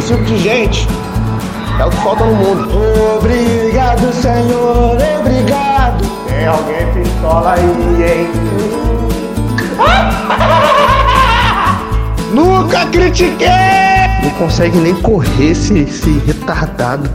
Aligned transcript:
Esse 0.00 0.14
tipo 0.14 0.24
de 0.24 0.38
gente 0.38 0.88
é 1.78 1.84
o 1.84 1.90
que 1.90 1.96
falta 1.98 2.24
no 2.24 2.34
mundo. 2.34 2.70
Obrigado, 3.18 4.10
Senhor, 4.14 4.96
obrigado. 5.20 6.02
Tem 6.26 6.46
alguém 6.46 6.86
pistola 6.94 7.52
aí, 7.52 7.64
hein? 8.02 8.30
Nunca 12.32 12.86
critiquei! 12.86 13.46
Não 14.22 14.30
consegue 14.38 14.78
nem 14.78 14.94
correr 15.02 15.50
esse, 15.50 15.80
esse 15.80 16.18
retardado. 16.20 17.10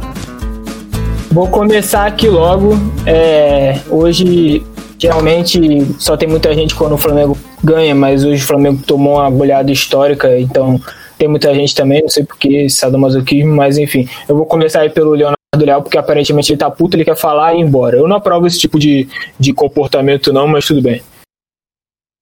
Vou 1.32 1.48
começar 1.48 2.06
aqui 2.06 2.30
logo. 2.30 2.78
É, 3.08 3.80
hoje, 3.90 4.64
geralmente, 5.00 5.88
só 5.98 6.16
tem 6.16 6.30
muita 6.30 6.54
gente 6.54 6.76
quando 6.76 6.94
o 6.94 7.00
Flamengo 7.00 7.36
ganha, 7.64 7.96
mas 7.96 8.24
hoje 8.24 8.44
o 8.44 8.48
Flamengo 8.48 8.84
tomou 8.86 9.16
uma 9.16 9.30
goleada 9.32 9.72
histórica, 9.72 10.38
então 10.38 10.80
tem 11.18 11.28
muita 11.28 11.54
gente 11.54 11.74
também, 11.74 12.02
não 12.02 12.10
sei 12.10 12.24
porquê, 12.24 12.70
sadomasoquismo, 12.70 13.56
mas 13.56 13.78
enfim. 13.78 14.08
Eu 14.28 14.36
vou 14.36 14.46
começar 14.46 14.82
aí 14.82 14.90
pelo 14.90 15.12
Leonardo 15.12 15.36
Leal, 15.58 15.82
porque 15.82 15.98
aparentemente 15.98 16.52
ele 16.52 16.60
tá 16.60 16.70
puto, 16.70 16.96
ele 16.96 17.06
quer 17.06 17.16
falar 17.16 17.54
e 17.54 17.60
ir 17.60 17.62
embora. 17.62 17.98
Eu 17.98 18.08
não 18.08 18.18
aprovo 18.18 18.48
esse 18.48 18.60
tipo 18.60 18.78
de, 18.78 19.08
de 19.40 19.54
comportamento 19.54 20.34
não, 20.34 20.48
mas 20.48 20.66
tudo 20.66 20.82
bem. 20.82 21.02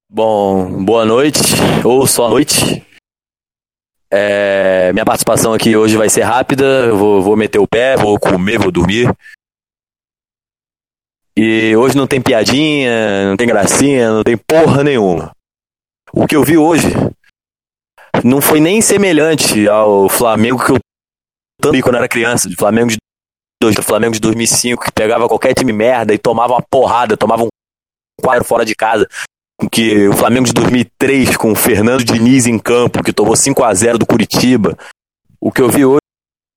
Bom, 0.09 0.83
boa 0.83 1.05
noite, 1.05 1.39
ou 1.83 2.05
só 2.05 2.29
noite. 2.29 2.85
É, 4.11 4.93
minha 4.93 5.05
participação 5.05 5.53
aqui 5.53 5.75
hoje 5.75 5.97
vai 5.97 6.07
ser 6.07 6.21
rápida, 6.21 6.63
eu 6.63 6.95
vou, 6.95 7.21
vou 7.23 7.35
meter 7.35 7.57
o 7.57 7.67
pé, 7.67 7.97
vou 7.97 8.19
comer, 8.19 8.59
vou 8.59 8.71
dormir. 8.71 9.11
E 11.35 11.75
hoje 11.75 11.97
não 11.97 12.05
tem 12.05 12.21
piadinha, 12.21 13.27
não 13.27 13.35
tem 13.35 13.47
gracinha, 13.47 14.11
não 14.11 14.23
tem 14.23 14.37
porra 14.37 14.83
nenhuma. 14.83 15.31
O 16.13 16.27
que 16.27 16.35
eu 16.35 16.43
vi 16.43 16.59
hoje 16.59 16.89
não 18.23 18.41
foi 18.41 18.59
nem 18.59 18.81
semelhante 18.81 19.67
ao 19.67 20.07
Flamengo 20.09 20.63
que 20.63 20.71
eu 20.71 20.77
também 21.61 21.81
quando 21.81 21.95
era 21.95 22.07
criança, 22.07 22.49
de 22.49 22.55
Flamengo 22.55 22.89
de 22.89 22.97
do 23.61 23.81
Flamengo 23.81 24.13
de 24.13 24.19
2005 24.19 24.83
que 24.83 24.91
pegava 24.91 25.27
qualquer 25.27 25.53
time 25.53 25.71
merda 25.71 26.13
e 26.13 26.17
tomava 26.17 26.53
uma 26.53 26.61
porrada, 26.61 27.15
tomava 27.15 27.43
um 27.43 27.47
quadro 28.21 28.43
fora 28.43 28.65
de 28.65 28.75
casa. 28.75 29.07
Que 29.71 30.09
o 30.09 30.13
Flamengo 30.13 30.45
de 30.45 30.51
2003 30.51 31.37
com 31.37 31.53
o 31.53 31.55
Fernando 31.55 32.03
Diniz 32.03 32.45
em 32.45 32.59
campo, 32.59 33.01
que 33.01 33.13
tomou 33.13 33.37
5 33.37 33.63
a 33.63 33.73
0 33.73 33.97
do 33.97 34.05
Curitiba. 34.05 34.77
O 35.39 35.51
que 35.51 35.61
eu 35.61 35.69
vi 35.69 35.85
hoje, 35.85 35.99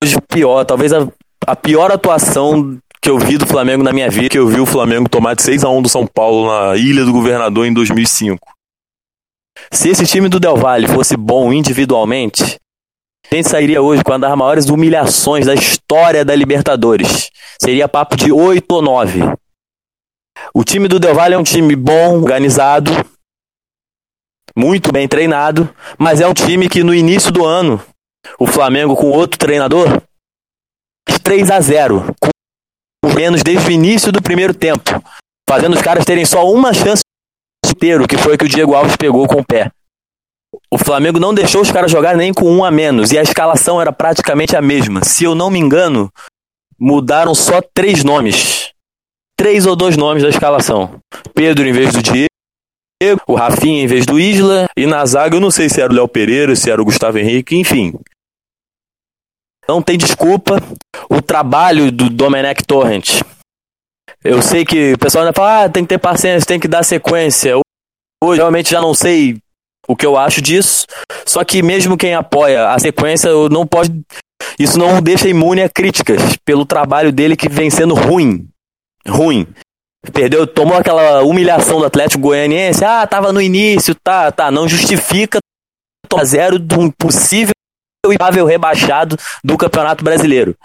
hoje 0.02 0.16
pior, 0.22 0.64
talvez 0.64 0.92
a, 0.92 1.06
a 1.46 1.54
pior 1.54 1.92
atuação 1.92 2.76
que 3.00 3.08
eu 3.08 3.18
vi 3.18 3.38
do 3.38 3.46
Flamengo 3.46 3.84
na 3.84 3.92
minha 3.92 4.10
vida, 4.10 4.28
que 4.28 4.38
eu 4.38 4.48
vi 4.48 4.58
o 4.58 4.66
Flamengo 4.66 5.08
tomar 5.08 5.34
de 5.34 5.42
6 5.42 5.62
a 5.62 5.68
1 5.68 5.82
do 5.82 5.88
São 5.88 6.04
Paulo 6.04 6.48
na 6.48 6.76
Ilha 6.76 7.04
do 7.04 7.12
Governador 7.12 7.66
em 7.66 7.72
2005. 7.72 8.55
Se 9.70 9.88
esse 9.88 10.06
time 10.06 10.28
do 10.28 10.40
Del 10.40 10.56
Valle 10.56 10.88
fosse 10.88 11.16
bom 11.16 11.52
individualmente, 11.52 12.58
a 13.30 13.34
gente 13.34 13.48
sairia 13.48 13.82
hoje 13.82 14.04
com 14.04 14.12
uma 14.12 14.18
das 14.18 14.36
maiores 14.36 14.66
humilhações 14.66 15.46
da 15.46 15.54
história 15.54 16.24
da 16.24 16.34
Libertadores. 16.34 17.30
Seria 17.60 17.88
papo 17.88 18.16
de 18.16 18.30
8 18.30 18.70
ou 18.72 18.82
9. 18.82 19.20
O 20.54 20.62
time 20.62 20.88
do 20.88 21.00
Del 21.00 21.14
Valle 21.14 21.34
é 21.34 21.38
um 21.38 21.42
time 21.42 21.74
bom, 21.74 22.20
organizado, 22.20 22.92
muito 24.56 24.92
bem 24.92 25.08
treinado, 25.08 25.68
mas 25.98 26.20
é 26.20 26.26
um 26.26 26.34
time 26.34 26.68
que 26.68 26.82
no 26.82 26.94
início 26.94 27.30
do 27.30 27.44
ano, 27.44 27.82
o 28.38 28.46
Flamengo 28.46 28.96
com 28.96 29.10
outro 29.10 29.38
treinador, 29.38 30.00
3 31.22 31.50
a 31.50 31.60
0 31.60 32.14
com 32.20 33.12
menos 33.14 33.42
desde 33.42 33.68
o 33.68 33.70
início 33.72 34.12
do 34.12 34.22
primeiro 34.22 34.54
tempo, 34.54 35.02
fazendo 35.48 35.74
os 35.74 35.82
caras 35.82 36.04
terem 36.04 36.24
só 36.24 36.48
uma 36.48 36.72
chance 36.72 37.02
inteiro, 37.76 38.08
que 38.08 38.16
foi 38.16 38.34
o 38.34 38.38
que 38.38 38.46
o 38.46 38.48
Diego 38.48 38.74
Alves 38.74 38.96
pegou 38.96 39.28
com 39.28 39.40
o 39.40 39.44
pé. 39.44 39.70
O 40.70 40.78
Flamengo 40.78 41.20
não 41.20 41.34
deixou 41.34 41.60
os 41.60 41.70
caras 41.70 41.90
jogar 41.90 42.16
nem 42.16 42.32
com 42.32 42.50
um 42.50 42.64
a 42.64 42.70
menos, 42.70 43.12
e 43.12 43.18
a 43.18 43.22
escalação 43.22 43.80
era 43.80 43.92
praticamente 43.92 44.56
a 44.56 44.62
mesma. 44.62 45.04
Se 45.04 45.24
eu 45.24 45.34
não 45.34 45.50
me 45.50 45.58
engano, 45.58 46.10
mudaram 46.78 47.34
só 47.34 47.60
três 47.74 48.02
nomes. 48.02 48.72
Três 49.36 49.66
ou 49.66 49.76
dois 49.76 49.96
nomes 49.96 50.22
da 50.22 50.30
escalação. 50.30 50.98
Pedro 51.34 51.66
em 51.66 51.72
vez 51.72 51.92
do 51.92 52.02
Diego, 52.02 53.22
o 53.26 53.34
Rafinha 53.34 53.82
em 53.82 53.86
vez 53.86 54.06
do 54.06 54.18
Isla, 54.18 54.66
e 54.74 54.86
na 54.86 55.04
zaga 55.04 55.36
eu 55.36 55.40
não 55.40 55.50
sei 55.50 55.68
se 55.68 55.80
era 55.80 55.92
o 55.92 55.94
Léo 55.94 56.08
Pereira, 56.08 56.56
se 56.56 56.70
era 56.70 56.80
o 56.80 56.84
Gustavo 56.84 57.18
Henrique, 57.18 57.54
enfim. 57.54 57.92
Não 59.68 59.82
tem 59.82 59.98
desculpa. 59.98 60.56
O 61.10 61.20
trabalho 61.20 61.92
do 61.92 62.08
Domenech 62.08 62.64
Torrent. 62.64 63.20
Eu 64.24 64.40
sei 64.40 64.64
que 64.64 64.94
o 64.94 64.98
pessoal 64.98 65.24
ainda 65.24 65.34
fala, 65.34 65.64
ah, 65.64 65.68
tem 65.68 65.84
que 65.84 65.88
ter 65.88 65.98
paciência, 65.98 66.46
tem 66.46 66.58
que 66.58 66.66
dar 66.66 66.82
sequência. 66.82 67.54
Hoje 68.26 68.40
realmente 68.40 68.70
já 68.70 68.80
não 68.80 68.92
sei 68.92 69.38
o 69.86 69.94
que 69.94 70.04
eu 70.04 70.16
acho 70.16 70.42
disso. 70.42 70.84
Só 71.24 71.44
que 71.44 71.62
mesmo 71.62 71.96
quem 71.96 72.12
apoia 72.12 72.70
a 72.70 72.78
sequência, 72.78 73.30
não 73.48 73.64
pode. 73.64 74.02
Isso 74.58 74.76
não 74.78 75.00
deixa 75.00 75.28
imune 75.28 75.62
a 75.62 75.68
críticas 75.68 76.36
pelo 76.44 76.66
trabalho 76.66 77.12
dele 77.12 77.36
que 77.36 77.48
vem 77.48 77.70
sendo 77.70 77.94
ruim. 77.94 78.48
Ruim. 79.06 79.46
Perdeu, 80.12 80.44
tomou 80.44 80.76
aquela 80.76 81.22
humilhação 81.22 81.78
do 81.78 81.84
Atlético 81.84 82.22
Goianiense. 82.22 82.84
Ah, 82.84 83.06
tava 83.06 83.32
no 83.32 83.40
início, 83.40 83.94
tá, 83.94 84.32
tá. 84.32 84.50
Não 84.50 84.68
justifica 84.68 85.38
a 86.12 86.24
zero 86.24 86.58
de 86.58 86.76
um 86.76 86.90
possível 86.90 87.52
rebaixado 88.46 89.16
do 89.44 89.56
Campeonato 89.56 90.02
Brasileiro. 90.02 90.56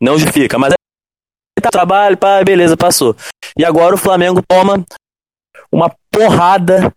Não 0.00 0.18
justifica, 0.18 0.58
mas 0.58 0.72
é 0.72 1.70
trabalho, 1.70 2.16
pá, 2.16 2.42
beleza, 2.42 2.76
passou. 2.76 3.14
E 3.58 3.64
agora 3.64 3.94
o 3.94 3.98
Flamengo 3.98 4.42
toma 4.46 4.82
uma 5.70 5.94
porrada 6.10 6.92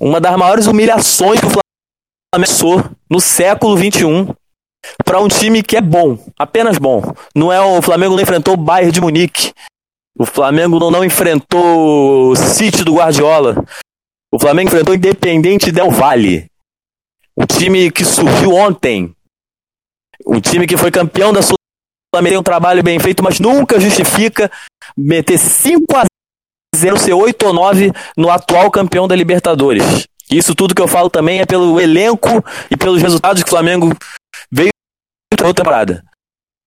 uma 0.00 0.20
das 0.20 0.36
maiores 0.36 0.66
humilhações 0.66 1.40
que 1.40 1.46
o 1.46 1.50
Flamengo 1.50 1.62
começou 2.32 2.84
no 3.10 3.20
século 3.20 3.76
XXI 3.76 4.34
para 5.04 5.20
um 5.20 5.28
time 5.28 5.62
que 5.62 5.76
é 5.76 5.80
bom, 5.80 6.18
apenas 6.38 6.78
bom. 6.78 7.02
Não 7.34 7.52
é 7.52 7.60
o 7.60 7.82
Flamengo 7.82 8.14
não 8.14 8.22
enfrentou 8.22 8.54
o 8.54 8.58
Bayern 8.58 8.92
de 8.92 9.00
Munique. 9.00 9.52
O 10.18 10.24
Flamengo 10.24 10.78
não, 10.78 10.90
não 10.90 11.04
enfrentou 11.04 12.30
o 12.30 12.36
City 12.36 12.84
do 12.84 12.94
Guardiola. 12.94 13.64
O 14.32 14.38
Flamengo 14.38 14.68
enfrentou 14.68 14.94
o 14.94 14.96
Independente 14.96 15.72
Del 15.72 15.90
Valle. 15.90 16.46
O 17.34 17.44
time 17.44 17.90
que 17.90 18.04
surgiu 18.04 18.54
ontem. 18.54 19.14
O 20.24 20.40
time 20.40 20.66
que 20.66 20.76
foi 20.76 20.90
campeão 20.90 21.32
da 21.32 21.42
Sul 21.42 21.56
tem 22.22 22.38
um 22.38 22.42
trabalho 22.42 22.82
bem 22.82 22.98
feito, 22.98 23.22
mas 23.22 23.38
nunca 23.38 23.78
justifica 23.78 24.50
meter 24.96 25.38
5 25.38 25.84
a 25.96 26.04
0 26.76 26.98
ser 26.98 27.12
8 27.12 27.46
ou 27.46 27.52
9 27.52 27.92
no 28.16 28.30
atual 28.30 28.70
campeão 28.70 29.08
da 29.08 29.16
Libertadores. 29.16 30.06
Isso 30.30 30.54
tudo 30.54 30.74
que 30.74 30.82
eu 30.82 30.88
falo 30.88 31.08
também 31.08 31.40
é 31.40 31.46
pelo 31.46 31.80
elenco 31.80 32.44
e 32.70 32.76
pelos 32.76 33.00
resultados 33.00 33.42
que 33.42 33.48
o 33.48 33.50
Flamengo 33.50 33.96
veio 34.50 34.70
na 35.38 35.46
outra 35.46 35.64
temporada. 35.64 36.04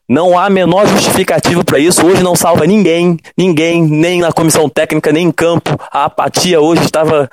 Não 0.07 0.37
há 0.39 0.45
a 0.45 0.49
menor 0.49 0.87
justificativa 0.87 1.63
para 1.63 1.77
isso. 1.77 2.03
Hoje 2.05 2.23
não 2.23 2.35
salva 2.35 2.65
ninguém, 2.65 3.17
ninguém, 3.37 3.83
nem 3.83 4.21
na 4.21 4.31
comissão 4.31 4.67
técnica, 4.67 5.11
nem 5.11 5.27
em 5.27 5.31
campo. 5.31 5.69
A 5.91 6.05
apatia 6.05 6.59
hoje 6.59 6.83
estava 6.83 7.29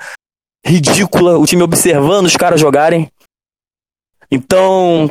ridícula. 0.63 1.39
O 1.39 1.45
time 1.47 1.63
observando 1.63 2.27
os 2.27 2.37
caras 2.37 2.59
jogarem. 2.59 3.09
Então, 4.29 5.09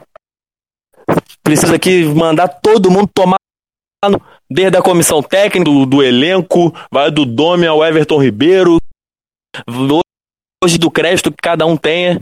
precisa 1.43 1.75
aqui 1.75 2.05
mandar 2.05 2.47
todo 2.47 2.91
mundo 2.91 3.11
tomar 3.13 3.39
desde 4.51 4.77
a 4.77 4.83
comissão 4.83 5.23
técnica, 5.23 5.65
do, 5.65 5.85
do 5.85 6.03
elenco, 6.03 6.75
vai 6.91 7.11
do 7.11 7.25
Dome 7.25 7.67
ao 7.67 7.85
Everton 7.85 8.23
Ribeiro, 8.23 8.79
hoje 10.63 10.79
do 10.79 10.91
crédito 10.91 11.31
que 11.31 11.39
cada 11.43 11.67
um 11.67 11.77
tenha. 11.77 12.21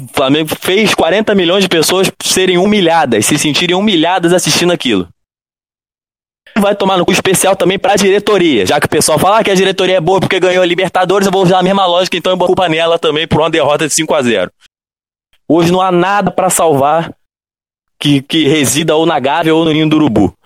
O 0.00 0.06
Flamengo 0.12 0.50
fez 0.60 0.94
40 0.94 1.34
milhões 1.34 1.64
de 1.64 1.68
pessoas 1.68 2.10
serem 2.22 2.56
humilhadas, 2.56 3.26
se 3.26 3.38
sentirem 3.38 3.74
humilhadas 3.76 4.32
assistindo 4.32 4.72
aquilo. 4.72 5.08
Vai 6.56 6.74
tomar 6.74 6.96
no 6.96 7.04
cu 7.04 7.12
especial 7.12 7.54
também 7.54 7.78
para 7.78 7.92
a 7.92 7.96
diretoria, 7.96 8.64
já 8.64 8.80
que 8.80 8.86
o 8.86 8.90
pessoal 8.90 9.18
fala 9.18 9.44
que 9.44 9.50
a 9.50 9.54
diretoria 9.54 9.96
é 9.96 10.00
boa 10.00 10.20
porque 10.20 10.40
ganhou 10.40 10.62
a 10.62 10.66
Libertadores, 10.66 11.26
eu 11.26 11.32
vou 11.32 11.42
usar 11.42 11.58
a 11.58 11.62
mesma 11.62 11.86
lógica, 11.86 12.16
então 12.16 12.32
eu 12.32 12.38
culpa 12.38 12.68
nela 12.68 12.98
também 12.98 13.28
por 13.28 13.40
uma 13.40 13.50
derrota 13.50 13.86
de 13.86 13.94
5 13.94 14.14
a 14.14 14.22
0 14.22 14.50
Hoje 15.48 15.72
não 15.72 15.80
há 15.80 15.90
nada 15.90 16.30
para 16.30 16.50
salvar 16.50 17.12
que, 17.98 18.22
que 18.22 18.46
resida 18.46 18.94
ou 18.94 19.06
na 19.06 19.18
Gávea 19.18 19.54
ou 19.54 19.64
no 19.64 19.72
Ninho 19.72 19.88
do 19.88 19.96
Urubu 19.96 20.37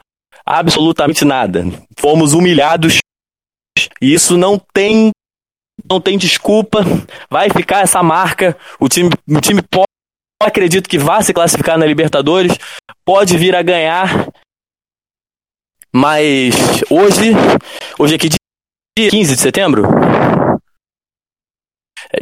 absolutamente 0.52 1.24
nada. 1.24 1.64
Fomos 1.98 2.34
humilhados 2.34 2.98
e 4.00 4.12
isso 4.12 4.36
não 4.36 4.58
tem 4.58 5.10
não 5.88 5.98
tem 5.98 6.18
desculpa. 6.18 6.80
Vai 7.30 7.48
ficar 7.48 7.80
essa 7.80 8.02
marca. 8.02 8.56
O 8.78 8.88
time, 8.88 9.08
o 9.28 9.40
time 9.40 9.62
pode, 9.62 9.86
acredito 10.42 10.88
que 10.88 10.98
vá 10.98 11.22
se 11.22 11.32
classificar 11.32 11.78
na 11.78 11.86
Libertadores, 11.86 12.52
pode 13.04 13.38
vir 13.38 13.56
a 13.56 13.62
ganhar. 13.62 14.28
Mas 15.90 16.54
hoje, 16.90 17.32
hoje 17.98 18.14
aqui 18.14 18.28
dia 18.28 19.10
15 19.10 19.34
de 19.34 19.40
setembro, 19.40 19.82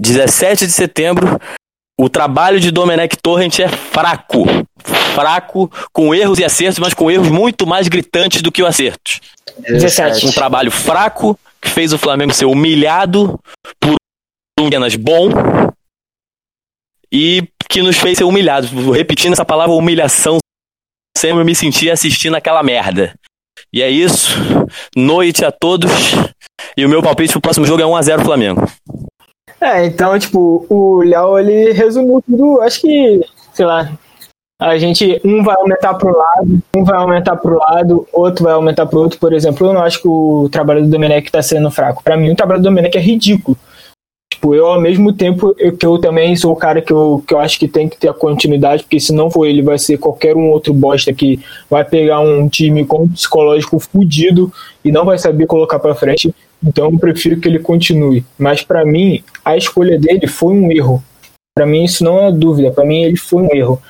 17 0.01 0.67
de 0.67 0.73
setembro, 0.73 1.41
o 1.99 2.09
trabalho 2.09 2.61
de 2.61 2.71
Domenech 2.71 3.17
Torrent 3.17 3.59
é 3.59 3.69
fraco. 3.69 4.45
Fraco, 5.15 5.71
com 5.93 6.15
erros 6.15 6.39
e 6.39 6.45
acertos, 6.45 6.79
mas 6.79 6.95
com 6.95 7.11
erros 7.11 7.29
muito 7.29 7.67
mais 7.67 7.89
gritantes 7.89 8.43
do 8.43 8.53
que 8.53 8.63
o 8.63 8.67
acertos. 8.67 9.21
17. 9.69 10.27
Um 10.27 10.33
trabalho 10.33 10.71
fraco, 10.71 11.39
que 11.61 11.69
fez 11.69 11.93
o 11.93 11.99
Flamengo 11.99 12.33
ser 12.33 12.47
humilhado 12.47 13.39
por 13.79 13.95
um 14.59 14.67
apenas 14.67 14.95
bom 14.97 15.29
e 17.13 17.49
que 17.69 17.83
nos 17.83 17.97
fez 17.97 18.19
ser 18.19 18.25
humilhados. 18.25 18.71
Repetindo 18.71 19.33
essa 19.33 19.45
palavra 19.45 19.75
humilhação 19.75 20.39
sempre 21.17 21.45
me 21.45 21.55
senti 21.55 21.91
assistindo 21.91 22.37
aquela 22.37 22.63
merda. 22.63 23.15
E 23.73 23.83
é 23.83 23.91
isso. 23.91 24.31
Noite 24.97 25.45
a 25.45 25.53
todos. 25.53 25.91
E 26.77 26.85
o 26.85 26.89
meu 26.89 27.03
palpite 27.03 27.33
pro 27.33 27.41
próximo 27.41 27.67
jogo 27.67 27.83
é 27.83 27.85
1x0 27.85 28.25
Flamengo. 28.25 28.67
É, 29.61 29.85
então, 29.85 30.19
tipo, 30.19 30.65
o 30.71 31.03
Léo, 31.03 31.39
ele 31.39 31.73
resumiu 31.73 32.23
tudo, 32.23 32.63
acho 32.63 32.81
que, 32.81 33.21
sei 33.53 33.67
lá, 33.67 33.93
a 34.61 34.77
gente, 34.77 35.19
um 35.25 35.43
vai 35.43 35.57
aumentar 35.57 35.95
pro 35.95 36.15
lado, 36.15 36.63
um 36.77 36.85
vai 36.85 36.97
aumentar 36.99 37.37
pro 37.37 37.59
lado, 37.59 38.07
outro 38.13 38.45
vai 38.45 38.53
aumentar 38.53 38.85
pro 38.85 39.01
outro, 39.01 39.19
por 39.19 39.33
exemplo, 39.33 39.67
eu 39.67 39.73
não 39.73 39.83
acho 39.83 40.03
que 40.03 40.09
o 40.09 40.51
trabalho 40.53 40.83
do 40.83 40.91
Domenech 40.91 41.33
tá 41.33 41.41
sendo 41.41 41.71
fraco. 41.71 42.05
Para 42.05 42.15
mim, 42.15 42.31
o 42.31 42.37
trabalho 42.37 42.61
do 42.61 42.65
Domenech 42.65 42.97
é 42.97 43.01
ridículo. 43.01 43.57
Tipo, 44.31 44.55
eu 44.55 44.67
ao 44.67 44.81
mesmo 44.81 45.13
tempo 45.13 45.55
eu, 45.59 45.77
que 45.77 45.85
eu 45.85 45.99
também 45.99 46.37
sou 46.37 46.53
o 46.53 46.57
cara 46.57 46.83
que 46.83 46.93
eu, 46.93 47.25
que 47.27 47.33
eu 47.33 47.39
acho 47.39 47.59
que 47.59 47.67
tem 47.67 47.89
que 47.89 47.97
ter 47.97 48.09
a 48.09 48.15
continuidade, 48.15 48.83
porque 48.83 49.01
se 49.01 49.15
não 49.15 49.31
for 49.31 49.47
ele, 49.47 49.63
vai 49.63 49.79
ser 49.79 49.97
qualquer 49.99 50.37
um 50.37 50.51
outro 50.51 50.75
bosta 50.75 51.13
que 51.13 51.41
vai 51.69 51.85
pegar 51.85 52.21
um 52.21 52.47
time 52.47 52.85
com 52.85 53.05
um 53.05 53.09
psicológico 53.09 53.79
fudido 53.79 54.53
e 54.85 54.93
não 54.93 55.07
vai 55.07 55.19
saber 55.19 55.47
colocar 55.47 55.79
para 55.79 55.95
frente. 55.95 56.35
Então 56.63 56.91
eu 56.91 56.99
prefiro 56.99 57.41
que 57.41 57.49
ele 57.49 57.59
continue. 57.59 58.25
Mas 58.39 58.63
para 58.63 58.85
mim, 58.85 59.23
a 59.43 59.57
escolha 59.57 59.99
dele 59.99 60.27
foi 60.27 60.53
um 60.53 60.71
erro. 60.71 61.03
Para 61.55 61.67
mim, 61.67 61.85
isso 61.85 62.05
não 62.05 62.21
é 62.21 62.31
dúvida. 62.31 62.71
Para 62.71 62.85
mim, 62.85 63.03
ele 63.03 63.17
foi 63.17 63.43
um 63.43 63.55
erro. 63.55 63.83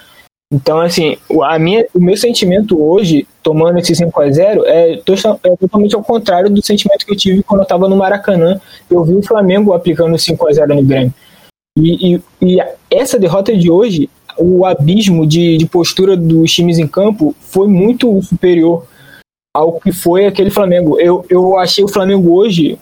Então, 0.52 0.80
assim, 0.80 1.16
a 1.44 1.58
minha, 1.60 1.86
o 1.94 2.00
meu 2.00 2.16
sentimento 2.16 2.82
hoje, 2.82 3.26
tomando 3.40 3.78
esse 3.78 3.92
5x0, 3.92 4.64
é, 4.64 4.92
é, 4.94 5.56
totalmente 5.56 5.94
ao 5.94 6.02
contrário 6.02 6.50
do 6.50 6.64
sentimento 6.64 7.06
que 7.06 7.12
eu 7.12 7.16
tive 7.16 7.42
quando 7.44 7.60
eu 7.60 7.64
estava 7.64 7.88
no 7.88 7.96
Maracanã. 7.96 8.60
Eu 8.90 9.04
vi 9.04 9.14
o 9.14 9.22
Flamengo 9.22 9.72
aplicando 9.72 10.16
5x0 10.16 10.74
no 10.74 10.82
Grêmio. 10.82 11.14
E, 11.78 12.14
e, 12.14 12.22
e, 12.42 12.58
essa 12.90 13.16
derrota 13.16 13.56
de 13.56 13.70
hoje, 13.70 14.10
o 14.36 14.66
abismo 14.66 15.24
de, 15.24 15.56
de 15.56 15.66
postura 15.66 16.16
dos 16.16 16.52
times 16.52 16.78
em 16.78 16.86
campo 16.86 17.34
foi 17.40 17.68
muito 17.68 18.20
superior 18.22 18.86
ao 19.54 19.80
que 19.80 19.92
foi 19.92 20.26
aquele 20.26 20.50
Flamengo. 20.50 20.98
Eu, 21.00 21.24
eu 21.30 21.56
achei 21.58 21.84
o 21.84 21.88
Flamengo 21.88 22.32
hoje 22.32 22.76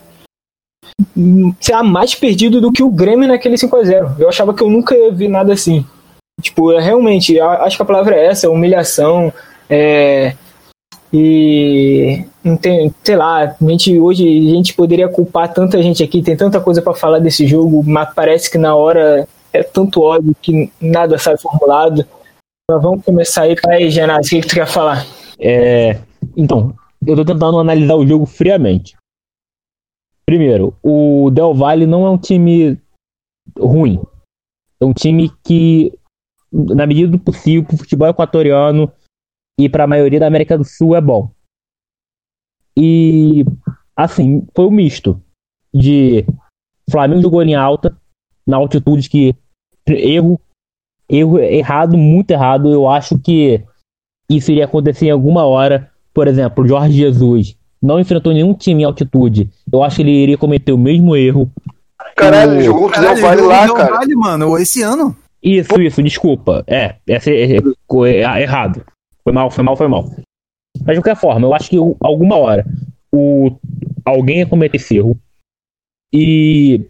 sei 1.60 1.74
lá, 1.74 1.82
mais 1.82 2.14
perdido 2.14 2.60
do 2.60 2.72
que 2.72 2.82
o 2.82 2.90
Grêmio 2.90 3.28
naquele 3.28 3.56
5x0. 3.56 4.18
Eu 4.18 4.28
achava 4.28 4.54
que 4.54 4.62
eu 4.62 4.70
nunca 4.70 4.96
ia 4.96 5.12
ver 5.12 5.28
nada 5.28 5.52
assim. 5.52 5.84
Tipo, 6.40 6.72
é, 6.72 6.80
realmente, 6.80 7.38
acho 7.40 7.76
que 7.76 7.82
a 7.82 7.86
palavra 7.86 8.16
é 8.16 8.26
essa, 8.26 8.50
humilhação. 8.50 9.32
É, 9.68 10.34
e 11.12 12.24
tem, 12.60 12.94
sei 13.02 13.16
lá, 13.16 13.44
a 13.44 13.64
gente, 13.64 13.98
hoje 13.98 14.24
a 14.26 14.54
gente 14.54 14.74
poderia 14.74 15.08
culpar 15.08 15.52
tanta 15.52 15.82
gente 15.82 16.02
aqui, 16.02 16.22
tem 16.22 16.36
tanta 16.36 16.60
coisa 16.60 16.82
para 16.82 16.94
falar 16.94 17.18
desse 17.18 17.46
jogo, 17.46 17.82
mas 17.84 18.12
parece 18.14 18.50
que 18.50 18.58
na 18.58 18.74
hora 18.74 19.26
é 19.52 19.62
tanto 19.62 20.02
ódio 20.02 20.34
que 20.40 20.70
nada 20.80 21.18
sai 21.18 21.36
formulado. 21.36 22.06
Mas 22.70 22.82
vamos 22.82 23.04
começar 23.04 23.42
aí. 23.42 23.56
Aí, 23.66 23.90
Genásio, 23.90 24.26
o 24.26 24.30
que, 24.30 24.40
que 24.42 24.48
tu 24.48 24.54
quer 24.54 24.66
falar? 24.66 25.06
É, 25.40 25.98
então, 26.36 26.74
eu 27.06 27.16
tô 27.16 27.24
tentando 27.24 27.58
analisar 27.58 27.94
o 27.94 28.06
jogo 28.06 28.26
friamente. 28.26 28.96
Primeiro, 30.26 30.74
o 30.82 31.30
Del 31.30 31.54
Valle 31.54 31.86
não 31.86 32.06
é 32.06 32.10
um 32.10 32.18
time 32.18 32.78
ruim. 33.58 33.98
É 34.80 34.84
um 34.84 34.92
time 34.92 35.32
que, 35.42 35.97
na 36.52 36.86
medida 36.86 37.10
do 37.10 37.18
possível, 37.18 37.64
pro 37.64 37.76
futebol 37.76 38.08
equatoriano 38.08 38.90
e 39.58 39.68
para 39.68 39.84
a 39.84 39.88
maioria 39.88 40.20
da 40.20 40.26
América 40.26 40.56
do 40.56 40.64
Sul 40.64 40.96
é 40.96 41.00
bom. 41.00 41.30
E, 42.76 43.44
assim, 43.96 44.46
foi 44.54 44.66
um 44.66 44.70
misto 44.70 45.20
de 45.74 46.24
Flamengo 46.90 47.22
jogou 47.22 47.42
em 47.42 47.54
alta, 47.54 47.96
na 48.46 48.56
altitude 48.56 49.08
que 49.08 49.34
erro, 49.86 50.40
erro 51.08 51.38
errado, 51.38 51.96
muito 51.96 52.30
errado. 52.30 52.72
Eu 52.72 52.88
acho 52.88 53.18
que 53.18 53.64
isso 54.30 54.50
iria 54.50 54.64
acontecer 54.64 55.06
em 55.06 55.10
alguma 55.10 55.44
hora 55.44 55.92
por 56.18 56.26
exemplo, 56.26 56.64
o 56.64 56.66
Jorge 56.66 56.96
Jesus 56.96 57.54
não 57.80 58.00
enfrentou 58.00 58.32
nenhum 58.32 58.52
time 58.52 58.82
em 58.82 58.84
altitude, 58.84 59.48
eu 59.72 59.84
acho 59.84 59.94
que 59.94 60.02
ele 60.02 60.10
iria 60.10 60.36
cometer 60.36 60.72
o 60.72 60.76
mesmo 60.76 61.14
erro. 61.14 61.48
Caralho, 62.16 62.58
o... 62.58 62.62
jogou 62.64 62.88
o 62.88 62.90
Del 62.90 63.14
Valle 63.20 63.42
lá, 63.42 63.72
cara. 63.72 63.98
Vale, 63.98 64.16
mano, 64.16 64.58
esse 64.58 64.82
ano. 64.82 65.16
Isso, 65.42 65.80
isso, 65.80 66.02
desculpa. 66.02 66.64
É, 66.66 66.96
essa 67.06 67.30
é, 67.30 67.56
é, 67.56 67.56
é, 67.56 68.42
errado. 68.42 68.84
Foi 69.22 69.32
mal, 69.32 69.50
foi 69.50 69.64
mal, 69.64 69.76
foi 69.76 69.88
mal. 69.88 70.04
Mas 70.84 70.96
de 70.96 71.02
qualquer 71.02 71.16
forma, 71.16 71.46
eu 71.46 71.54
acho 71.54 71.70
que 71.70 71.76
alguma 72.00 72.36
hora 72.36 72.64
o, 73.12 73.56
alguém 74.04 74.38
ia 74.38 74.46
cometer 74.46 74.76
esse 74.76 74.96
erro 74.96 75.18
e 76.12 76.86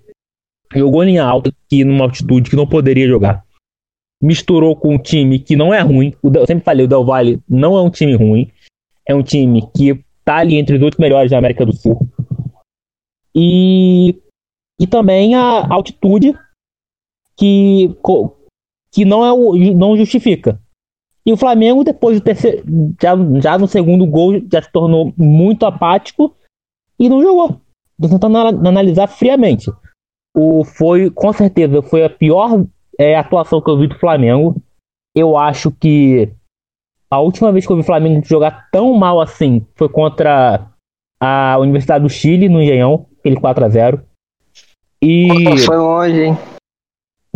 jogou 0.75 1.03
linha 1.03 1.25
alta 1.25 1.53
que 1.69 1.85
numa 1.85 2.05
altitude 2.05 2.51
que 2.51 2.57
não 2.57 2.67
poderia 2.67 3.09
jogar. 3.09 3.45
Misturou 4.23 4.75
com 4.75 4.95
um 4.95 4.99
time 4.99 5.39
que 5.39 5.57
não 5.57 5.73
é 5.73 5.81
ruim. 5.81 6.13
eu 6.23 6.47
sempre 6.47 6.65
falei, 6.65 6.85
o 6.85 6.89
Del 6.89 7.05
Valle 7.05 7.41
não 7.49 7.77
é 7.77 7.83
um 7.83 7.91
time 7.91 8.15
ruim 8.15 8.51
é 9.09 9.15
um 9.15 9.23
time 9.23 9.67
que 9.75 10.05
tá 10.23 10.37
ali 10.37 10.57
entre 10.57 10.77
os 10.77 10.83
oito 10.83 11.01
melhores 11.01 11.31
da 11.31 11.39
América 11.39 11.65
do 11.65 11.75
Sul. 11.75 12.07
E, 13.35 14.21
e 14.79 14.87
também 14.87 15.35
a 15.35 15.67
altitude 15.73 16.39
que, 17.35 17.97
que 18.93 19.05
não, 19.05 19.25
é 19.25 19.33
o, 19.33 19.55
não 19.75 19.97
justifica. 19.97 20.61
E 21.27 21.33
o 21.33 21.37
Flamengo, 21.37 21.85
depois 21.85 22.19
do 22.19 22.25
terceiro, 22.25 22.65
já, 23.01 23.15
já 23.41 23.59
no 23.59 23.69
segundo 23.69 24.07
gol, 24.07 24.41
já 24.51 24.63
se 24.63 24.73
tornou 24.73 25.13
muito 25.17 25.67
apático 25.67 26.35
e 26.99 27.09
não 27.09 27.23
jogou. 27.23 27.61
Tô 28.01 28.09
tentando 28.09 28.39
analisar 28.39 29.07
friamente. 29.09 29.71
O, 30.35 30.65
foi, 30.65 31.11
com 31.11 31.33
certeza, 31.33 31.83
foi 31.83 32.05
a 32.05 32.11
pior 32.11 32.65
é, 32.99 33.17
atuação 33.17 33.61
que 33.61 33.71
eu 33.71 33.79
vi 33.79 33.89
do 33.89 33.99
Flamengo. 33.99 34.57
Eu 35.15 35.37
acho 35.37 35.71
que 35.71 36.33
a 37.11 37.21
última 37.21 37.53
vez 37.53 37.67
que 37.67 37.73
eu 37.73 37.77
vi 37.77 37.83
o 37.83 37.87
Flamengo 37.87 38.25
jogar 38.25 38.69
tão 38.71 38.95
mal 38.95 39.21
assim 39.21 39.67
foi 39.75 39.89
contra 39.89 40.71
a 41.21 41.59
Universidade 41.59 42.05
do 42.05 42.11
Chile, 42.11 42.49
no 42.49 42.63
Engenhão, 42.63 43.07
aquele 43.19 43.37
4x0. 43.37 44.03
E. 45.03 45.29
foi 45.65 45.77
longe, 45.77 46.23
hein? 46.23 46.39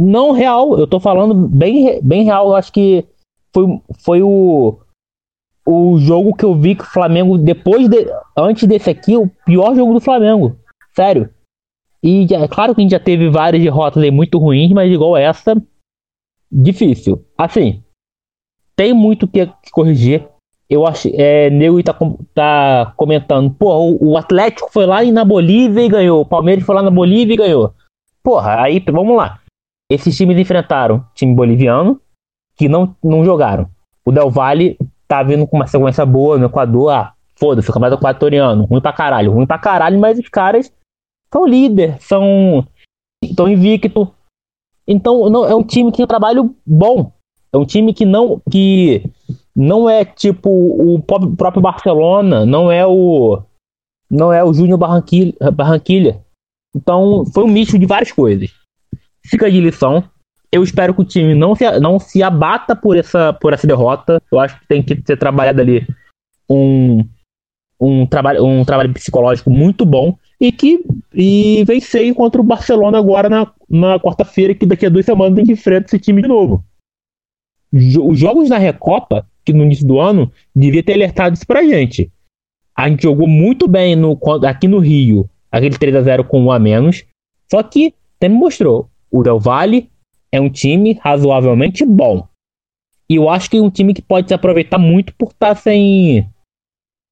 Não 0.02 0.32
real, 0.32 0.76
eu 0.76 0.86
tô 0.86 0.98
falando 0.98 1.32
bem, 1.32 2.00
bem 2.02 2.24
real. 2.24 2.48
Eu 2.48 2.56
acho 2.56 2.72
que 2.72 3.06
foi, 3.54 3.80
foi 4.04 4.22
o, 4.22 4.80
o 5.64 5.98
jogo 5.98 6.34
que 6.34 6.44
eu 6.44 6.54
vi 6.54 6.74
que 6.74 6.82
o 6.82 6.86
Flamengo, 6.86 7.38
depois 7.38 7.88
de. 7.88 8.06
Antes 8.36 8.66
desse 8.66 8.90
aqui, 8.90 9.16
o 9.16 9.30
pior 9.46 9.76
jogo 9.76 9.94
do 9.94 10.00
Flamengo. 10.00 10.56
Sério. 10.92 11.30
E 12.02 12.26
é 12.34 12.48
claro 12.48 12.74
que 12.74 12.80
a 12.80 12.82
gente 12.82 12.90
já 12.90 12.98
teve 12.98 13.30
várias 13.30 13.62
derrotas 13.62 14.02
aí 14.02 14.10
muito 14.10 14.38
ruins, 14.38 14.72
mas 14.72 14.92
igual 14.92 15.16
essa, 15.16 15.54
difícil. 16.50 17.24
Assim, 17.38 17.80
tem 18.74 18.92
muito 18.92 19.28
que 19.28 19.48
corrigir. 19.70 20.28
Eu 20.68 20.86
acho, 20.86 21.08
é, 21.12 21.48
Neu 21.50 21.80
tá, 21.84 21.96
tá 22.34 22.92
comentando, 22.96 23.50
porra, 23.50 23.78
o, 23.78 24.12
o, 24.12 24.16
Atlético 24.16 24.72
foi 24.72 24.86
lá 24.86 25.04
na 25.04 25.24
Bolívia 25.24 25.82
e 25.82 25.88
ganhou. 25.88 26.22
O 26.22 26.26
Palmeiras 26.26 26.64
foi 26.64 26.74
lá 26.74 26.82
na 26.82 26.90
Bolívia 26.90 27.34
e 27.34 27.36
ganhou. 27.36 27.74
Porra, 28.22 28.62
aí 28.62 28.82
vamos 28.90 29.16
lá. 29.16 29.41
Esses 29.92 30.16
times 30.16 30.38
enfrentaram 30.38 31.04
time 31.14 31.34
boliviano 31.34 32.00
que 32.56 32.66
não, 32.66 32.96
não 33.04 33.22
jogaram. 33.24 33.68
O 34.06 34.10
Del 34.10 34.30
Valle 34.30 34.78
tá 35.06 35.22
vindo 35.22 35.46
com 35.46 35.56
uma 35.56 35.66
sequência 35.66 36.06
boa 36.06 36.38
no 36.38 36.46
Equador. 36.46 36.90
Ah, 36.90 37.12
foda-se, 37.36 37.68
o 37.68 37.72
campeonato 37.72 38.00
equatoriano. 38.00 38.64
Ruim 38.64 38.80
pra 38.80 38.92
caralho. 38.92 39.32
Ruim 39.32 39.46
pra 39.46 39.58
caralho, 39.58 39.98
mas 39.98 40.18
os 40.18 40.28
caras 40.30 40.72
são 41.30 41.46
líder, 41.46 42.00
são. 42.00 42.66
estão 43.22 43.46
invicto. 43.46 44.10
Então 44.88 45.28
não, 45.28 45.44
é 45.44 45.54
um 45.54 45.62
time 45.62 45.90
que 45.90 45.98
tem 45.98 46.04
um 46.04 46.08
trabalho 46.08 46.56
bom. 46.66 47.12
É 47.52 47.58
um 47.58 47.66
time 47.66 47.92
que 47.92 48.06
não 48.06 48.40
que 48.50 49.04
não 49.54 49.90
é 49.90 50.06
tipo 50.06 50.48
o 50.48 51.02
próprio 51.02 51.60
Barcelona, 51.60 52.46
não 52.46 52.72
é 52.72 52.86
o 52.86 53.42
não 54.10 54.32
é 54.32 54.42
o 54.42 54.54
Júnior 54.54 54.78
Barranquilha, 54.78 55.34
Barranquilha. 55.52 56.24
Então, 56.74 57.24
foi 57.26 57.44
um 57.44 57.48
misto 57.48 57.78
de 57.78 57.84
várias 57.84 58.10
coisas. 58.10 58.61
Fica 59.24 59.50
de 59.50 59.60
lição. 59.60 60.04
Eu 60.50 60.62
espero 60.62 60.94
que 60.94 61.00
o 61.00 61.04
time 61.04 61.34
não 61.34 61.54
se, 61.54 61.80
não 61.80 61.98
se 61.98 62.22
abata 62.22 62.76
por 62.76 62.96
essa, 62.96 63.32
por 63.32 63.52
essa 63.52 63.66
derrota. 63.66 64.22
Eu 64.30 64.38
acho 64.38 64.58
que 64.60 64.66
tem 64.66 64.82
que 64.82 65.00
ser 65.06 65.16
trabalhado 65.16 65.60
ali 65.60 65.86
um, 66.48 67.06
um, 67.80 68.06
trabalho, 68.06 68.44
um 68.44 68.64
trabalho 68.64 68.92
psicológico 68.92 69.50
muito 69.50 69.86
bom 69.86 70.16
e 70.38 70.52
que 70.52 70.84
e 71.14 71.64
vencer 71.64 72.12
contra 72.14 72.40
o 72.40 72.44
Barcelona 72.44 72.98
agora 72.98 73.28
na, 73.28 73.50
na 73.68 73.98
quarta-feira, 73.98 74.54
que 74.54 74.66
daqui 74.66 74.84
a 74.84 74.90
duas 74.90 75.06
semanas 75.06 75.34
tem 75.34 75.44
que 75.44 75.52
enfrentar 75.52 75.86
esse 75.86 75.98
time 75.98 76.20
de 76.20 76.28
novo 76.28 76.64
os 77.72 78.18
jogos 78.18 78.50
na 78.50 78.58
Recopa, 78.58 79.26
que 79.44 79.52
no 79.52 79.64
início 79.64 79.86
do 79.86 79.98
ano, 79.98 80.30
devia 80.54 80.82
ter 80.82 80.92
alertado 80.92 81.34
isso 81.34 81.46
pra 81.46 81.64
gente. 81.64 82.12
A 82.76 82.88
gente 82.88 83.02
jogou 83.02 83.26
muito 83.26 83.66
bem 83.66 83.96
no, 83.96 84.18
aqui 84.46 84.68
no 84.68 84.78
Rio, 84.78 85.28
aquele 85.50 85.78
3 85.78 85.96
a 85.96 86.02
0 86.02 86.24
com 86.24 86.40
um 86.42 86.52
a 86.52 86.58
menos. 86.58 87.04
Só 87.50 87.62
que 87.62 87.94
também 88.18 88.38
mostrou, 88.38 88.88
o 89.12 89.22
Del 89.22 89.38
Valle 89.38 89.90
é 90.32 90.40
um 90.40 90.48
time 90.48 90.98
razoavelmente 91.02 91.84
bom. 91.84 92.26
E 93.08 93.16
eu 93.16 93.28
acho 93.28 93.50
que 93.50 93.58
é 93.58 93.62
um 93.62 93.70
time 93.70 93.92
que 93.92 94.00
pode 94.00 94.28
se 94.28 94.34
aproveitar 94.34 94.78
muito 94.78 95.12
por 95.14 95.28
estar 95.28 95.48
tá 95.48 95.54
sem, 95.54 96.26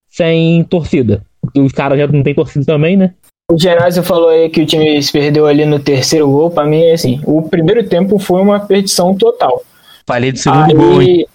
sem 0.09 0.65
torcida. 0.65 1.23
E 1.55 1.61
os 1.61 1.73
caras 1.73 1.99
já 1.99 2.07
não 2.07 2.23
tem 2.23 2.35
torcida 2.35 2.65
também, 2.65 2.97
né? 2.97 3.15
O 3.51 3.59
Genásio 3.59 4.03
falou 4.03 4.31
aí 4.31 4.49
que 4.49 4.63
o 4.63 4.67
time 4.67 5.03
se 5.03 5.13
perdeu 5.13 5.47
ali 5.47 5.67
no 5.67 5.79
terceiro 5.79 6.31
gol. 6.31 6.51
Para 6.51 6.67
mim, 6.67 6.81
é 6.83 6.93
assim, 6.93 7.21
o 7.27 7.43
primeiro 7.43 7.87
tempo 7.87 8.19
foi 8.19 8.41
uma 8.41 8.61
perdição 8.61 9.15
total. 9.15 9.63
Falei 10.07 10.33
do 10.33 10.39
segundo 10.39 10.71
Aí, 10.71 10.75
gol, 10.75 11.03
hein? 11.03 11.27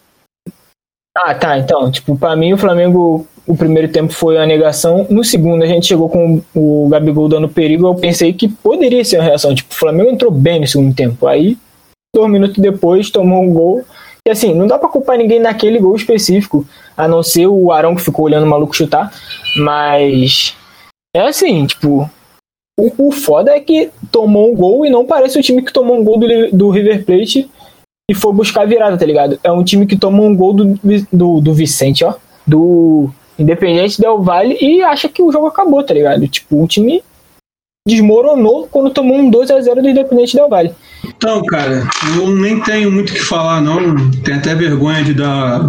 Ah, 1.16 1.36
tá. 1.36 1.58
Então, 1.60 1.92
tipo, 1.92 2.18
pra 2.18 2.36
mim 2.36 2.54
o 2.54 2.58
Flamengo, 2.58 3.28
o 3.48 3.56
primeiro 3.56 3.92
tempo 3.92 4.12
foi 4.12 4.38
a 4.38 4.46
negação. 4.46 5.06
No 5.10 5.24
segundo, 5.24 5.64
a 5.64 5.68
gente 5.68 5.86
chegou 5.88 6.10
com 6.10 6.42
o 6.56 6.88
Gabigol 6.90 7.30
dando 7.30 7.48
perigo. 7.48 7.86
Eu 7.86 7.96
pensei 7.96 8.34
que 8.34 8.48
poderia 8.48 9.06
ser 9.06 9.18
uma 9.18 9.26
reação. 9.26 9.54
Tipo, 9.54 9.74
o 9.74 9.78
Flamengo 9.78 10.10
entrou 10.10 10.32
bem 10.32 10.60
no 10.60 10.68
segundo 10.68 10.96
tempo. 10.96 11.28
Aí, 11.28 11.58
dois 12.14 12.32
minutos 12.32 12.58
depois, 12.58 13.10
tomou 13.12 13.44
um 13.44 13.54
gol. 13.54 13.84
E 14.28 14.32
assim, 14.32 14.56
não 14.56 14.66
dá 14.66 14.80
pra 14.80 14.90
culpar 14.90 15.18
ninguém 15.18 15.40
naquele 15.40 15.78
gol 15.78 15.96
específico, 15.96 16.66
a 16.98 17.08
não 17.08 17.22
ser 17.22 17.46
o 17.46 17.72
Arão 17.72 17.94
que 17.94 18.02
ficou 18.02 18.26
olhando 18.26 18.46
o 18.46 18.50
maluco 18.50 18.76
chutar. 18.76 19.14
Mas. 19.58 20.56
É 21.16 21.22
assim, 21.22 21.66
tipo. 21.68 22.10
O, 22.78 23.08
o 23.08 23.12
foda 23.12 23.52
é 23.52 23.60
que 23.60 23.90
tomou 24.12 24.52
um 24.52 24.56
gol 24.56 24.86
e 24.86 24.90
não 24.90 25.06
parece 25.06 25.40
o 25.40 25.42
time 25.42 25.62
que 25.62 25.72
tomou 25.72 25.98
um 25.98 26.04
gol 26.04 26.18
do, 26.18 26.52
do 26.52 26.70
River 26.70 27.06
Plate 27.06 27.50
e 28.10 28.14
foi 28.14 28.34
buscar 28.34 28.64
a 28.64 28.66
virada, 28.66 28.98
tá 28.98 29.06
ligado? 29.06 29.40
É 29.42 29.50
um 29.50 29.64
time 29.64 29.86
que 29.86 29.96
tomou 29.96 30.26
um 30.26 30.36
gol 30.36 30.52
do, 30.52 30.80
do, 31.14 31.40
do 31.40 31.54
Vicente, 31.54 32.04
ó. 32.04 32.16
Do 32.46 33.12
Independente 33.38 34.00
Del 34.00 34.22
Vale 34.22 34.58
e 34.62 34.82
acha 34.82 35.10
que 35.10 35.22
o 35.22 35.32
jogo 35.32 35.48
acabou, 35.48 35.84
tá 35.84 35.94
ligado? 35.94 36.28
Tipo, 36.28 36.64
o 36.64 36.68
time 36.68 37.04
desmoronou 37.88 38.68
quando 38.68 38.90
tomou 38.90 39.18
um 39.18 39.30
2 39.30 39.52
a 39.52 39.62
0 39.62 39.82
do 39.82 39.90
Independente 39.90 40.36
Del 40.36 40.50
Vale. 40.50 40.74
Então, 41.06 41.44
cara, 41.46 41.88
eu 42.18 42.28
nem 42.30 42.60
tenho 42.62 42.92
muito 42.92 43.12
o 43.12 43.14
que 43.14 43.20
falar, 43.20 43.62
não. 43.62 44.10
Tenho 44.24 44.38
até 44.38 44.56
vergonha 44.56 45.04
de 45.04 45.14
dar 45.14 45.62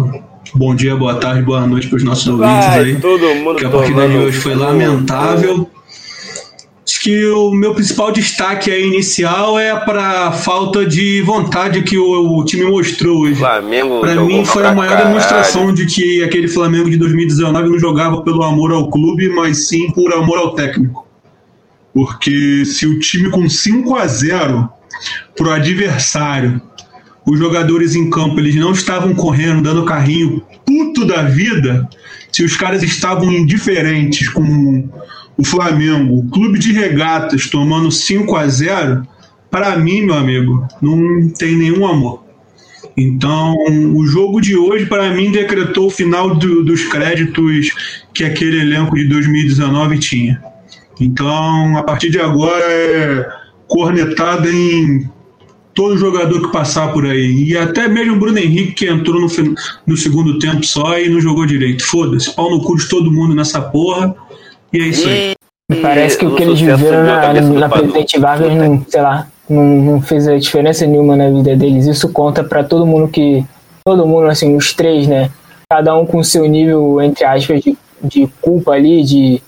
bom 0.55 0.73
dia, 0.73 0.95
boa 0.95 1.15
tarde, 1.15 1.43
boa 1.43 1.67
noite 1.67 1.87
para 1.87 1.97
os 1.97 2.03
nossos 2.03 2.27
ouvintes 2.27 2.69
aí. 2.69 2.99
todo 2.99 3.35
mundo 3.35 3.51
Porque 3.51 3.65
a 3.65 3.69
partida 3.69 4.07
de 4.07 4.17
hoje 4.17 4.37
foi 4.37 4.55
lamentável. 4.55 5.69
Acho 6.87 7.01
que 7.01 7.25
o 7.25 7.51
meu 7.51 7.73
principal 7.73 8.13
destaque 8.13 8.71
aí 8.71 8.87
inicial 8.87 9.59
é 9.59 9.75
para 9.75 10.27
a 10.27 10.31
falta 10.31 10.85
de 10.85 11.21
vontade 11.21 11.81
que 11.83 11.97
o, 11.97 12.37
o 12.37 12.45
time 12.45 12.63
mostrou 12.63 13.23
hoje. 13.23 13.41
Para 13.99 14.15
mim 14.23 14.45
foi 14.45 14.65
a 14.65 14.73
maior 14.73 14.91
caralho. 14.91 15.09
demonstração 15.09 15.73
de 15.73 15.85
que 15.85 16.23
aquele 16.23 16.47
Flamengo 16.47 16.89
de 16.89 16.95
2019 16.95 17.69
não 17.69 17.77
jogava 17.77 18.21
pelo 18.21 18.41
amor 18.41 18.71
ao 18.71 18.89
clube, 18.89 19.27
mas 19.27 19.67
sim 19.67 19.91
por 19.91 20.13
amor 20.13 20.37
ao 20.37 20.55
técnico. 20.55 21.05
Porque 21.93 22.63
se 22.63 22.87
o 22.87 22.97
time 22.99 23.29
com 23.29 23.49
5 23.49 23.97
a 23.97 24.07
0 24.07 24.69
pro 25.35 25.51
adversário, 25.51 26.61
os 27.25 27.37
jogadores 27.37 27.95
em 27.95 28.09
campo 28.09 28.39
eles 28.39 28.55
não 28.55 28.71
estavam 28.71 29.13
correndo, 29.13 29.61
dando 29.61 29.83
carrinho 29.83 30.41
puto 30.65 31.03
da 31.03 31.23
vida, 31.23 31.85
se 32.31 32.43
os 32.43 32.55
caras 32.55 32.81
estavam 32.81 33.29
indiferentes 33.29 34.29
com 34.29 34.87
o 35.37 35.43
Flamengo, 35.43 36.17
o 36.19 36.29
clube 36.29 36.57
de 36.59 36.71
regatas 36.73 37.47
tomando 37.49 37.91
5 37.91 38.35
a 38.35 38.47
0 38.47 39.07
para 39.51 39.77
mim, 39.77 40.01
meu 40.01 40.15
amigo, 40.15 40.67
não 40.81 41.29
tem 41.29 41.55
nenhum 41.55 41.85
amor. 41.87 42.23
Então, 42.95 43.55
o 43.95 44.05
jogo 44.07 44.41
de 44.41 44.57
hoje, 44.57 44.87
para 44.87 45.11
mim, 45.11 45.31
decretou 45.31 45.87
o 45.87 45.91
final 45.91 46.35
do- 46.35 46.63
dos 46.63 46.83
créditos 46.85 47.69
que 48.13 48.23
aquele 48.23 48.59
elenco 48.59 48.95
de 48.95 49.05
2019 49.07 49.99
tinha. 49.99 50.41
Então, 50.99 51.77
a 51.77 51.83
partir 51.83 52.09
de 52.09 52.19
agora, 52.19 52.63
é 52.65 53.29
cornetada 53.67 54.49
em 54.51 55.07
todo 55.75 55.95
jogador 55.97 56.41
que 56.41 56.51
passar 56.51 56.91
por 56.91 57.05
aí. 57.05 57.43
E 57.49 57.55
até 57.55 57.87
mesmo 57.87 58.15
o 58.15 58.19
Bruno 58.19 58.39
Henrique, 58.39 58.71
que 58.73 58.89
entrou 58.89 59.21
no, 59.21 59.27
no 59.85 59.95
segundo 59.95 60.39
tempo 60.39 60.65
só 60.65 60.99
e 60.99 61.07
não 61.07 61.21
jogou 61.21 61.45
direito. 61.45 61.83
Foda-se, 61.85 62.35
pau 62.35 62.49
no 62.49 62.63
cu 62.63 62.75
de 62.77 62.89
todo 62.89 63.11
mundo 63.11 63.35
nessa 63.35 63.61
porra. 63.61 64.15
E 64.73 64.77
é 64.79 64.87
isso 64.87 65.07
aí. 65.07 65.35
Parece 65.81 66.17
que 66.17 66.25
o 66.25 66.35
que 66.35 66.43
eles 66.43 66.59
viveram 66.59 67.03
na, 67.03 67.33
na. 67.33 67.69
Presidente 67.69 68.19
Vargas, 68.19 68.53
não, 68.53 68.85
sei 68.87 69.01
lá, 69.01 69.27
não, 69.49 69.63
não 69.63 70.01
fez 70.01 70.27
a 70.27 70.37
diferença 70.37 70.85
nenhuma 70.87 71.15
na 71.15 71.29
vida 71.29 71.55
deles. 71.55 71.85
Isso 71.85 72.09
conta 72.09 72.43
pra 72.43 72.63
todo 72.63 72.85
mundo 72.85 73.09
que. 73.09 73.45
Todo 73.85 74.05
mundo, 74.05 74.27
assim, 74.27 74.55
os 74.55 74.73
três, 74.73 75.07
né? 75.07 75.29
Cada 75.69 75.95
um 75.95 76.05
com 76.05 76.23
seu 76.23 76.45
nível, 76.45 77.01
entre 77.01 77.25
aspas, 77.25 77.61
de, 77.61 77.77
de 78.01 78.27
culpa 78.41 78.71
ali, 78.71 79.03
de, 79.03 79.41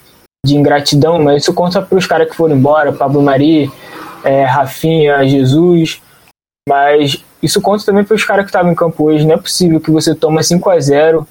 de 0.45 0.55
ingratidão, 0.55 1.21
mas 1.21 1.43
isso 1.43 1.53
conta 1.53 1.81
pros 1.81 2.05
caras 2.05 2.29
que 2.29 2.35
foram 2.35 2.55
embora, 2.55 2.93
Pablo 2.93 3.21
Mari, 3.21 3.71
é, 4.23 4.43
Rafinha, 4.43 5.27
Jesus. 5.27 6.01
Mas 6.67 7.23
isso 7.41 7.61
conta 7.61 7.85
também 7.85 8.03
pros 8.03 8.23
caras 8.23 8.43
que 8.43 8.49
estavam 8.49 8.71
em 8.71 8.75
campo 8.75 9.05
hoje. 9.05 9.25
Não 9.25 9.35
é 9.35 9.38
possível 9.38 9.79
que 9.79 9.91
você 9.91 10.13
toma 10.13 10.43
5 10.43 10.69
a 10.69 10.79
0 10.79 11.27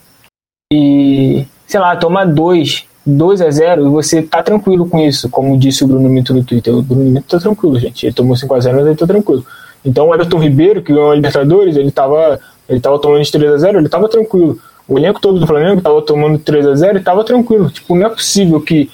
e, 0.73 1.47
sei 1.67 1.81
lá, 1.81 1.97
toma 1.97 2.27
2, 2.27 2.88
2 3.09 3.41
a 3.41 3.51
0 3.51 3.87
e 3.87 3.91
você 3.91 4.23
tá 4.23 4.43
tranquilo 4.43 4.89
com 4.89 4.99
isso, 5.01 5.29
como 5.31 5.59
disse 5.59 5.83
o 5.83 5.89
Bruno 5.89 6.09
Mito 6.09 6.35
no 6.35 6.45
Twitter. 6.45 6.75
O 6.75 6.83
Bruno 6.83 7.05
Mito 7.05 7.27
tá 7.27 7.39
tranquilo, 7.39 7.79
gente. 7.79 8.07
Ele 8.07 8.13
tomou 8.13 8.37
5 8.37 8.55
a 8.55 8.61
0 8.61 8.77
mas 8.77 8.87
ele 8.87 8.97
tá 8.97 9.07
tranquilo. 9.07 9.45
Então 9.85 10.09
o 10.09 10.15
Everton 10.15 10.39
Ribeiro, 10.39 10.83
que 10.83 10.93
ganhou 10.93 11.11
a 11.11 11.15
Libertadores, 11.15 11.77
ele 11.77 11.91
tava, 11.91 12.39
ele 12.69 12.81
tava 12.81 12.99
tomando 12.99 13.23
de 13.23 13.33
3 13.33 13.53
a 13.53 13.59
0 13.59 13.79
ele 13.79 13.89
tava 13.89 14.09
tranquilo. 14.09 14.59
O 14.87 14.99
elenco 14.99 15.21
todo 15.21 15.41
do 15.41 15.47
Flamengo 15.47 15.81
tava 15.81 16.03
tomando 16.03 16.39
3 16.39 16.67
a 16.67 16.75
0 16.75 16.99
e 16.99 17.03
tava 17.03 17.25
tranquilo. 17.25 17.71
Tipo, 17.71 17.95
não 17.95 18.07
é 18.07 18.11
possível 18.11 18.61
que. 18.61 18.91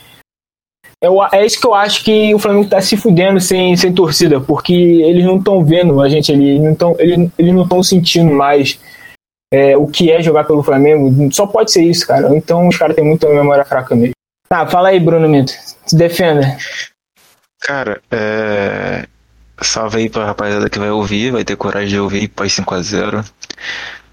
Eu, 1.00 1.22
é 1.32 1.44
isso 1.44 1.60
que 1.60 1.66
eu 1.66 1.74
acho 1.74 2.04
que 2.04 2.34
o 2.34 2.38
Flamengo 2.38 2.68
tá 2.68 2.80
se 2.80 2.96
fudendo 2.96 3.40
sem, 3.40 3.76
sem 3.76 3.92
torcida, 3.92 4.40
porque 4.40 4.72
eles 4.72 5.24
não 5.24 5.36
estão 5.36 5.62
vendo 5.62 6.00
a 6.00 6.08
gente 6.08 6.32
eles 6.32 6.62
não 6.62 6.72
estão 6.72 6.96
eles, 6.98 7.30
eles 7.36 7.86
sentindo 7.86 8.32
mais 8.32 8.78
é, 9.54 9.76
o 9.76 9.86
que 9.86 10.10
é 10.10 10.20
jogar 10.20 10.42
pelo 10.42 10.64
Flamengo. 10.64 11.32
Só 11.32 11.46
pode 11.46 11.70
ser 11.70 11.84
isso, 11.84 12.04
cara. 12.04 12.36
Então 12.36 12.66
os 12.66 12.76
caras 12.76 12.96
têm 12.96 13.04
muita 13.04 13.28
memória 13.28 13.64
fraca 13.64 13.94
mesmo. 13.94 14.14
Tá, 14.48 14.66
fala 14.66 14.88
aí, 14.88 14.98
Bruno 14.98 15.28
Mito. 15.28 15.52
Se 15.86 15.96
defenda. 15.96 16.56
Cara, 17.60 18.00
é. 18.10 19.06
Salve 19.62 19.98
aí 19.98 20.10
pra 20.10 20.26
rapaziada 20.26 20.68
que 20.68 20.80
vai 20.80 20.90
ouvir, 20.90 21.30
vai 21.30 21.44
ter 21.44 21.56
coragem 21.56 21.90
de 21.90 22.00
ouvir 22.00 22.26
pós 22.26 22.52
5x0. 22.52 23.24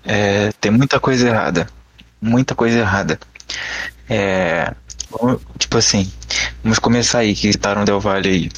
É, 0.05 0.51
tem 0.61 0.71
muita 0.71 0.99
coisa 0.99 1.27
errada. 1.27 1.67
Muita 2.21 2.53
coisa 2.53 2.77
errada. 2.77 3.19
É. 4.07 4.71
Tipo 5.57 5.77
assim, 5.79 6.11
vamos 6.63 6.77
começar 6.77 7.19
aí, 7.19 7.33
que 7.33 7.51
citaram 7.51 7.81
o 7.81 7.85
Del 7.85 7.99
Valle 7.99 8.29
aí. 8.29 8.49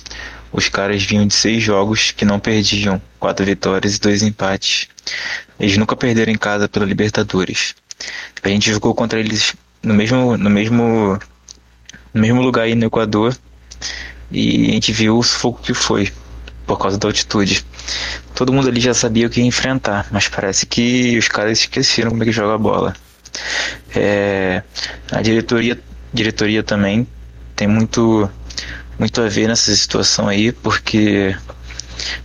Os 0.53 0.69
caras 0.69 1.03
vinham 1.03 1.25
de 1.25 1.33
seis 1.33 1.63
jogos 1.63 2.12
que 2.12 2.24
não 2.24 2.39
perdiam, 2.39 3.01
quatro 3.19 3.45
vitórias 3.45 3.95
e 3.95 4.00
dois 4.00 4.22
empates. 4.22 4.88
Eles 5.60 5.75
nunca 5.77 5.95
perderam 5.95 6.31
em 6.31 6.38
casa 6.38 6.69
pela 6.69 6.86
Libertadores. 6.86 7.75
A 8.43 8.50
gente 8.50 8.72
jogou 8.72 8.93
contra 8.93 9.19
eles 9.19 9.55
no 9.81 9.93
mesmo, 9.93 10.38
no 10.38 10.50
mesmo, 10.50 11.19
no 12.13 12.22
mesmo 12.22 12.41
lugar 12.41 12.63
aí 12.63 12.75
no 12.75 12.86
Equador 12.86 13.36
e 14.31 14.69
a 14.69 14.74
gente 14.74 14.91
viu 14.91 15.17
o 15.17 15.24
sufoco 15.24 15.62
que 15.62 15.74
foi 15.74 16.12
por 16.65 16.77
causa 16.77 16.98
da 16.98 17.07
altitude. 17.07 17.65
Todo 18.33 18.53
mundo 18.53 18.67
ali 18.67 18.79
já 18.79 18.93
sabia 18.93 19.27
o 19.27 19.29
que 19.29 19.41
enfrentar, 19.41 20.07
mas 20.12 20.27
parece 20.27 20.65
que 20.65 21.17
os 21.17 21.27
caras 21.27 21.60
esqueceram 21.60 22.12
como 22.12 22.24
é 22.24 22.25
que 22.25 22.31
joga 22.31 22.55
a 22.55 22.57
bola. 22.57 22.95
É, 23.95 24.63
a 25.12 25.22
diretoria, 25.22 25.79
diretoria 26.13 26.63
também 26.63 27.07
tem 27.55 27.67
muito, 27.67 28.29
muito 28.97 29.21
a 29.21 29.27
ver 29.27 29.47
nessa 29.47 29.75
situação 29.75 30.27
aí, 30.27 30.51
porque 30.51 31.35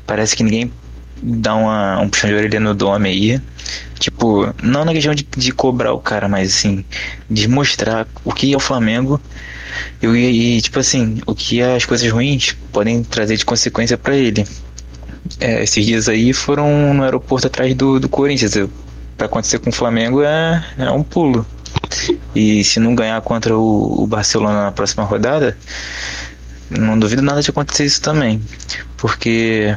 parece 0.07 0.37
que 0.37 0.43
ninguém 0.43 0.73
dá 1.23 1.55
uma, 1.55 2.01
um 2.01 2.09
puxão 2.09 2.31
de 2.31 2.37
orelha 2.37 2.61
no 2.61 2.75
Dome 2.75 3.09
aí. 3.09 3.41
Tipo, 3.99 4.55
não 4.63 4.85
na 4.85 4.93
questão 4.93 5.15
de, 5.15 5.27
de 5.37 5.53
cobrar 5.53 5.93
o 5.93 5.99
cara, 5.99 6.29
mas 6.29 6.55
assim, 6.55 6.85
de 7.29 7.49
mostrar 7.49 8.07
o 8.25 8.33
que 8.33 8.53
é 8.53 8.57
o 8.57 8.61
Flamengo 8.61 9.21
ia, 10.03 10.31
e, 10.31 10.61
tipo 10.61 10.79
assim, 10.79 11.21
o 11.27 11.35
que 11.35 11.61
as 11.61 11.85
coisas 11.85 12.11
ruins 12.11 12.57
podem 12.73 13.03
trazer 13.03 13.37
de 13.37 13.45
consequência 13.45 13.99
pra 13.99 14.17
ele. 14.17 14.47
É, 15.41 15.63
esses 15.63 15.85
dias 15.85 16.09
aí 16.09 16.33
foram 16.33 16.95
no 16.95 17.03
aeroporto 17.03 17.47
atrás 17.47 17.75
do, 17.75 17.99
do 17.99 18.09
Corinthians. 18.09 18.55
Pra 19.17 19.27
acontecer 19.27 19.59
com 19.59 19.71
o 19.71 19.73
Flamengo 19.73 20.23
é, 20.23 20.65
é 20.79 20.91
um 20.91 21.03
pulo. 21.03 21.45
E 22.35 22.63
se 22.63 22.79
não 22.79 22.95
ganhar 22.95 23.21
contra 23.23 23.57
o, 23.57 24.05
o 24.05 24.07
Barcelona 24.07 24.65
na 24.65 24.73
próxima 24.73 25.05
rodada, 25.05 25.57
não 26.71 26.99
duvido 26.99 27.23
nada 27.23 27.41
de 27.43 27.51
acontecer 27.51 27.85
isso 27.85 28.01
também. 28.01 28.43
Porque 28.97 29.77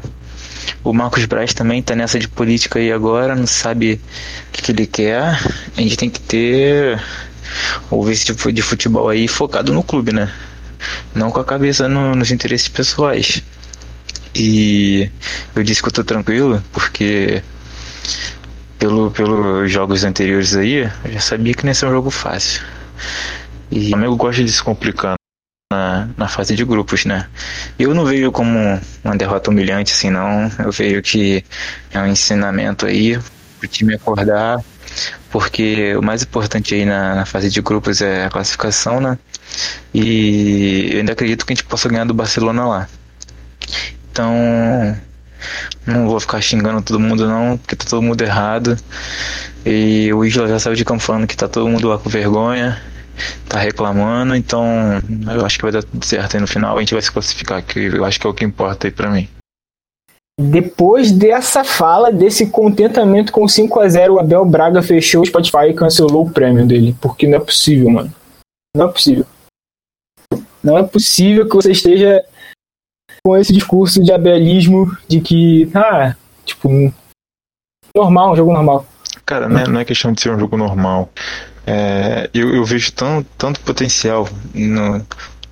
o 0.84 0.94
Marcos 0.94 1.26
Braz 1.26 1.54
também 1.54 1.82
tá 1.82 1.96
nessa 1.96 2.20
de 2.20 2.28
política 2.28 2.80
aí 2.80 2.92
agora, 2.92 3.36
não 3.36 3.48
sabe 3.48 4.02
o 4.50 4.52
que, 4.52 4.62
que 4.62 4.72
ele 4.72 4.88
quer. 4.88 5.22
A 5.78 5.82
gente 5.82 5.98
tem 5.98 6.10
que 6.10 6.20
ter 6.20 7.02
o 7.90 8.04
vice 8.04 8.34
de 8.52 8.62
futebol 8.62 9.10
aí 9.10 9.28
focado 9.28 9.74
no 9.74 9.84
clube, 9.84 10.12
né? 10.12 10.32
Não 11.14 11.32
com 11.32 11.40
a 11.40 11.46
cabeça 11.46 11.88
no- 11.88 12.16
nos 12.16 12.32
interesses 12.32 12.68
pessoais. 12.68 13.44
E 14.34 15.10
eu 15.56 15.64
disse 15.64 15.82
que 15.82 15.88
eu 15.90 15.92
tô 15.94 16.04
tranquilo 16.04 16.64
porque 16.72 17.44
pelo, 18.80 19.12
pelos 19.12 19.72
jogos 19.72 20.04
anteriores 20.04 20.56
aí, 20.56 20.90
eu 21.06 21.12
já 21.12 21.20
sabia 21.20 21.54
que 21.54 21.64
não 21.64 21.70
ia 21.70 21.76
ser 21.76 21.86
um 21.88 21.92
jogo 21.92 22.10
fácil. 22.10 22.64
E 23.70 23.88
o 23.88 23.90
Flamengo 23.90 24.16
gosta 24.16 24.44
de 24.44 24.52
se 24.52 24.64
complicar 24.64 25.16
na, 25.72 26.10
na 26.18 26.28
fase 26.28 26.56
de 26.56 26.66
grupos, 26.66 27.06
né? 27.06 27.28
Eu 27.80 27.94
não 27.96 28.06
vejo 28.06 28.32
como 28.32 28.80
uma 29.04 29.18
derrota 29.18 29.50
humilhante 29.50 29.94
assim, 29.94 30.10
não. 30.10 30.52
Eu 30.60 30.72
vejo 30.72 31.02
que 31.02 31.44
é 31.92 32.00
um 32.00 32.08
ensinamento 32.08 32.86
aí 32.86 33.18
pro 33.60 33.68
time 33.70 33.96
acordar, 33.96 34.60
porque 35.32 35.96
o 35.96 36.02
mais 36.02 36.24
importante 36.24 36.76
aí 36.76 36.86
na, 36.86 37.16
na 37.16 37.26
fase 37.26 37.50
de 37.50 37.62
grupos 37.62 38.02
é 38.02 38.26
a 38.26 38.30
classificação, 38.30 39.00
né? 39.02 39.18
E 39.94 40.90
eu 40.94 41.00
ainda 41.00 41.14
acredito 41.14 41.46
que 41.46 41.54
a 41.54 41.56
gente 41.56 41.66
possa 41.66 41.90
ganhar 41.90 42.06
do 42.06 42.14
Barcelona 42.14 42.66
lá. 42.68 42.90
Então, 44.12 44.34
Não 45.86 46.08
vou 46.08 46.20
ficar 46.20 46.42
xingando 46.42 46.82
todo 46.82 47.00
mundo 47.00 47.28
não, 47.28 47.58
porque 47.58 47.76
tá 47.76 47.86
todo 47.90 48.02
mundo 48.02 48.22
errado. 48.22 48.78
E 49.66 50.12
o 50.14 50.24
Isla 50.26 50.48
já 50.48 50.60
saiu 50.60 50.76
de 50.76 50.86
campo 50.86 51.02
falando 51.04 51.28
que 51.28 51.36
tá 51.38 51.48
todo 51.48 51.68
mundo 51.68 51.88
lá 51.88 51.98
com 51.98 52.10
vergonha, 52.10 52.82
tá 53.48 53.60
reclamando, 53.60 54.36
então 54.36 54.66
eu 55.34 55.46
acho 55.46 55.58
que 55.58 55.64
vai 55.64 55.72
dar 55.72 55.84
tudo 55.84 56.06
certo 56.06 56.36
aí 56.36 56.42
no 56.42 56.48
final, 56.48 56.78
a 56.78 56.80
gente 56.80 56.94
vai 56.94 57.02
se 57.02 57.12
classificar, 57.12 57.64
que 57.64 57.80
eu 57.80 58.06
acho 58.06 58.20
que 58.20 58.28
é 58.28 58.30
o 58.30 58.34
que 58.34 58.46
importa 58.46 58.88
aí 58.88 58.92
pra 58.92 59.10
mim. 59.10 59.28
Depois 60.40 61.12
dessa 61.12 61.64
fala, 61.64 62.12
desse 62.12 62.48
contentamento 62.48 63.32
com 63.32 63.48
5 63.48 63.80
a 63.80 63.88
0 63.88 64.16
o 64.16 64.20
Abel 64.20 64.44
Braga 64.44 64.82
fechou 64.82 65.22
o 65.22 65.26
Spotify 65.26 65.70
e 65.70 65.74
cancelou 65.74 66.26
o 66.26 66.32
prêmio 66.32 66.66
dele. 66.66 66.96
Porque 67.00 67.28
não 67.28 67.38
é 67.38 67.40
possível, 67.40 67.90
mano. 67.92 68.12
Não 68.76 68.86
é 68.86 68.92
possível. 68.92 69.26
Não 70.64 70.78
é 70.78 70.84
possível 70.84 71.48
que 71.48 71.56
você 71.56 71.72
esteja 71.72 72.24
com 73.24 73.38
esse 73.38 73.54
discurso 73.54 74.04
de 74.04 74.12
abelismo 74.12 74.96
de 75.08 75.22
que, 75.22 75.70
ah, 75.76 76.16
tipo, 76.44 76.70
normal, 77.96 78.32
um 78.32 78.36
jogo 78.36 78.54
normal. 78.54 78.86
Cara, 79.26 79.48
não 79.48 79.60
é, 79.60 79.68
não 79.68 79.80
é 79.80 79.86
questão 79.86 80.12
de 80.12 80.22
ser 80.22 80.32
um 80.32 80.40
jogo 80.40 80.58
normal. 80.58 81.10
É, 81.66 82.30
eu, 82.34 82.54
eu 82.56 82.66
vejo 82.66 82.92
tão, 82.92 83.24
tanto 83.38 83.60
potencial 83.62 84.28
no, 84.54 85.06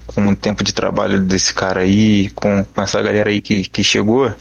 com 0.08 0.28
o 0.28 0.36
tempo 0.36 0.64
de 0.64 0.74
trabalho 0.74 1.20
desse 1.20 1.54
cara 1.54 1.82
aí, 1.82 2.30
com, 2.32 2.64
com 2.64 2.82
essa 2.82 3.02
galera 3.02 3.30
aí 3.30 3.42
que, 3.42 3.64
que 3.70 3.84
chegou, 3.84 4.34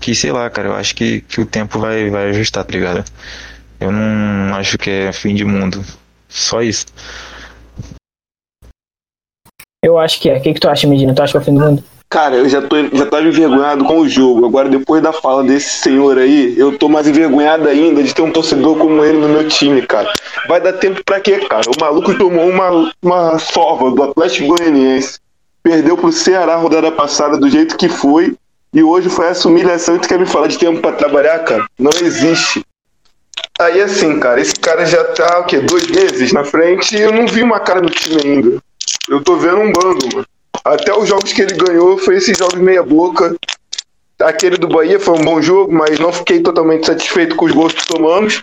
que 0.00 0.14
sei 0.14 0.32
lá, 0.32 0.48
cara, 0.50 0.68
eu 0.68 0.74
acho 0.74 0.94
que, 0.94 1.22
que 1.22 1.40
o 1.40 1.46
tempo 1.46 1.78
vai, 1.78 2.10
vai 2.10 2.30
ajustar, 2.30 2.64
tá 2.64 2.72
ligado? 2.72 3.04
Eu 3.80 3.90
não 3.90 4.54
acho 4.54 4.78
que 4.78 4.90
é 4.90 5.12
fim 5.12 5.34
de 5.34 5.44
mundo. 5.44 5.84
Só 6.28 6.62
isso. 6.62 6.86
Eu 9.84 9.98
acho 9.98 10.20
que 10.20 10.30
é. 10.30 10.38
O 10.38 10.40
que, 10.40 10.54
que 10.54 10.60
tu 10.60 10.68
acha, 10.68 10.86
Medina? 10.86 11.14
Tu 11.14 11.22
acha 11.22 11.32
que 11.32 11.38
é 11.38 11.40
o 11.40 11.44
fim 11.44 11.54
do 11.54 11.60
mundo? 11.60 11.84
Cara, 12.12 12.36
eu 12.36 12.46
já, 12.46 12.60
tô, 12.60 12.76
já 12.92 13.06
tava 13.06 13.26
envergonhado 13.26 13.86
com 13.86 14.00
o 14.00 14.06
jogo. 14.06 14.44
Agora, 14.44 14.68
depois 14.68 15.02
da 15.02 15.14
fala 15.14 15.42
desse 15.42 15.78
senhor 15.78 16.18
aí, 16.18 16.54
eu 16.58 16.76
tô 16.76 16.86
mais 16.86 17.08
envergonhado 17.08 17.66
ainda 17.66 18.02
de 18.02 18.14
ter 18.14 18.20
um 18.20 18.30
torcedor 18.30 18.76
como 18.76 19.02
ele 19.02 19.16
no 19.16 19.30
meu 19.30 19.48
time, 19.48 19.80
cara. 19.80 20.12
Vai 20.46 20.60
dar 20.60 20.74
tempo 20.74 21.02
pra 21.02 21.20
quê, 21.20 21.38
cara? 21.48 21.62
O 21.70 21.80
maluco 21.80 22.14
tomou 22.18 22.46
uma, 22.46 22.92
uma 23.00 23.38
sova 23.38 23.90
do 23.92 24.02
Atlético 24.02 24.48
Goianiense. 24.48 25.18
Perdeu 25.62 25.96
pro 25.96 26.12
Ceará 26.12 26.52
a 26.52 26.58
rodada 26.58 26.92
passada 26.92 27.38
do 27.38 27.48
jeito 27.48 27.78
que 27.78 27.88
foi. 27.88 28.36
E 28.74 28.82
hoje 28.82 29.08
foi 29.08 29.28
essa 29.28 29.48
humilhação 29.48 29.96
e 29.96 29.98
tu 29.98 30.06
quer 30.06 30.18
me 30.18 30.26
falar 30.26 30.48
de 30.48 30.58
tempo 30.58 30.82
pra 30.82 30.92
trabalhar, 30.92 31.38
cara? 31.38 31.64
Não 31.78 31.92
existe. 31.98 32.62
Aí 33.58 33.80
assim, 33.80 34.20
cara, 34.20 34.38
esse 34.38 34.56
cara 34.56 34.84
já 34.84 35.02
tá, 35.02 35.38
o 35.38 35.44
quê? 35.44 35.60
Dois 35.60 35.86
meses 35.86 36.30
na 36.30 36.44
frente 36.44 36.94
e 36.94 37.00
eu 37.00 37.10
não 37.10 37.26
vi 37.26 37.42
uma 37.42 37.58
cara 37.58 37.80
no 37.80 37.88
time 37.88 38.20
ainda. 38.22 38.62
Eu 39.08 39.24
tô 39.24 39.36
vendo 39.36 39.60
um 39.60 39.72
bando, 39.72 40.14
mano. 40.14 40.26
Até 40.64 40.96
os 40.96 41.08
jogos 41.08 41.32
que 41.32 41.42
ele 41.42 41.54
ganhou 41.54 41.98
foi 41.98 42.16
esses 42.16 42.36
jogos 42.36 42.58
meia 42.58 42.82
boca. 42.82 43.36
Aquele 44.20 44.56
do 44.56 44.68
Bahia 44.68 45.00
foi 45.00 45.18
um 45.18 45.24
bom 45.24 45.42
jogo, 45.42 45.72
mas 45.72 45.98
não 45.98 46.12
fiquei 46.12 46.40
totalmente 46.40 46.86
satisfeito 46.86 47.34
com 47.34 47.46
os 47.46 47.52
gols 47.52 47.72
que 47.72 47.86
tomamos. 47.86 48.42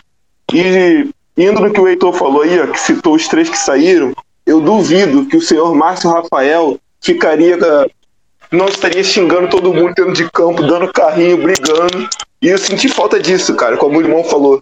E 0.52 1.08
indo 1.36 1.60
no 1.60 1.72
que 1.72 1.80
o 1.80 1.88
Heitor 1.88 2.12
falou 2.12 2.42
aí, 2.42 2.60
ó, 2.60 2.66
que 2.66 2.78
citou 2.78 3.14
os 3.14 3.26
três 3.28 3.48
que 3.48 3.56
saíram, 3.56 4.12
eu 4.44 4.60
duvido 4.60 5.26
que 5.26 5.36
o 5.36 5.40
senhor 5.40 5.74
Márcio 5.74 6.10
Rafael 6.10 6.78
ficaria. 7.00 7.56
Não 8.50 8.66
estaria 8.66 9.04
xingando 9.04 9.48
todo 9.48 9.72
mundo 9.72 9.94
dentro 9.94 10.12
de 10.12 10.28
campo, 10.30 10.62
dando 10.62 10.92
carrinho, 10.92 11.36
brigando. 11.36 12.08
E 12.42 12.48
eu 12.48 12.58
senti 12.58 12.88
falta 12.88 13.20
disso, 13.20 13.54
cara, 13.54 13.76
como 13.76 13.98
o 13.98 14.02
irmão 14.02 14.24
falou. 14.24 14.60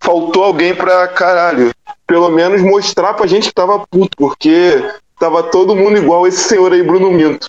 Faltou 0.00 0.44
alguém 0.44 0.74
pra 0.74 1.08
caralho. 1.08 1.72
Pelo 2.06 2.30
menos 2.30 2.62
mostrar 2.62 3.14
pra 3.14 3.26
gente 3.26 3.48
que 3.48 3.54
tava 3.54 3.84
puto, 3.90 4.16
porque 4.16 4.82
tava 5.18 5.42
todo 5.50 5.76
mundo 5.76 5.98
igual 5.98 6.26
esse 6.26 6.38
senhor 6.38 6.72
aí, 6.72 6.82
Bruno 6.82 7.10
Minto. 7.10 7.48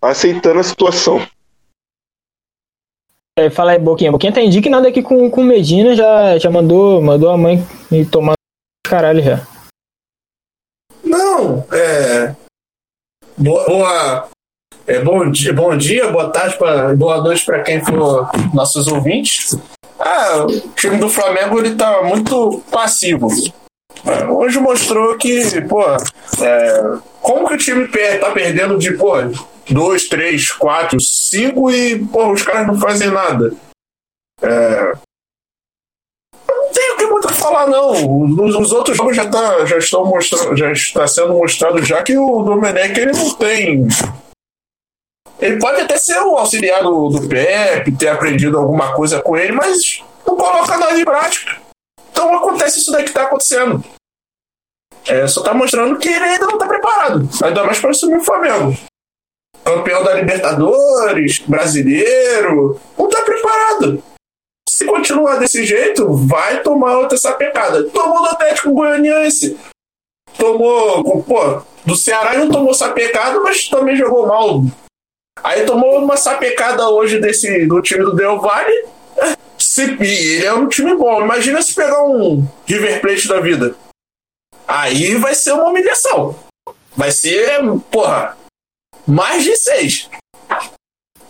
Aceitando 0.00 0.60
a 0.60 0.62
situação. 0.62 1.26
É, 3.38 3.50
fala 3.50 3.72
aí, 3.72 3.78
Boquinha. 3.78 4.10
Boquinha 4.10 4.32
tá 4.32 4.40
indignado 4.40 4.86
aqui 4.86 5.02
com, 5.02 5.30
com 5.30 5.42
Medina, 5.42 5.94
já, 5.94 6.38
já 6.38 6.50
mandou, 6.50 7.02
mandou 7.02 7.30
a 7.30 7.36
mãe 7.36 7.62
ir 7.92 8.06
tomar 8.06 8.34
caralho 8.86 9.22
já. 9.22 9.46
Não, 11.04 11.66
é. 11.70 12.34
Boa. 13.36 13.66
boa 13.66 14.28
é, 14.86 15.00
bom, 15.00 15.28
dia, 15.30 15.52
bom 15.52 15.76
dia, 15.76 16.12
boa 16.12 16.30
tarde, 16.30 16.56
pra, 16.56 16.94
boa 16.94 17.20
noite 17.20 17.44
para 17.44 17.62
quem 17.62 17.84
for 17.84 18.30
nossos 18.54 18.86
ouvintes. 18.86 19.58
Ah, 19.98 20.46
o 20.46 20.68
time 20.74 20.96
do 20.98 21.10
Flamengo 21.10 21.58
ele 21.58 21.74
tá 21.74 22.04
muito 22.04 22.62
passivo. 22.70 23.28
Hoje 24.30 24.60
mostrou 24.60 25.16
que, 25.16 25.60
pô, 25.62 25.82
é, 25.84 26.98
como 27.20 27.48
que 27.48 27.54
o 27.54 27.58
time 27.58 27.88
tá 28.20 28.30
perdendo 28.30 28.78
de, 28.78 28.92
pô, 28.92 29.14
2, 29.68 30.08
3, 30.08 30.52
4, 30.52 31.00
5 31.00 31.70
e, 31.70 32.04
pô, 32.06 32.30
os 32.32 32.42
caras 32.42 32.66
não 32.66 32.78
fazem 32.78 33.10
nada. 33.10 33.52
É, 34.42 34.92
não 36.48 36.72
tenho 36.72 36.94
o 36.94 36.96
que 36.98 37.06
muito 37.06 37.34
falar, 37.34 37.66
não. 37.66 37.90
Os, 37.90 38.54
os, 38.54 38.72
outros 38.72 38.96
jogos 38.96 39.16
já, 39.16 39.28
tá, 39.28 39.64
já 39.64 39.78
estão 39.78 40.04
mostrando, 40.04 40.56
já 40.56 40.70
está 40.70 41.06
sendo 41.06 41.34
mostrado 41.34 41.82
já 41.82 42.02
que 42.02 42.16
o 42.16 42.42
Domenech 42.42 43.00
ele 43.00 43.12
não 43.12 43.34
tem. 43.34 43.88
Ele 45.38 45.58
pode 45.58 45.80
até 45.80 45.98
ser 45.98 46.18
o 46.20 46.36
auxiliar 46.36 46.82
do, 46.82 47.08
do 47.08 47.28
Pepe, 47.28 47.92
ter 47.92 48.08
aprendido 48.08 48.56
alguma 48.56 48.94
coisa 48.94 49.20
com 49.20 49.36
ele, 49.36 49.52
mas 49.52 50.02
não 50.26 50.36
coloca 50.36 50.78
nada 50.78 50.98
em 50.98 51.04
prática. 51.04 51.65
Então 52.16 52.34
acontece 52.34 52.78
isso 52.78 52.90
daí 52.90 53.04
que 53.04 53.10
está 53.10 53.24
acontecendo. 53.24 53.84
É, 55.06 55.28
só 55.28 55.40
está 55.40 55.52
mostrando 55.52 55.98
que 55.98 56.08
ele 56.08 56.24
ainda 56.24 56.46
não 56.46 56.54
está 56.54 56.66
preparado. 56.66 57.28
Ainda 57.44 57.64
mais 57.64 57.78
para 57.78 57.90
assumir 57.90 58.16
o 58.16 58.24
Flamengo. 58.24 58.74
Campeão 59.62 60.02
da 60.02 60.14
Libertadores, 60.14 61.40
brasileiro, 61.40 62.80
não 62.96 63.06
está 63.06 63.20
preparado. 63.20 64.02
Se 64.66 64.86
continuar 64.86 65.36
desse 65.36 65.66
jeito, 65.66 66.10
vai 66.16 66.62
tomar 66.62 66.96
outra 66.98 67.18
sapecada. 67.18 67.84
Tomou 67.90 68.22
do 68.22 68.30
Atlético 68.30 68.72
Goianiense. 68.72 69.58
Tomou, 70.38 71.22
pô, 71.22 71.62
do 71.84 71.94
Ceará 71.94 72.38
não 72.38 72.48
tomou 72.48 72.72
sapecada, 72.72 73.40
mas 73.40 73.68
também 73.68 73.94
jogou 73.94 74.26
mal. 74.26 74.62
Aí 75.44 75.66
tomou 75.66 76.02
uma 76.02 76.16
sapecada 76.16 76.88
hoje 76.88 77.20
desse, 77.20 77.66
do 77.66 77.82
time 77.82 78.04
do 78.04 78.16
Del 78.16 78.40
Valle. 78.40 78.86
Se, 79.76 79.82
ele 79.82 80.42
é 80.42 80.54
um 80.54 80.68
time 80.68 80.96
bom. 80.96 81.20
Imagina 81.20 81.60
se 81.60 81.74
pegar 81.74 82.02
um 82.02 82.48
River 82.64 82.98
Plate 83.02 83.28
da 83.28 83.40
vida. 83.40 83.74
Aí 84.66 85.16
vai 85.16 85.34
ser 85.34 85.52
uma 85.52 85.68
humilhação. 85.68 86.34
Vai 86.96 87.10
ser, 87.10 87.60
porra, 87.90 88.38
mais 89.06 89.44
de 89.44 89.54
seis. 89.54 90.08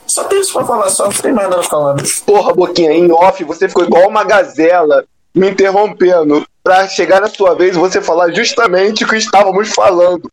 Só 0.07 0.23
tem 0.25 0.41
isso 0.41 0.53
pra 0.53 0.65
falar, 0.65 0.91
só 0.91 1.07
não 1.07 1.13
tem 1.13 1.33
mais 1.33 1.51
nada 1.51 1.65
falando. 1.65 2.05
Porra, 2.25 2.55
Boquinha, 2.55 2.93
em 2.93 3.11
off 3.11 3.43
você 3.43 3.69
ficou 3.69 3.83
igual 3.83 4.09
uma 4.09 4.23
gazela 4.23 5.05
me 5.35 5.51
interrompendo 5.51 6.47
pra 6.63 6.87
chegar 6.87 7.21
na 7.21 7.29
sua 7.29 7.53
vez 7.57 7.75
você 7.75 8.01
falar 8.01 8.33
justamente 8.33 9.03
o 9.03 9.09
que 9.09 9.17
estávamos 9.17 9.71
falando. 9.71 10.31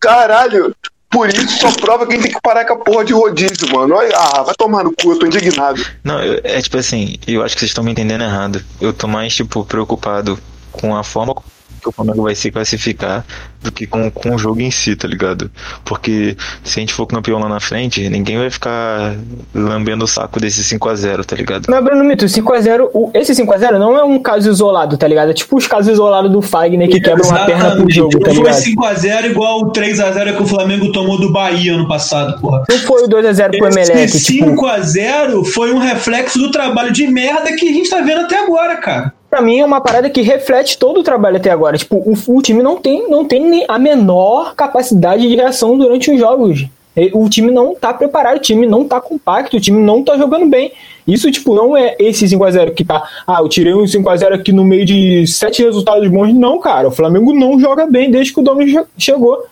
Caralho, 0.00 0.74
por 1.12 1.28
isso 1.28 1.58
só 1.58 1.70
prova 1.72 2.06
que 2.06 2.12
a 2.12 2.16
gente 2.16 2.24
tem 2.24 2.32
que 2.32 2.40
parar 2.40 2.64
com 2.64 2.72
a 2.72 2.78
porra 2.78 3.04
de 3.04 3.12
rodízio, 3.12 3.70
mano. 3.70 3.94
Ah, 4.14 4.42
vai 4.42 4.54
tomar 4.54 4.82
no 4.82 4.92
cu, 4.92 5.12
eu 5.12 5.18
tô 5.18 5.26
indignado. 5.26 5.84
Não, 6.02 6.20
eu, 6.20 6.40
é 6.42 6.60
tipo 6.60 6.78
assim, 6.78 7.16
eu 7.26 7.44
acho 7.44 7.54
que 7.54 7.60
vocês 7.60 7.70
estão 7.70 7.84
me 7.84 7.92
entendendo 7.92 8.24
errado. 8.24 8.64
Eu 8.80 8.92
tô 8.92 9.06
mais, 9.06 9.34
tipo, 9.34 9.64
preocupado 9.64 10.38
com 10.72 10.96
a 10.96 11.04
forma 11.04 11.34
que 11.80 11.88
o 11.88 11.92
Flamengo 11.92 12.22
vai 12.22 12.34
se 12.34 12.50
classificar 12.50 13.24
do 13.62 13.70
que 13.70 13.86
com, 13.86 14.10
com 14.10 14.34
o 14.34 14.38
jogo 14.38 14.60
em 14.60 14.70
si, 14.70 14.96
tá 14.96 15.06
ligado? 15.06 15.50
Porque 15.84 16.36
se 16.64 16.78
a 16.78 16.80
gente 16.80 16.92
for 16.92 17.06
campeão 17.06 17.38
lá 17.38 17.48
na 17.48 17.60
frente, 17.60 18.08
ninguém 18.08 18.38
vai 18.38 18.50
ficar 18.50 19.14
lambendo 19.54 20.04
o 20.04 20.08
saco 20.08 20.40
desse 20.40 20.62
5x0, 20.62 21.24
tá 21.24 21.36
ligado? 21.36 21.66
Mas, 21.68 21.84
Bruno 21.84 22.04
Mito, 22.04 22.24
5x0, 22.24 23.10
esse 23.14 23.32
5x0 23.32 23.78
não 23.78 23.96
é 23.96 24.02
um 24.02 24.18
caso 24.18 24.50
isolado, 24.50 24.96
tá 24.96 25.06
ligado? 25.06 25.30
É 25.30 25.34
tipo 25.34 25.56
os 25.56 25.66
casos 25.66 25.92
isolados 25.92 26.30
do 26.30 26.42
Fagner 26.42 26.88
que 26.88 27.00
quebra 27.00 27.24
uma 27.24 27.46
perna 27.46 27.76
pro 27.76 27.90
jogo, 27.90 28.18
tá 28.18 28.30
ligado? 28.30 28.54
Não 28.54 28.62
foi 28.62 28.94
5x0 28.94 29.30
igual 29.30 29.60
o 29.60 29.72
3x0 29.72 30.36
que 30.36 30.42
o 30.42 30.46
Flamengo 30.46 30.92
tomou 30.92 31.18
do 31.18 31.32
Bahia 31.32 31.74
ano 31.74 31.86
passado, 31.86 32.40
porra. 32.40 32.64
Não 32.68 32.78
foi 32.78 33.04
o 33.04 33.08
2x0 33.08 33.58
pro 33.58 33.68
Emelec, 33.68 34.00
Esse 34.00 34.24
tipo... 34.24 34.50
5x0 34.50 35.44
foi 35.46 35.72
um 35.72 35.78
reflexo 35.78 36.38
do 36.38 36.50
trabalho 36.50 36.92
de 36.92 37.06
merda 37.06 37.54
que 37.54 37.68
a 37.68 37.72
gente 37.72 37.88
tá 37.88 38.00
vendo 38.00 38.22
até 38.22 38.38
agora, 38.38 38.76
cara 38.76 39.12
pra 39.32 39.40
mim 39.40 39.60
é 39.60 39.64
uma 39.64 39.80
parada 39.80 40.10
que 40.10 40.20
reflete 40.20 40.76
todo 40.76 41.00
o 41.00 41.02
trabalho 41.02 41.38
até 41.38 41.50
agora. 41.50 41.78
Tipo, 41.78 41.96
o, 41.96 42.12
o 42.36 42.42
time 42.42 42.62
não 42.62 42.76
tem, 42.76 43.08
não 43.08 43.24
tem 43.24 43.48
a 43.68 43.78
menor 43.78 44.54
capacidade 44.54 45.26
de 45.28 45.36
reação 45.36 45.76
durante 45.76 46.10
os 46.10 46.18
jogos. 46.18 46.66
O 47.14 47.28
time 47.28 47.50
não 47.50 47.74
tá 47.74 47.94
preparado, 47.94 48.36
o 48.36 48.40
time 48.40 48.66
não 48.66 48.86
tá 48.86 49.00
compacto, 49.00 49.56
o 49.56 49.60
time 49.60 49.80
não 49.80 50.04
tá 50.04 50.16
jogando 50.18 50.46
bem. 50.46 50.72
Isso, 51.06 51.30
tipo, 51.30 51.54
não 51.54 51.74
é 51.76 51.96
esse 51.98 52.26
5x0 52.26 52.74
que 52.74 52.84
tá. 52.84 53.02
Ah, 53.26 53.38
eu 53.40 53.48
tirei 53.48 53.72
um 53.72 53.84
5x0 53.84 54.34
aqui 54.34 54.52
no 54.52 54.62
meio 54.62 54.84
de 54.84 55.26
sete 55.26 55.62
resultados 55.62 56.06
bons. 56.08 56.34
Não, 56.34 56.60
cara. 56.60 56.88
O 56.88 56.92
Flamengo 56.92 57.32
não 57.32 57.58
joga 57.58 57.86
bem 57.86 58.10
desde 58.10 58.34
que 58.34 58.40
o 58.40 58.42
Domi 58.42 58.78
chegou. 58.98 59.46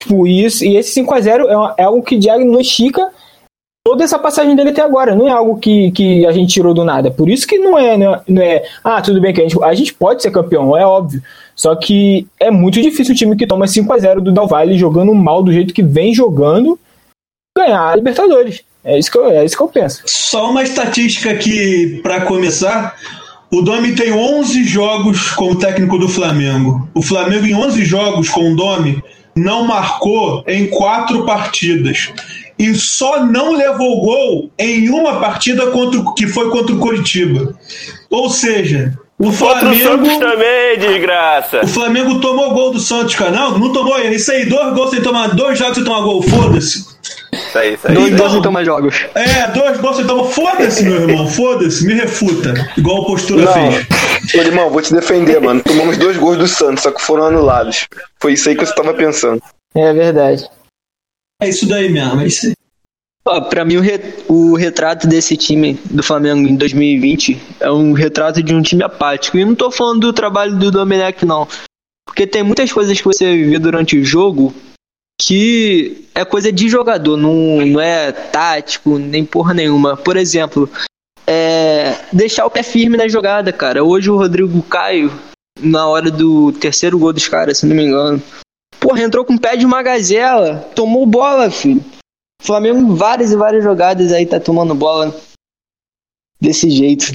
Tipo, 0.00 0.26
isso, 0.26 0.64
e 0.64 0.76
esse 0.76 1.02
5x0 1.02 1.46
é, 1.46 1.82
é 1.82 1.84
algo 1.84 2.02
que 2.02 2.16
diagnostica 2.16 3.10
toda 3.84 4.02
essa 4.02 4.18
passagem 4.18 4.56
dele 4.56 4.70
até 4.70 4.82
agora. 4.82 5.14
Não 5.14 5.28
é 5.28 5.30
algo 5.30 5.58
que, 5.58 5.90
que 5.92 6.26
a 6.26 6.32
gente 6.32 6.52
tirou 6.54 6.72
do 6.72 6.84
nada. 6.84 7.10
Por 7.10 7.28
isso 7.28 7.46
que 7.46 7.58
não 7.58 7.78
é, 7.78 7.96
não 7.96 8.14
é, 8.14 8.22
não 8.26 8.42
é 8.42 8.64
ah, 8.82 9.00
tudo 9.02 9.20
bem 9.20 9.32
que 9.32 9.40
a 9.40 9.44
gente, 9.44 9.62
a 9.62 9.74
gente 9.74 9.94
pode 9.94 10.22
ser 10.22 10.30
campeão, 10.30 10.76
é 10.76 10.84
óbvio. 10.84 11.22
Só 11.56 11.74
que 11.74 12.26
é 12.38 12.50
muito 12.50 12.82
difícil 12.82 13.14
o 13.14 13.16
time 13.16 13.34
que 13.34 13.46
toma 13.46 13.66
5 13.66 13.90
a 13.90 13.98
0 13.98 14.20
do 14.20 14.30
Del 14.30 14.46
Valle 14.46 14.76
jogando 14.78 15.14
mal 15.14 15.42
do 15.42 15.50
jeito 15.50 15.72
que 15.72 15.82
vem 15.82 16.14
jogando 16.14 16.78
ganhar 17.56 17.88
a 17.88 17.96
Libertadores. 17.96 18.62
É 18.84 18.98
isso 18.98 19.10
que 19.10 19.18
eu, 19.18 19.30
é 19.30 19.44
isso 19.44 19.56
que 19.56 19.62
eu 19.62 19.68
penso. 19.68 20.02
Só 20.04 20.50
uma 20.50 20.62
estatística 20.62 21.30
aqui 21.30 21.98
para 22.02 22.20
começar. 22.20 22.94
O 23.50 23.62
Domi 23.62 23.94
tem 23.94 24.12
11 24.12 24.64
jogos 24.64 25.30
como 25.30 25.58
técnico 25.58 25.98
do 25.98 26.08
Flamengo. 26.08 26.88
O 26.94 27.00
Flamengo, 27.00 27.46
em 27.46 27.54
11 27.54 27.84
jogos 27.84 28.28
com 28.28 28.52
o 28.52 28.56
Domi, 28.56 29.02
não 29.34 29.64
marcou 29.64 30.44
em 30.46 30.66
quatro 30.66 31.24
partidas. 31.24 32.12
E 32.58 32.74
só 32.74 33.24
não 33.24 33.54
levou 33.54 34.02
gol 34.02 34.50
em 34.58 34.88
uma 34.88 35.20
partida 35.20 35.70
contra, 35.70 36.02
que 36.16 36.26
foi 36.26 36.50
contra 36.50 36.74
o 36.74 36.78
Curitiba. 36.78 37.54
Ou 38.10 38.30
seja, 38.30 38.96
o 39.18 39.32
Contra 39.32 39.70
o 39.70 39.74
Santos 39.74 39.82
Flamengo. 39.82 40.20
também, 40.20 40.78
desgraça. 40.78 41.60
O 41.62 41.66
Flamengo 41.66 42.20
tomou 42.20 42.52
gol 42.52 42.70
do 42.72 42.78
Santos, 42.80 43.14
cara. 43.14 43.30
Não, 43.30 43.58
não 43.58 43.72
tomou. 43.72 43.98
Isso 44.00 44.30
aí, 44.30 44.46
dois 44.46 44.74
gols 44.74 44.90
sem 44.90 45.02
tomar. 45.02 45.28
Dois 45.34 45.58
jogos 45.58 45.74
sem 45.76 45.84
tomar 45.84 46.00
gol. 46.02 46.22
Foda-se. 46.22 46.84
Isso 47.32 47.58
aí, 47.58 47.74
isso 47.74 47.88
aí. 47.88 47.94
Dois 47.94 48.06
Então- 48.08 48.18
gols 48.18 48.32
sem 48.32 48.42
tomar 48.42 48.64
jogos. 48.64 49.06
É, 49.14 49.46
dois 49.52 49.78
gols 49.80 49.96
sem 49.96 50.06
tomar. 50.06 50.24
Foda-se, 50.24 50.84
meu 50.84 51.08
irmão. 51.08 51.26
Foda-se. 51.28 51.86
Me 51.86 51.94
refuta. 51.94 52.52
Igual 52.76 52.98
o 53.02 53.06
postura 53.06 53.44
Não, 53.46 53.52
fez. 53.72 53.86
ô 54.34 54.38
irmão, 54.38 54.70
vou 54.70 54.82
te 54.82 54.92
defender, 54.92 55.40
mano. 55.40 55.62
Tomamos 55.62 55.96
dois 55.96 56.16
gols 56.18 56.36
do 56.36 56.46
Santos, 56.48 56.82
só 56.82 56.90
que 56.90 57.00
foram 57.00 57.24
anulados. 57.24 57.86
Foi 58.20 58.34
isso 58.34 58.48
aí 58.48 58.54
que 58.56 58.66
você 58.66 58.74
tava 58.74 58.92
pensando. 58.92 59.40
É 59.74 59.92
verdade. 59.94 60.46
É 61.42 61.48
isso 61.48 61.66
daí 61.68 61.88
mesmo. 61.90 62.20
É 62.20 62.26
isso 62.26 62.46
aí. 62.46 62.52
Ó, 63.28 63.40
pra 63.40 63.64
mim, 63.64 63.76
o, 63.76 63.80
re- 63.80 64.14
o 64.28 64.54
retrato 64.54 65.06
desse 65.08 65.36
time 65.36 65.74
do 65.90 66.02
Flamengo 66.02 66.48
em 66.48 66.54
2020 66.54 67.36
é 67.58 67.70
um 67.70 67.92
retrato 67.92 68.40
de 68.42 68.54
um 68.54 68.62
time 68.62 68.84
apático. 68.84 69.36
E 69.36 69.44
não 69.44 69.54
tô 69.54 69.70
falando 69.70 70.00
do 70.00 70.12
trabalho 70.12 70.56
do 70.56 70.70
Domenech, 70.70 71.26
não. 71.26 71.48
Porque 72.06 72.24
tem 72.26 72.44
muitas 72.44 72.72
coisas 72.72 72.96
que 72.96 73.04
você 73.04 73.36
vê 73.44 73.58
durante 73.58 73.98
o 73.98 74.04
jogo 74.04 74.54
que 75.20 76.04
é 76.14 76.24
coisa 76.24 76.52
de 76.52 76.68
jogador, 76.68 77.16
não, 77.16 77.64
não 77.66 77.80
é 77.80 78.12
tático, 78.12 78.98
nem 78.98 79.24
porra 79.24 79.52
nenhuma. 79.54 79.96
Por 79.96 80.16
exemplo, 80.16 80.70
é 81.26 81.96
deixar 82.12 82.46
o 82.46 82.50
pé 82.50 82.62
firme 82.62 82.96
na 82.96 83.08
jogada, 83.08 83.52
cara. 83.52 83.82
Hoje 83.82 84.08
o 84.10 84.16
Rodrigo 84.16 84.62
Caio, 84.62 85.10
na 85.60 85.86
hora 85.88 86.10
do 86.10 86.52
terceiro 86.52 86.98
gol 86.98 87.12
dos 87.12 87.26
caras, 87.26 87.58
se 87.58 87.66
não 87.66 87.74
me 87.74 87.84
engano, 87.86 88.22
porra, 88.78 89.02
entrou 89.02 89.24
com 89.24 89.34
o 89.34 89.40
pé 89.40 89.56
de 89.56 89.66
uma 89.66 89.82
gazela, 89.82 90.68
tomou 90.74 91.04
bola, 91.06 91.50
filho. 91.50 91.82
O 92.46 92.54
Flamengo, 92.54 92.94
várias 92.94 93.32
e 93.32 93.36
várias 93.36 93.64
jogadas 93.64 94.12
aí 94.12 94.24
tá 94.24 94.38
tomando 94.38 94.72
bola 94.72 95.12
desse 96.40 96.70
jeito. 96.70 97.06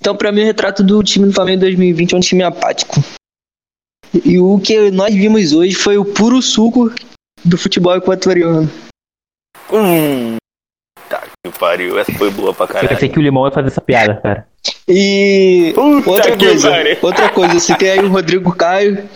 Então, 0.00 0.16
pra 0.16 0.32
mim, 0.32 0.40
o 0.42 0.44
retrato 0.44 0.82
do 0.82 1.00
time 1.00 1.26
do 1.28 1.32
Flamengo 1.32 1.58
em 1.58 1.60
2020 1.60 2.12
é 2.12 2.16
um 2.16 2.20
time 2.20 2.42
apático. 2.42 2.96
E 4.24 4.40
o 4.40 4.58
que 4.58 4.90
nós 4.90 5.14
vimos 5.14 5.52
hoje 5.52 5.76
foi 5.76 5.96
o 5.96 6.04
puro 6.04 6.42
suco 6.42 6.90
do 7.44 7.56
futebol 7.56 7.94
equatoriano. 7.94 8.68
Hum. 9.72 10.34
Tá 11.08 11.22
que 11.46 11.56
pariu. 11.56 11.96
Essa 11.96 12.12
foi 12.14 12.28
boa 12.32 12.52
pra 12.52 12.64
Eu 12.64 12.68
caralho. 12.68 12.88
pensei 12.88 13.08
que 13.08 13.20
o 13.20 13.22
Limão 13.22 13.46
ia 13.46 13.52
fazer 13.52 13.68
essa 13.68 13.80
piada, 13.80 14.20
cara. 14.20 14.48
E 14.88 15.70
Puta 15.72 16.10
outra 16.10 16.36
coisa, 16.36 16.68
pariu. 16.68 16.98
outra 17.00 17.30
coisa, 17.32 17.60
você 17.60 17.76
tem 17.76 17.90
aí 17.92 18.00
o 18.00 18.08
Rodrigo 18.08 18.52
Caio. 18.56 19.08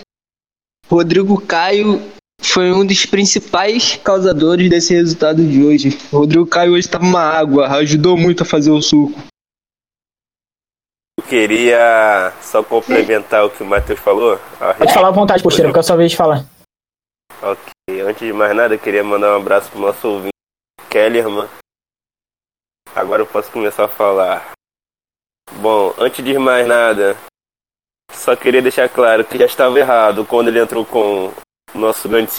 Rodrigo 0.89 1.41
Caio 1.41 2.01
foi 2.51 2.71
um 2.71 2.85
dos 2.85 3.05
principais 3.05 3.97
causadores 3.97 4.69
desse 4.69 4.93
resultado 4.93 5.45
de 5.45 5.63
hoje. 5.63 5.89
O 6.11 6.19
Rodrigo 6.19 6.45
Caio 6.45 6.73
hoje 6.73 6.89
tava 6.89 7.03
uma 7.03 7.21
água, 7.21 7.67
ajudou 7.77 8.17
muito 8.17 8.43
a 8.43 8.45
fazer 8.45 8.71
o 8.71 8.81
suco. 8.81 9.19
Eu 11.19 11.25
queria 11.25 12.33
só 12.41 12.63
complementar 12.63 13.45
o 13.45 13.49
que 13.49 13.63
o 13.63 13.65
Matheus 13.65 13.99
falou. 13.99 14.39
Pode 14.77 14.93
falar 14.93 15.09
à 15.09 15.11
vontade, 15.11 15.43
postura, 15.43 15.67
porque 15.67 15.79
é 15.79 15.81
a 15.81 15.83
sua 15.83 15.97
vez 15.97 16.11
de 16.11 16.17
falar. 16.17 16.45
Ok, 17.41 18.01
antes 18.01 18.25
de 18.25 18.33
mais 18.33 18.55
nada, 18.55 18.75
eu 18.75 18.79
queria 18.79 19.03
mandar 19.03 19.33
um 19.33 19.41
abraço 19.41 19.69
pro 19.69 19.79
nosso 19.79 20.07
ouvinte, 20.07 20.31
Kellerman. 20.89 21.47
Agora 22.95 23.21
eu 23.21 23.27
posso 23.27 23.51
começar 23.51 23.85
a 23.85 23.89
falar. 23.89 24.51
Bom, 25.59 25.93
antes 25.97 26.23
de 26.23 26.37
mais 26.37 26.67
nada, 26.67 27.17
só 28.11 28.35
queria 28.35 28.61
deixar 28.61 28.89
claro 28.89 29.23
que 29.23 29.37
já 29.37 29.45
estava 29.45 29.77
errado 29.79 30.25
quando 30.25 30.47
ele 30.47 30.59
entrou 30.59 30.85
com 30.85 31.31
nosso 31.73 32.07
grande 32.07 32.31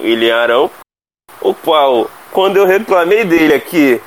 William 0.00 0.36
Arão, 0.36 0.70
o 1.40 1.54
qual, 1.54 2.10
quando 2.32 2.56
eu 2.56 2.66
reclamei 2.66 3.24
dele 3.24 3.54
aqui, 3.54 4.00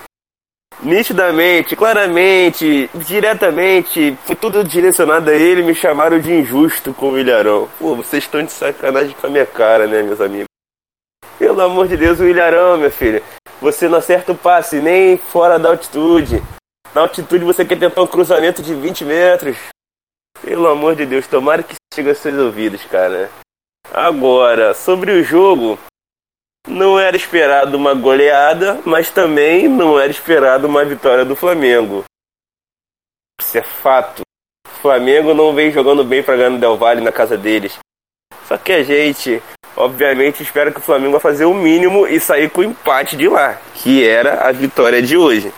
nitidamente, 0.81 1.75
claramente, 1.75 2.89
diretamente, 2.93 4.17
foi 4.25 4.35
tudo 4.35 4.63
direcionado 4.63 5.29
a 5.29 5.33
ele, 5.33 5.63
me 5.63 5.75
chamaram 5.75 6.19
de 6.19 6.31
injusto 6.31 6.93
com 6.93 7.11
o 7.11 7.19
Ilharão. 7.19 7.69
Pô, 7.77 7.95
vocês 7.95 8.23
estão 8.23 8.43
de 8.43 8.51
sacanagem 8.51 9.15
com 9.19 9.27
a 9.27 9.29
minha 9.29 9.45
cara, 9.45 9.87
né, 9.87 10.01
meus 10.01 10.21
amigos? 10.21 10.47
Pelo 11.37 11.61
amor 11.61 11.87
de 11.87 11.97
Deus, 11.97 12.19
o 12.19 12.27
Ilharão, 12.27 12.77
minha 12.77 12.91
filha. 12.91 13.23
Você 13.61 13.87
não 13.87 13.97
acerta 13.97 14.31
o 14.31 14.37
passe 14.37 14.79
nem 14.81 15.17
fora 15.17 15.59
da 15.59 15.69
altitude. 15.69 16.41
Na 16.93 17.01
altitude 17.01 17.43
você 17.43 17.65
quer 17.65 17.77
tentar 17.77 18.01
um 18.01 18.07
cruzamento 18.07 18.61
de 18.61 18.73
20 18.73 19.05
metros. 19.05 19.57
Pelo 20.41 20.67
amor 20.67 20.95
de 20.95 21.05
Deus, 21.05 21.27
tomara 21.27 21.63
que 21.63 21.75
chegue 21.93 22.09
aos 22.09 22.17
seus 22.17 22.37
ouvidos, 22.37 22.83
cara. 22.85 23.29
Agora, 23.93 24.73
sobre 24.75 25.11
o 25.11 25.23
jogo, 25.23 25.79
não 26.67 26.99
era 26.99 27.17
esperado 27.17 27.75
uma 27.75 27.95
goleada, 27.95 28.79
mas 28.85 29.09
também 29.09 29.67
não 29.67 29.99
era 29.99 30.11
esperado 30.11 30.67
uma 30.67 30.85
vitória 30.85 31.25
do 31.25 31.35
Flamengo. 31.35 32.03
Isso 33.41 33.57
é 33.57 33.63
fato. 33.63 34.21
O 34.67 34.81
Flamengo 34.81 35.33
não 35.33 35.53
vem 35.53 35.71
jogando 35.71 36.03
bem 36.03 36.21
para 36.21 36.35
ganhar 36.35 36.49
no 36.51 36.59
Del 36.59 36.77
Valle 36.77 37.01
na 37.01 37.11
casa 37.11 37.35
deles. 37.35 37.79
Só 38.45 38.57
que 38.57 38.71
a 38.71 38.83
gente, 38.83 39.41
obviamente, 39.75 40.43
espera 40.43 40.71
que 40.71 40.79
o 40.79 40.83
Flamengo 40.83 41.13
vai 41.13 41.21
fazer 41.21 41.45
o 41.45 41.53
mínimo 41.53 42.07
e 42.07 42.19
sair 42.19 42.49
com 42.49 42.61
o 42.61 42.65
empate 42.65 43.17
de 43.17 43.27
lá, 43.27 43.55
que 43.73 44.07
era 44.07 44.47
a 44.47 44.51
vitória 44.51 45.01
de 45.01 45.17
hoje. 45.17 45.51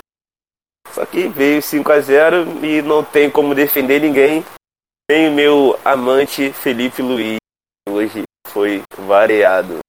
Só 0.91 1.06
que 1.06 1.28
veio 1.28 1.62
5 1.62 1.91
a 1.91 2.00
0 2.00 2.65
e 2.65 2.82
não 2.82 3.04
tem 3.04 3.30
como 3.30 3.54
defender 3.54 4.00
ninguém. 4.00 4.46
Nem 5.10 5.28
o 5.28 5.34
meu 5.34 5.80
amante 5.84 6.54
Felipe 6.54 7.02
Luiz 7.02 7.40
hoje 7.89 8.24
foi 8.48 8.84
variado. 8.98 9.80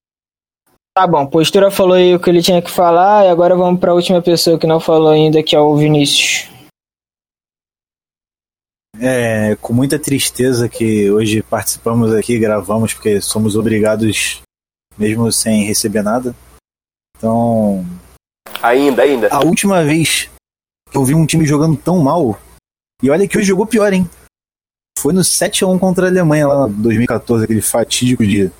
Tá 0.95 1.07
bom, 1.07 1.27
postura 1.27 1.71
falou 1.71 1.95
aí 1.95 2.15
o 2.15 2.21
que 2.21 2.29
ele 2.29 2.43
tinha 2.43 2.61
que 2.61 2.71
falar 2.71 3.25
e 3.25 3.29
agora 3.29 3.57
vamos 3.57 3.81
pra 3.81 3.95
última 3.95 4.21
pessoa 4.21 4.59
que 4.59 4.67
não 4.67 4.79
falou 4.79 5.09
ainda, 5.09 5.43
que 5.43 5.57
é 5.57 5.59
o 5.59 5.75
Vinícius. 5.75 6.51
É 9.01 9.57
com 9.57 9.73
muita 9.73 9.99
tristeza 9.99 10.69
que 10.69 11.11
hoje 11.11 11.43
participamos 11.43 12.13
aqui, 12.15 12.39
gravamos, 12.39 12.93
porque 12.93 13.21
somos 13.23 13.57
obrigados, 13.57 14.43
mesmo 14.99 15.33
sem 15.33 15.65
receber 15.65 16.03
nada. 16.03 16.37
Então, 17.17 17.85
Ainda, 18.63 19.03
ainda. 19.03 19.29
a 19.33 19.41
última 19.41 19.83
vez 19.83 20.29
que 20.91 20.97
eu 20.97 21.05
vi 21.05 21.15
um 21.15 21.25
time 21.25 21.47
jogando 21.47 21.77
tão 21.77 21.99
mal, 22.01 22.39
e 23.03 23.11
olha 23.11 23.27
que 23.27 23.39
hoje 23.39 23.47
jogou 23.49 23.67
pior, 23.67 23.93
hein? 23.93 24.09
Foi 25.03 25.13
no 25.13 25.21
7x1 25.21 25.81
contra 25.81 26.07
a 26.07 26.09
Alemanha 26.09 26.47
lá 26.47 26.69
em 26.69 26.73
2014, 26.75 27.43
aquele 27.43 27.61
fatídico 27.61 28.25
dia. 28.25 28.53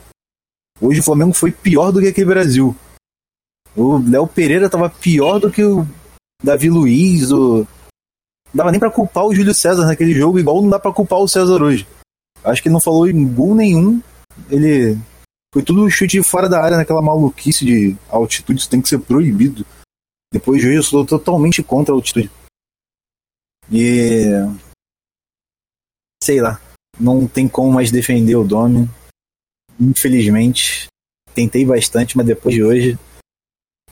Hoje 0.81 0.99
o 0.99 1.03
Flamengo 1.05 1.33
foi 1.33 1.53
pior 1.53 1.93
do 1.93 2.01
que 2.01 2.09
aquele 2.09 2.27
Brasil. 2.27 2.75
O 3.77 3.99
Léo 3.99 4.27
Pereira 4.27 4.69
tava 4.69 4.91
pior 4.91 5.39
do 5.39 5.53
que 5.53 5.63
o 5.63 5.87
Davi 6.43 6.69
Luiz, 6.69 7.31
o... 7.31 7.59
Não 7.59 7.67
dava 8.57 8.73
nem 8.73 8.81
pra 8.81 8.91
culpar 8.91 9.25
o 9.25 9.33
Júlio 9.33 9.55
César 9.55 9.87
naquele 9.87 10.13
jogo, 10.13 10.37
igual 10.37 10.61
não 10.61 10.69
dá 10.69 10.81
pra 10.81 10.93
culpar 10.93 11.21
o 11.21 11.29
César 11.29 11.63
hoje. 11.63 11.87
Acho 12.43 12.61
que 12.61 12.67
ele 12.67 12.73
não 12.73 12.81
falou 12.81 13.09
em 13.09 13.25
gol 13.33 13.55
nenhum. 13.55 14.03
Ele. 14.51 14.99
Foi 15.55 15.63
tudo 15.63 15.89
chute 15.89 16.21
fora 16.25 16.49
da 16.49 16.61
área 16.61 16.77
naquela 16.77 17.01
maluquice 17.01 17.65
de 17.65 17.97
altitude, 18.09 18.59
isso 18.59 18.69
tem 18.69 18.83
que 18.83 18.89
ser 18.89 18.99
proibido. 18.99 19.65
Depois 20.33 20.61
de 20.61 20.67
hoje 20.67 20.77
eu 20.77 20.83
sou 20.83 21.07
totalmente 21.07 21.63
contra 21.63 21.95
a 21.95 21.97
altitude. 21.97 22.29
E. 23.71 24.27
Sei 26.23 26.41
lá. 26.41 26.61
Não 27.01 27.27
tem 27.27 27.49
como 27.49 27.73
mais 27.73 27.91
defender 27.91 28.37
o 28.37 28.45
Domi. 28.45 28.89
Infelizmente. 29.81 30.87
Tentei 31.35 31.65
bastante, 31.65 32.17
mas 32.17 32.25
depois 32.25 32.55
de 32.55 32.63
hoje. 32.63 32.99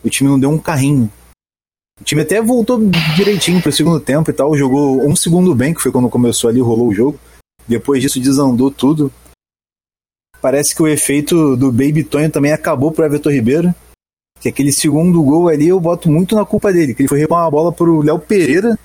O 0.05 0.09
time 0.09 0.31
não 0.31 0.39
deu 0.39 0.49
um 0.49 0.59
carrinho. 0.59 1.11
O 2.01 2.05
time 2.05 2.23
até 2.23 2.41
voltou 2.41 2.79
direitinho 3.17 3.61
pro 3.61 3.73
segundo 3.73 3.99
tempo 3.99 4.31
e 4.31 4.33
tal. 4.33 4.57
Jogou 4.57 5.05
um 5.05 5.17
segundo 5.17 5.53
bem, 5.57 5.75
que 5.75 5.81
foi 5.81 5.91
quando 5.91 6.09
começou 6.09 6.49
ali, 6.49 6.61
rolou 6.61 6.87
o 6.87 6.95
jogo. 6.95 7.19
Depois 7.67 8.01
disso 8.01 8.21
desandou 8.21 8.71
tudo. 8.71 9.13
Parece 10.41 10.73
que 10.73 10.83
o 10.83 10.87
efeito 10.87 11.57
do 11.57 11.73
Baby 11.73 12.05
Tonho 12.05 12.31
também 12.31 12.53
acabou 12.53 12.93
pro 12.93 13.05
Everton 13.05 13.31
Ribeiro. 13.31 13.75
Que 14.39 14.49
aquele 14.49 14.71
segundo 14.71 15.21
gol 15.21 15.49
ali 15.49 15.67
eu 15.67 15.81
boto 15.81 16.09
muito 16.09 16.37
na 16.37 16.47
culpa 16.47 16.73
dele. 16.73 16.95
Que 16.95 17.03
ele 17.03 17.09
foi 17.09 17.19
recuar 17.19 17.43
uma 17.43 17.51
bola 17.51 17.73
pro 17.73 18.03
Léo 18.03 18.21
Pereira. 18.21 18.79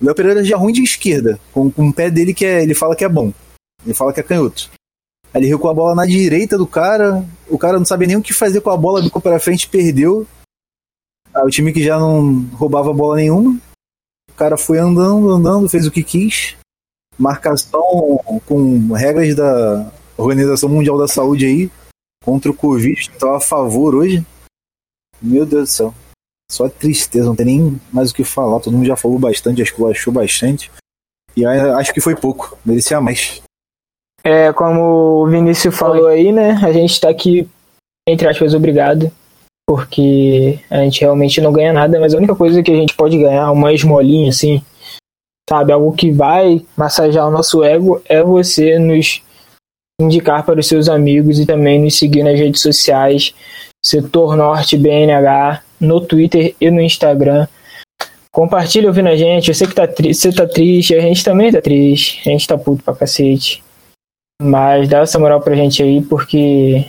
Léo 0.00 0.14
Pereira 0.14 0.44
já 0.44 0.54
é 0.54 0.58
ruim 0.58 0.72
de 0.72 0.82
esquerda. 0.82 1.38
Com, 1.52 1.70
com 1.70 1.88
o 1.88 1.92
pé 1.92 2.10
dele 2.10 2.32
que 2.32 2.44
é, 2.44 2.62
ele 2.62 2.74
fala 2.74 2.96
que 2.96 3.04
é 3.04 3.08
bom. 3.08 3.32
Ele 3.84 3.94
fala 3.94 4.12
que 4.12 4.20
é 4.20 4.22
canhoto. 4.22 4.70
Aí 5.32 5.40
ele 5.42 5.48
recua 5.48 5.70
a 5.70 5.74
bola 5.74 5.94
na 5.94 6.06
direita 6.06 6.56
do 6.56 6.66
cara. 6.66 7.24
O 7.48 7.58
cara 7.58 7.78
não 7.78 7.84
sabe 7.84 8.06
nem 8.06 8.16
o 8.16 8.22
que 8.22 8.32
fazer 8.32 8.60
com 8.60 8.70
a 8.70 8.76
bola, 8.76 9.02
bicou 9.02 9.20
pra 9.20 9.40
frente 9.40 9.68
perdeu. 9.68 10.26
Aí 11.34 11.42
o 11.44 11.50
time 11.50 11.72
que 11.72 11.82
já 11.82 11.98
não 11.98 12.44
roubava 12.54 12.92
bola 12.92 13.16
nenhuma. 13.16 13.58
O 14.30 14.34
cara 14.34 14.56
foi 14.56 14.78
andando, 14.78 15.30
andando, 15.30 15.68
fez 15.68 15.86
o 15.86 15.90
que 15.90 16.02
quis. 16.02 16.56
Marcação 17.18 18.20
com 18.46 18.92
regras 18.92 19.34
da 19.34 19.92
Organização 20.16 20.68
Mundial 20.68 20.96
da 20.96 21.08
Saúde 21.08 21.46
aí 21.46 21.70
contra 22.24 22.50
o 22.50 22.54
Covid, 22.54 22.92
estava 23.00 23.38
a 23.38 23.40
favor 23.40 23.94
hoje. 23.94 24.24
Meu 25.20 25.44
Deus 25.44 25.68
do 25.70 25.72
céu. 25.72 25.94
Só 26.50 26.68
tristeza, 26.68 27.26
não 27.26 27.36
tem 27.36 27.46
nem 27.46 27.80
mais 27.92 28.10
o 28.10 28.14
que 28.14 28.24
falar. 28.24 28.60
Todo 28.60 28.72
mundo 28.72 28.86
já 28.86 28.96
falou 28.96 29.18
bastante, 29.18 29.60
acho 29.60 29.74
que 29.74 29.84
achou 29.84 30.12
bastante. 30.12 30.70
E 31.36 31.44
acho 31.44 31.92
que 31.92 32.00
foi 32.00 32.16
pouco, 32.16 32.58
merecia 32.64 33.00
mais. 33.00 33.42
É, 34.24 34.52
como 34.52 35.22
o 35.22 35.26
Vinícius 35.28 35.76
falou 35.76 36.06
aí, 36.06 36.32
né? 36.32 36.52
A 36.62 36.72
gente 36.72 37.00
tá 37.00 37.08
aqui, 37.08 37.48
entre 38.08 38.28
aspas, 38.28 38.54
obrigado. 38.54 39.12
Porque 39.68 40.58
a 40.70 40.78
gente 40.78 41.02
realmente 41.02 41.42
não 41.42 41.52
ganha 41.52 41.74
nada, 41.74 42.00
mas 42.00 42.14
a 42.14 42.16
única 42.16 42.34
coisa 42.34 42.62
que 42.62 42.70
a 42.70 42.74
gente 42.74 42.96
pode 42.96 43.18
ganhar, 43.18 43.52
uma 43.52 43.72
esmolinha 43.72 44.30
assim, 44.30 44.62
sabe? 45.48 45.72
Algo 45.72 45.92
que 45.92 46.10
vai 46.10 46.64
massagear 46.74 47.28
o 47.28 47.30
nosso 47.30 47.62
ego 47.62 48.00
é 48.06 48.22
você 48.22 48.78
nos 48.78 49.22
indicar 50.00 50.44
para 50.44 50.58
os 50.58 50.66
seus 50.66 50.88
amigos 50.88 51.38
e 51.38 51.44
também 51.44 51.82
nos 51.82 51.98
seguir 51.98 52.22
nas 52.22 52.38
redes 52.38 52.62
sociais, 52.62 53.34
Setor 53.84 54.36
Norte 54.36 54.76
BNH, 54.76 55.62
no 55.80 56.00
Twitter 56.00 56.54
e 56.60 56.70
no 56.70 56.80
Instagram. 56.80 57.46
Compartilha 58.30 58.88
ouvindo 58.88 59.08
a 59.08 59.16
gente. 59.16 59.48
Eu 59.48 59.54
sei 59.54 59.66
que 59.66 59.74
tá 59.74 59.86
você 59.86 60.32
tá 60.32 60.46
triste, 60.46 60.94
a 60.94 61.00
gente 61.00 61.24
também 61.24 61.52
tá 61.52 61.60
triste. 61.60 62.20
A 62.28 62.32
gente 62.32 62.46
tá 62.46 62.58
puto 62.58 62.82
pra 62.82 62.94
cacete. 62.94 63.62
Mas 64.40 64.88
dá 64.88 65.00
essa 65.00 65.18
moral 65.18 65.40
pra 65.40 65.56
gente 65.56 65.82
aí, 65.82 66.02
porque. 66.02 66.86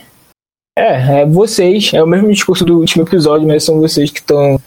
É, 0.78 1.22
é 1.22 1.26
vocês. 1.26 1.92
É 1.92 2.02
o 2.02 2.06
mesmo 2.06 2.30
discurso 2.30 2.64
do 2.64 2.78
último 2.78 3.04
episódio, 3.04 3.46
mas 3.46 3.64
são 3.64 3.80
vocês 3.80 4.10
que 4.10 4.20
estão 4.20 4.60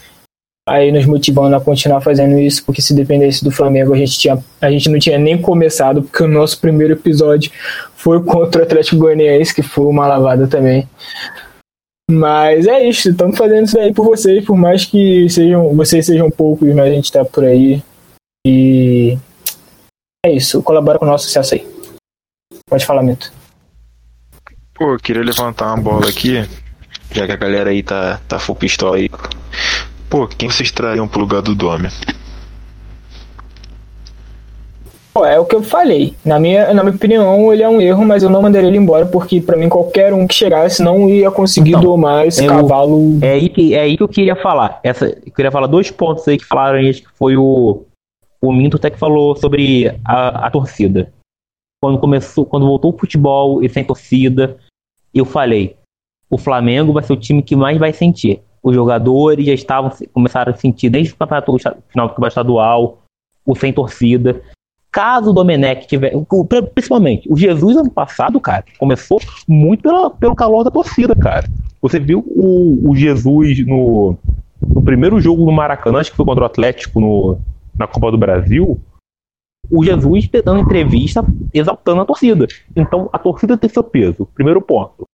aí 0.68 0.92
nos 0.92 1.06
motivando 1.06 1.56
a 1.56 1.62
continuar 1.62 2.02
fazendo 2.02 2.40
isso, 2.40 2.64
porque 2.66 2.82
se 2.82 2.94
dependesse 2.94 3.44
do 3.44 3.52
Flamengo, 3.52 3.94
a 3.94 3.98
gente, 3.98 4.18
tinha, 4.18 4.42
a 4.62 4.72
gente 4.72 4.90
não 4.90 4.98
tinha 4.98 5.18
nem 5.18 5.42
começado, 5.42 6.04
porque 6.04 6.24
o 6.24 6.28
nosso 6.28 6.60
primeiro 6.60 6.94
episódio 6.94 7.52
foi 7.96 8.24
contra 8.24 8.62
o 8.62 8.64
Atlético 8.64 8.98
Goianiense, 8.98 9.54
que 9.54 9.62
foi 9.62 9.86
uma 9.86 10.08
lavada 10.08 10.48
também. 10.48 10.88
Mas 12.10 12.68
é 12.68 12.88
isso, 12.88 13.10
estamos 13.10 13.38
fazendo 13.38 13.66
isso 13.66 13.80
aí 13.80 13.94
por 13.94 14.06
vocês, 14.06 14.46
por 14.46 14.58
mais 14.58 14.86
que 14.86 15.30
sejam, 15.30 15.74
vocês 15.76 16.06
sejam 16.06 16.30
poucos, 16.30 16.68
mas 16.74 16.86
a 16.86 16.90
gente 16.90 17.06
está 17.06 17.24
por 17.24 17.46
aí. 17.46 17.82
E 18.46 19.18
é 20.26 20.32
isso, 20.32 20.62
colabora 20.62 21.00
com 21.00 21.06
o 21.06 21.08
nosso 21.08 21.26
sucesso 21.26 21.56
aí. 21.56 21.68
Pode 22.70 22.86
falar, 22.86 23.04
Mito. 23.04 23.32
Pô, 24.74 24.94
eu 24.94 25.00
queria 25.00 25.24
levantar 25.24 25.68
uma 25.68 25.82
bola 25.82 26.10
aqui, 26.10 26.46
já 27.12 27.26
que 27.26 27.32
a 27.32 27.38
galera 27.38 27.70
aí 27.70 27.82
tá, 27.82 28.20
tá 28.28 28.38
full 28.38 28.56
pistola 28.56 28.98
aí. 28.98 29.10
Pô, 30.10 30.28
quem 30.28 30.50
vocês 30.50 30.72
trariam 30.72 31.08
pro 31.08 31.22
lugar 31.22 31.42
do 31.42 31.56
Dome? 31.56 31.90
É 35.16 35.40
o 35.40 35.46
que 35.46 35.56
eu 35.56 35.62
falei. 35.62 36.16
Na 36.26 36.40
minha, 36.40 36.74
na 36.74 36.84
minha 36.84 36.96
opinião, 36.96 37.54
ele 37.54 37.62
é 37.62 37.70
um 37.70 37.80
erro, 37.80 38.04
mas 38.04 38.24
eu 38.24 38.30
não 38.30 38.42
mandaria 38.42 38.68
ele 38.68 38.78
embora, 38.78 39.06
porque 39.06 39.40
para 39.40 39.56
mim 39.56 39.70
qualquer 39.70 40.12
um 40.12 40.26
que 40.26 40.34
chegasse 40.34 40.82
não 40.82 41.08
ia 41.08 41.30
conseguir 41.30 41.72
então, 41.72 41.82
domar 41.82 42.26
esse 42.26 42.44
eu, 42.44 42.50
cavalo. 42.50 43.20
É 43.22 43.34
aí, 43.34 43.50
que, 43.50 43.76
é 43.76 43.82
aí 43.82 43.96
que 43.96 44.02
eu 44.02 44.08
queria 44.08 44.36
falar. 44.36 44.80
Essa, 44.84 45.06
eu 45.06 45.32
queria 45.32 45.52
falar 45.52 45.68
dois 45.68 45.92
pontos 45.92 46.28
aí 46.28 46.38
que 46.38 46.46
falaram 46.46 46.80
aí, 46.80 46.94
que 46.94 47.08
foi 47.16 47.38
o. 47.38 47.84
O 48.42 48.52
Minto 48.52 48.76
até 48.76 48.90
que 48.90 49.00
falou 49.00 49.38
sobre 49.38 49.88
a, 50.04 50.48
a 50.48 50.52
torcida. 50.52 51.14
Quando 51.82 51.98
começou, 51.98 52.46
quando 52.46 52.66
voltou 52.66 52.94
o 52.94 52.98
futebol 52.98 53.64
e 53.64 53.70
sem 53.70 53.86
torcida, 53.86 54.58
eu 55.14 55.24
falei, 55.24 55.78
o 56.30 56.38
Flamengo 56.38 56.92
vai 56.92 57.04
ser 57.04 57.14
o 57.14 57.18
time 57.18 57.42
que 57.42 57.56
mais 57.56 57.78
vai 57.78 57.94
sentir. 57.94 58.42
Os 58.62 58.76
jogadores 58.76 59.46
já 59.46 59.54
estavam 59.54 59.92
começaram 60.12 60.52
a 60.52 60.56
sentir 60.56 60.90
desde 60.90 61.14
o 61.14 61.16
campeonato 61.16 61.58
final 61.58 62.08
do 62.08 62.14
campeonato 62.14 62.28
estadual, 62.28 63.04
o 63.46 63.56
sem 63.56 63.72
torcida. 63.72 64.42
Caso 64.94 65.32
o 65.32 65.34
Domenech 65.34 65.88
tiver. 65.88 66.14
Principalmente, 66.76 67.28
o 67.28 67.36
Jesus 67.36 67.76
ano 67.76 67.90
passado, 67.90 68.40
cara, 68.40 68.64
começou 68.78 69.20
muito 69.48 69.82
pela, 69.82 70.12
pelo 70.12 70.36
calor 70.36 70.64
da 70.64 70.70
torcida, 70.70 71.16
cara. 71.16 71.50
Você 71.82 72.00
viu 72.00 72.20
o, 72.20 72.92
o 72.92 72.96
Jesus 72.96 73.66
no, 73.66 74.16
no 74.62 74.84
primeiro 74.84 75.20
jogo 75.20 75.46
no 75.46 75.52
Maracanã, 75.52 76.00
acho 76.00 76.12
que 76.12 76.16
foi 76.16 76.26
contra 76.28 76.44
o 76.44 76.46
Atlético 76.46 77.02
no, 77.02 77.40
na 77.76 77.88
Copa 77.88 78.12
do 78.12 78.20
Brasil. 78.20 78.80
O 79.68 79.84
Jesus 79.84 80.30
dando 80.46 80.62
entrevista 80.62 81.26
exaltando 81.52 82.02
a 82.02 82.06
torcida. 82.06 82.46
Então 82.76 83.10
a 83.12 83.18
torcida 83.18 83.58
tem 83.58 83.72
seu 83.72 83.84
peso. 83.84 84.28
Primeiro 84.36 84.62
ponto. 84.62 85.06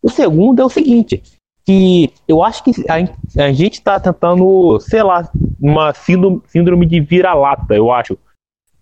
O 0.00 0.08
segundo 0.08 0.62
é 0.62 0.64
o 0.64 0.70
seguinte: 0.70 1.20
que 1.66 2.12
eu 2.28 2.44
acho 2.44 2.62
que 2.62 2.70
a, 2.88 3.44
a 3.44 3.52
gente 3.52 3.74
está 3.74 3.98
tentando, 3.98 4.78
sei 4.78 5.02
lá, 5.02 5.28
uma 5.60 5.92
síndrome, 5.94 6.42
síndrome 6.46 6.86
de 6.86 7.00
vira-lata, 7.00 7.74
eu 7.74 7.90
acho 7.90 8.16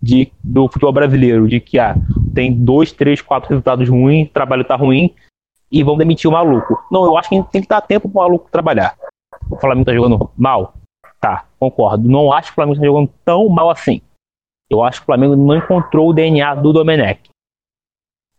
de, 0.00 0.32
do 0.42 0.68
futebol 0.68 0.92
brasileiro, 0.92 1.48
de 1.48 1.61
que 1.61 1.78
ah, 1.78 1.96
tem 2.34 2.52
dois, 2.52 2.92
três, 2.92 3.20
quatro 3.20 3.48
resultados 3.48 3.88
ruins, 3.88 4.30
trabalho 4.30 4.64
tá 4.64 4.76
ruim 4.76 5.14
e 5.70 5.82
vão 5.82 5.96
demitir 5.96 6.28
o 6.28 6.32
maluco. 6.32 6.82
Não, 6.90 7.04
eu 7.04 7.16
acho 7.16 7.28
que 7.28 7.42
tem 7.50 7.62
que 7.62 7.68
dar 7.68 7.80
tempo 7.80 8.08
pro 8.08 8.20
maluco 8.20 8.50
trabalhar. 8.50 8.96
O 9.50 9.56
Flamengo 9.56 9.87
tá 9.87 9.94
jogando 9.94 10.30
mal? 10.37 10.74
Tá, 11.20 11.44
concordo. 11.58 12.08
Não 12.08 12.32
acho 12.32 12.48
que 12.48 12.52
o 12.52 12.54
Flamengo 12.54 12.78
tá 12.78 12.87
jogando 12.87 13.11
tão 13.24 13.48
mal 13.48 13.70
assim. 13.70 14.00
Eu 14.70 14.82
acho 14.82 15.00
que 15.00 15.04
o 15.04 15.06
Flamengo 15.06 15.34
não 15.34 15.56
encontrou 15.56 16.11
o 16.11 16.12
DNA 16.12 16.54
do 16.56 16.72
Domenech. 16.72 17.20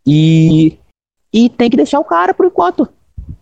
E, 0.05 0.77
e 1.33 1.49
tem 1.49 1.69
que 1.69 1.77
deixar 1.77 1.99
o 1.99 2.05
cara 2.05 2.33
por 2.33 2.45
enquanto. 2.45 2.87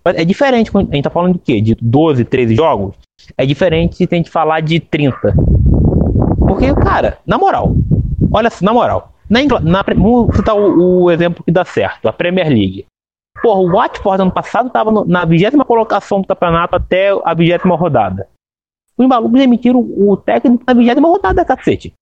É 0.03 0.25
diferente, 0.25 0.71
a 0.73 0.79
gente 0.79 1.03
tá 1.03 1.09
falando 1.09 1.33
de 1.33 1.39
quê? 1.39 1.61
De 1.61 1.75
12, 1.75 2.25
13 2.25 2.55
jogos? 2.55 2.95
É 3.37 3.45
diferente 3.45 3.95
se 3.95 4.07
gente 4.09 4.29
falar 4.29 4.61
de 4.61 4.79
30. 4.79 5.33
Porque, 6.47 6.73
cara, 6.75 7.19
na 7.25 7.37
moral, 7.37 7.75
Olha, 8.31 8.49
na 8.61 8.73
moral, 8.73 9.13
na, 9.29 9.41
Ingl... 9.41 9.59
na 9.61 9.83
vamos 9.83 10.35
citar 10.35 10.55
o, 10.55 11.03
o, 11.03 11.11
exemplo 11.11 11.43
que 11.43 11.51
dá 11.51 11.65
certo, 11.65 12.07
a 12.07 12.13
Premier 12.13 12.47
League. 12.47 12.85
Porra, 13.41 13.59
o 13.59 13.71
Watford 13.71 14.21
ano 14.21 14.31
passado 14.31 14.67
estava 14.67 14.91
na 15.05 15.25
vigésima 15.25 15.63
colocação 15.63 16.21
do 16.21 16.27
campeonato 16.27 16.75
até 16.75 17.09
a 17.23 17.33
vigésima 17.33 17.75
rodada. 17.75 18.27
Os 18.97 19.07
malucos 19.07 19.39
demitiram 19.39 19.79
o 19.79 20.17
técnico 20.17 20.63
na 20.65 20.73
vigésima 20.73 21.07
rodada, 21.07 21.45
cacete. 21.45 21.93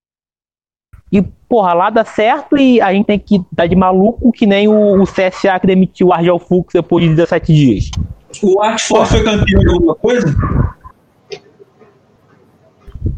E, 1.11 1.21
porra, 1.21 1.73
lá 1.73 1.89
dá 1.89 2.05
certo 2.05 2.57
e 2.57 2.81
a 2.81 2.93
gente 2.93 3.05
tem 3.05 3.19
que 3.19 3.43
dar 3.51 3.67
de 3.67 3.75
maluco 3.75 4.31
que 4.31 4.45
nem 4.45 4.67
o, 4.67 5.01
o 5.01 5.03
CSA 5.03 5.59
que 5.59 5.67
demitiu 5.67 6.07
o 6.07 6.13
Argel 6.13 6.39
Fux 6.39 6.73
depois 6.73 7.03
de 7.03 7.11
17 7.15 7.53
dias. 7.53 7.91
O 8.41 8.59
Watford 8.59 9.09
foi 9.09 9.23
campeão 9.23 9.61
de 9.61 9.73
alguma 9.73 9.95
coisa? 9.95 10.35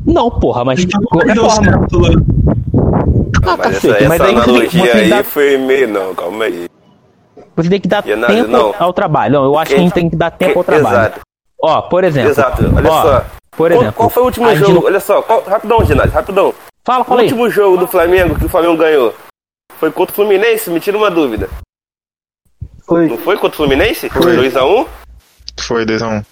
Não, 0.06 0.30
porra, 0.32 0.66
mas 0.66 0.84
então, 0.84 1.00
de 1.00 1.08
qualquer 1.08 1.36
forma. 1.36 1.88
Ah, 3.48 3.58
mas 3.58 3.68
cacete, 3.68 3.96
essa, 3.96 4.10
mas 4.10 4.22
aí 4.22 4.36
analogia 4.36 4.94
aí 4.94 5.10
dá... 5.10 5.24
foi 5.24 5.58
meio. 5.58 5.88
Não, 5.88 6.14
calma 6.14 6.46
aí. 6.46 6.70
Você 7.56 7.70
tem 7.70 7.82
que 7.82 7.88
dar 7.88 8.04
tempo 8.04 8.48
não. 8.48 8.76
ao 8.78 8.94
trabalho. 8.94 9.34
Não, 9.34 9.44
eu 9.46 9.58
acho 9.58 9.72
que 9.72 9.78
a 9.78 9.80
gente 9.80 9.94
tem 9.94 10.10
que 10.10 10.16
dar 10.16 10.32
tempo 10.32 10.60
ao 10.60 10.64
trabalho. 10.64 10.98
Exato. 10.98 11.22
Ó, 11.62 11.82
por 11.84 12.04
exemplo. 12.04 12.32
Exato, 12.32 12.64
olha 12.76 12.92
ó, 12.92 13.02
só. 13.02 13.26
Por 13.52 13.72
qual, 13.72 13.82
exemplo. 13.82 13.94
Qual 13.94 14.10
foi 14.10 14.24
o 14.24 14.26
último 14.26 14.56
jogo? 14.56 14.74
Gente... 14.74 14.86
Olha 14.86 15.00
só, 15.00 15.22
qual... 15.22 15.42
rapidão, 15.44 15.84
Ginásio, 15.86 16.12
rapidão. 16.12 16.54
Fala, 16.86 17.04
fala 17.04 17.18
O 17.18 17.20
aí. 17.22 17.26
último 17.26 17.50
jogo 17.50 17.78
do 17.78 17.88
Flamengo 17.88 18.38
que 18.38 18.46
o 18.46 18.50
Flamengo 18.50 18.78
ganhou 18.78 19.14
foi 19.80 19.92
contra 19.92 20.12
o 20.12 20.16
Fluminense? 20.16 20.70
Me 20.70 20.80
tira 20.80 20.98
uma 20.98 21.10
dúvida. 21.10 21.50
Foi. 22.86 23.08
Não 23.08 23.18
foi 23.18 23.36
contra 23.38 23.54
o 23.54 23.58
Fluminense? 23.58 24.10
Foi 24.10 24.36
2x1? 24.36 24.88
Foi 25.60 25.86
2x1. 25.86 26.24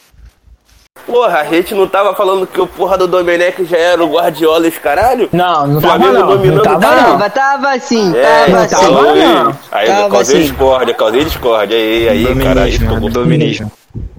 Porra, 1.05 1.39
a 1.39 1.43
gente 1.45 1.73
não 1.75 1.87
tava 1.87 2.15
falando 2.15 2.47
que 2.47 2.59
o 2.59 2.65
porra 2.65 2.97
do 2.97 3.07
Domenech 3.07 3.63
já 3.65 3.77
era 3.77 4.03
o 4.03 4.07
Guardiola 4.11 4.65
e 4.65 4.69
os 4.69 4.77
caralho? 4.77 5.29
Não, 5.31 5.67
não 5.67 5.79
Flamengo 5.81 6.13
tava 6.13 6.19
não. 6.25 6.27
dominando 6.37 6.55
Não 6.57 6.63
tava 6.79 6.95
tudo. 6.97 7.19
não. 7.19 7.29
Tava 7.29 7.79
sim, 7.79 8.13
É, 8.17 8.45
tava 8.45 8.67
tava 8.67 8.85
sim. 9.13 9.23
não. 9.23 9.57
Aí, 9.71 9.87
Tava 9.87 10.09
causei 10.09 10.37
assim. 10.39 10.47
discórdia, 10.47 10.93
causei 10.95 11.23
discórdia. 11.25 11.77
Aí, 11.77 12.09
aí, 12.09 12.25
caralho. 12.35 12.79
Dominismo, 12.79 13.01
tô- 13.01 13.09
dominismo. 13.19 13.71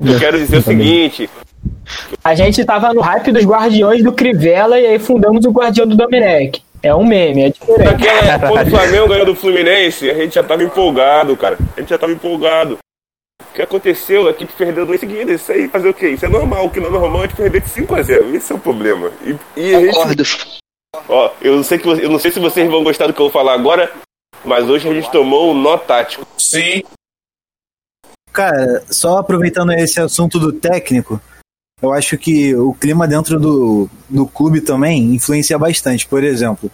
Eu 0.04 0.18
quero 0.18 0.38
dizer 0.38 0.58
o 0.58 0.62
seguinte: 0.62 1.28
A 2.22 2.34
gente 2.34 2.64
tava 2.64 2.94
no 2.94 3.00
hype 3.00 3.32
dos 3.32 3.44
Guardiões 3.44 4.02
do 4.04 4.12
Crivella 4.12 4.78
e 4.78 4.86
aí 4.86 4.98
fundamos 4.98 5.44
o 5.44 5.50
Guardião 5.50 5.86
do 5.86 5.96
Domenech. 5.96 6.62
É 6.82 6.94
um 6.94 7.04
meme, 7.04 7.42
é 7.46 7.50
diferente. 7.50 7.84
naquela, 7.90 8.38
quando 8.48 8.66
o 8.68 8.70
Flamengo 8.70 9.08
ganhou 9.08 9.26
do 9.26 9.34
Fluminense, 9.34 10.08
a 10.08 10.14
gente 10.14 10.36
já 10.36 10.42
tava 10.44 10.62
empolgado, 10.62 11.36
cara. 11.36 11.56
A 11.76 11.80
gente 11.80 11.88
já 11.90 11.98
tava 11.98 12.12
empolgado. 12.12 12.78
O 13.56 13.60
que 13.60 13.62
aconteceu? 13.62 14.26
A 14.28 14.32
equipe 14.32 14.52
perdeu 14.52 14.84
dois 14.84 15.00
seguidos. 15.00 15.40
Isso 15.40 15.50
aí, 15.50 15.66
fazer 15.66 15.88
o 15.88 15.94
quê? 15.94 16.10
Isso 16.10 16.26
é 16.26 16.28
normal. 16.28 16.66
O 16.66 16.70
que 16.70 16.78
não 16.78 16.88
é 16.88 16.90
normal 16.90 17.22
é 17.22 17.24
a 17.24 17.26
gente 17.26 17.36
perder 17.38 17.62
de 17.62 17.70
5x0. 17.70 18.34
Esse 18.34 18.52
é 18.52 18.54
o 18.54 18.58
problema. 18.58 19.10
E, 19.24 19.34
e 19.58 19.74
a 19.74 19.80
gente. 19.80 20.60
Ó, 21.08 21.30
eu 21.40 21.56
não 21.56 21.62
sei 21.62 21.78
que 21.78 21.86
você- 21.86 22.04
eu 22.04 22.10
não 22.10 22.18
sei 22.18 22.30
se 22.30 22.38
vocês 22.38 22.70
vão 22.70 22.84
gostar 22.84 23.06
do 23.06 23.14
que 23.14 23.18
eu 23.20 23.24
vou 23.24 23.32
falar 23.32 23.54
agora, 23.54 23.90
mas 24.44 24.68
hoje 24.68 24.86
a 24.86 24.92
gente 24.92 25.10
tomou 25.10 25.50
um 25.52 25.54
nó 25.58 25.78
tático. 25.78 26.26
Sim. 26.36 26.82
Cara, 28.30 28.84
só 28.90 29.16
aproveitando 29.16 29.72
esse 29.72 29.98
assunto 29.98 30.38
do 30.38 30.52
técnico, 30.52 31.18
eu 31.80 31.94
acho 31.94 32.18
que 32.18 32.54
o 32.54 32.74
clima 32.74 33.08
dentro 33.08 33.40
do, 33.40 33.88
do 34.06 34.26
clube 34.26 34.60
também 34.60 35.14
influencia 35.14 35.58
bastante. 35.58 36.06
Por 36.06 36.22
exemplo, 36.22 36.70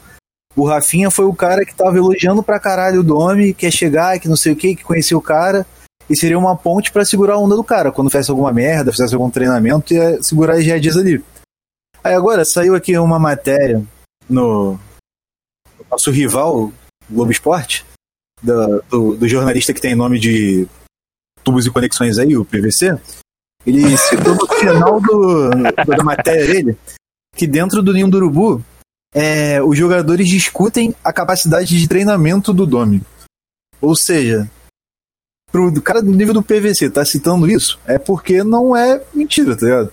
o 0.56 0.66
Rafinha 0.66 1.12
foi 1.12 1.26
o 1.26 1.34
cara 1.34 1.64
que 1.64 1.76
tava 1.76 1.96
elogiando 1.96 2.42
pra 2.42 2.58
caralho 2.58 3.00
o 3.00 3.04
Domi, 3.04 3.54
quer 3.54 3.70
chegar, 3.70 4.18
que 4.18 4.28
não 4.28 4.36
sei 4.36 4.52
o 4.52 4.56
que, 4.56 4.74
que 4.74 4.82
conhecia 4.82 5.16
o 5.16 5.22
cara, 5.22 5.64
e 6.12 6.16
seria 6.16 6.38
uma 6.38 6.54
ponte 6.56 6.92
pra 6.92 7.04
segurar 7.04 7.34
a 7.34 7.38
onda 7.38 7.56
do 7.56 7.64
cara. 7.64 7.90
Quando 7.90 8.10
fizesse 8.10 8.30
alguma 8.30 8.52
merda, 8.52 8.92
fizesse 8.92 9.14
algum 9.14 9.30
treinamento, 9.30 9.94
ia 9.94 10.22
segurar 10.22 10.54
as 10.54 10.64
rédeas 10.64 10.96
ali. 10.96 11.24
Aí 12.04 12.14
agora 12.14 12.44
saiu 12.44 12.74
aqui 12.74 12.96
uma 12.98 13.18
matéria 13.18 13.82
no 14.28 14.78
nosso 15.90 16.10
rival, 16.10 16.72
Globo 17.10 17.32
Esporte, 17.32 17.84
da- 18.42 18.78
do, 18.90 19.16
do 19.16 19.28
jornalista 19.28 19.72
que 19.72 19.80
tem 19.80 19.94
nome 19.94 20.18
de 20.18 20.66
tubos 21.44 21.66
e 21.66 21.70
conexões 21.70 22.18
aí, 22.18 22.36
o 22.36 22.44
PVC, 22.44 22.98
Ele 23.66 23.96
citou 23.96 24.34
no 24.34 24.46
final 24.48 25.00
do, 25.00 25.50
da 25.86 26.02
matéria 26.04 26.46
dele 26.46 26.76
que 27.34 27.46
dentro 27.46 27.82
do 27.82 27.92
Ninho 27.92 28.08
do 28.10 28.16
Urubu 28.18 28.62
é, 29.14 29.62
os 29.62 29.76
jogadores 29.78 30.28
discutem 30.28 30.94
a 31.04 31.12
capacidade 31.12 31.78
de 31.78 31.88
treinamento 31.88 32.52
do 32.52 32.66
Domi. 32.66 33.02
Ou 33.80 33.94
seja, 33.96 34.50
pro 35.52 35.82
cara 35.82 36.02
do 36.02 36.10
nível 36.10 36.32
do 36.32 36.42
PVC 36.42 36.90
tá 36.90 37.04
citando 37.04 37.48
isso, 37.48 37.78
é 37.86 37.98
porque 37.98 38.42
não 38.42 38.74
é 38.74 39.00
mentira, 39.14 39.54
tá 39.54 39.66
ligado? 39.66 39.92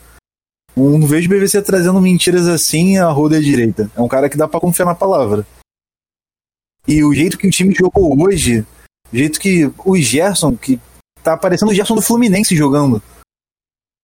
Não 0.76 1.06
vejo 1.06 1.30
o 1.30 1.32
PVC 1.32 1.62
trazendo 1.62 2.00
mentiras 2.00 2.48
assim 2.48 2.98
a 2.98 3.10
roda 3.10 3.42
direita. 3.42 3.92
É 3.96 4.02
um 4.02 4.08
cara 4.08 4.30
que 4.30 4.38
dá 4.38 4.48
pra 4.48 4.62
confiar 4.62 4.86
na 4.86 4.96
palavra. 4.96 5.46
E 6.88 7.04
o 7.04 7.14
jeito 7.14 7.38
que 7.38 7.48
o 7.48 7.52
time 7.52 7.76
jogou 7.76 8.18
hoje, 8.26 8.66
o 9.12 9.18
jeito 9.18 9.40
que 9.40 9.70
o 9.86 9.98
Gerson, 9.98 10.56
que 10.56 10.80
tá 11.22 11.36
parecendo 11.36 11.72
o 11.72 11.76
Gerson 11.76 11.96
do 11.96 12.02
Fluminense 12.02 12.56
jogando. 12.56 13.04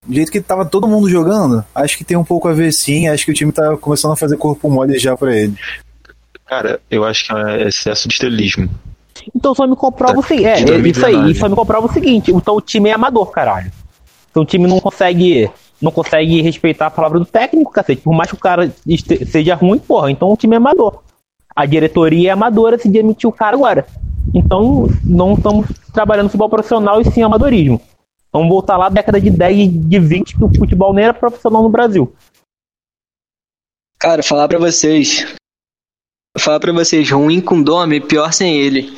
Do 0.06 0.14
jeito 0.14 0.32
que 0.32 0.42
tava 0.42 0.66
todo 0.66 0.88
mundo 0.88 1.10
jogando, 1.10 1.66
acho 1.74 1.98
que 1.98 2.04
tem 2.04 2.18
um 2.18 2.26
pouco 2.26 2.48
a 2.48 2.54
ver 2.54 2.74
sim. 2.74 3.08
Acho 3.08 3.26
que 3.26 3.32
o 3.32 3.34
time 3.34 3.52
tá 3.52 3.76
começando 3.78 4.12
a 4.12 4.18
fazer 4.18 4.38
corpo 4.38 4.70
mole 4.70 5.00
já 5.00 5.16
pra 5.16 5.36
ele. 5.36 5.58
Cara, 6.46 6.80
eu 6.92 7.04
acho 7.04 7.26
que 7.26 7.34
é 7.34 7.68
excesso 7.68 8.08
de 8.08 8.14
estrelismo. 8.14 8.70
Então 9.36 9.56
só 9.56 9.66
me 9.66 9.76
comprova 9.76 10.20
o 10.20 10.24
seguinte. 10.24 10.48
É, 10.48 10.52
é 10.52 10.54
isso 10.62 11.06
aí. 11.06 11.14
2019. 11.14 11.36
Só 11.36 11.50
me 11.50 11.56
comprova 11.56 11.88
o 11.88 11.92
seguinte. 11.94 12.32
Então 12.32 12.56
o 12.56 12.62
time 12.62 12.90
é 12.90 12.94
amador, 12.94 13.28
caralho. 13.32 13.72
Então 14.30 14.44
o 14.44 14.46
time 14.46 14.68
não 14.68 14.80
consegue. 14.80 15.50
Não 15.82 15.92
consegue 15.92 16.42
respeitar 16.42 16.88
a 16.88 16.92
palavra 16.92 17.20
do 17.20 17.26
técnico, 17.26 17.72
cacete. 17.72 18.02
Por 18.02 18.14
mais 18.14 18.30
que 18.30 18.36
o 18.36 18.40
cara 18.40 18.74
este- 18.88 19.26
seja 19.26 19.56
ruim, 19.56 19.78
porra, 19.78 20.10
então 20.10 20.32
o 20.32 20.38
time 20.38 20.54
é 20.54 20.58
amador. 20.58 21.02
A 21.54 21.66
diretoria 21.66 22.30
é 22.30 22.32
amadora 22.32 22.78
se 22.78 22.88
demitir 22.90 23.30
o 23.30 23.34
cara 23.34 23.56
agora. 23.58 23.86
Então 24.34 24.88
não 25.04 25.34
estamos 25.34 25.68
trabalhando 25.94 26.28
futebol 26.28 26.50
profissional 26.50 27.00
e 27.02 27.06
sim 27.12 27.24
amadorismo. 27.24 27.80
Vamos 28.32 28.50
voltar 28.50 28.78
lá 28.78 28.90
década 28.90 29.20
de 29.20 29.30
10 29.30 29.58
e 29.58 29.68
de 29.68 30.00
20 30.00 30.36
que 30.38 30.44
o 30.44 30.54
futebol 30.58 30.94
nem 30.94 31.06
era 31.06 31.14
profissional 31.14 31.62
no 31.62 31.70
Brasil. 31.70 32.14
Cara, 34.00 34.22
falar 34.24 34.48
pra 34.48 34.60
vocês. 34.60 35.26
Falar 36.38 36.60
pra 36.60 36.72
vocês, 36.74 37.10
ruim 37.10 37.40
com 37.40 37.60
o 37.60 37.64
Domi, 37.64 38.02
pior 38.02 38.32
sem 38.34 38.58
ele. 38.58 38.98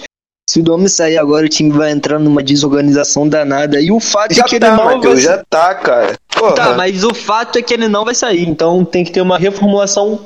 Se 0.49 0.61
o 0.61 0.63
Domi 0.63 0.89
sair 0.89 1.17
agora, 1.17 1.45
o 1.45 1.49
time 1.49 1.71
vai 1.71 1.91
entrar 1.91 2.17
numa 2.19 2.41
desorganização 2.41 3.27
danada. 3.27 3.81
E 3.81 3.91
o 3.91 3.99
fato 3.99 4.33
Já 4.33 4.43
é 4.43 4.47
que 4.47 4.59
tá, 4.59 4.67
ele 4.67 4.77
não 4.77 4.85
Matheus, 4.85 5.13
vai 5.13 5.23
já 5.23 5.45
tá, 5.49 5.75
cara. 5.75 6.17
Porra. 6.29 6.55
Tá, 6.55 6.73
mas 6.75 7.03
o 7.03 7.13
fato 7.13 7.59
é 7.59 7.61
que 7.61 7.73
ele 7.73 7.87
não 7.87 8.05
vai 8.05 8.15
sair. 8.15 8.47
Então 8.47 8.85
tem 8.85 9.03
que 9.03 9.11
ter 9.11 9.21
uma 9.21 9.37
reformulação 9.37 10.25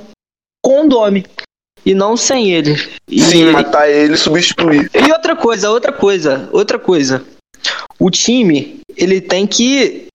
com 0.63 0.85
o 0.85 0.89
Domi. 0.89 1.25
E 1.83 1.95
não 1.95 2.15
sem 2.15 2.51
ele. 2.51 2.75
E, 3.07 3.19
Sim, 3.19 3.45
matar 3.51 3.89
ele 3.89 4.13
e 4.13 4.17
substituir. 4.17 4.91
e 4.93 5.11
outra 5.11 5.35
coisa, 5.35 5.71
outra 5.71 5.91
coisa, 5.91 6.47
outra 6.51 6.77
coisa. 6.77 7.25
O 7.99 8.11
time, 8.11 8.79
ele 8.95 9.19
tem 9.19 9.47
que 9.47 10.05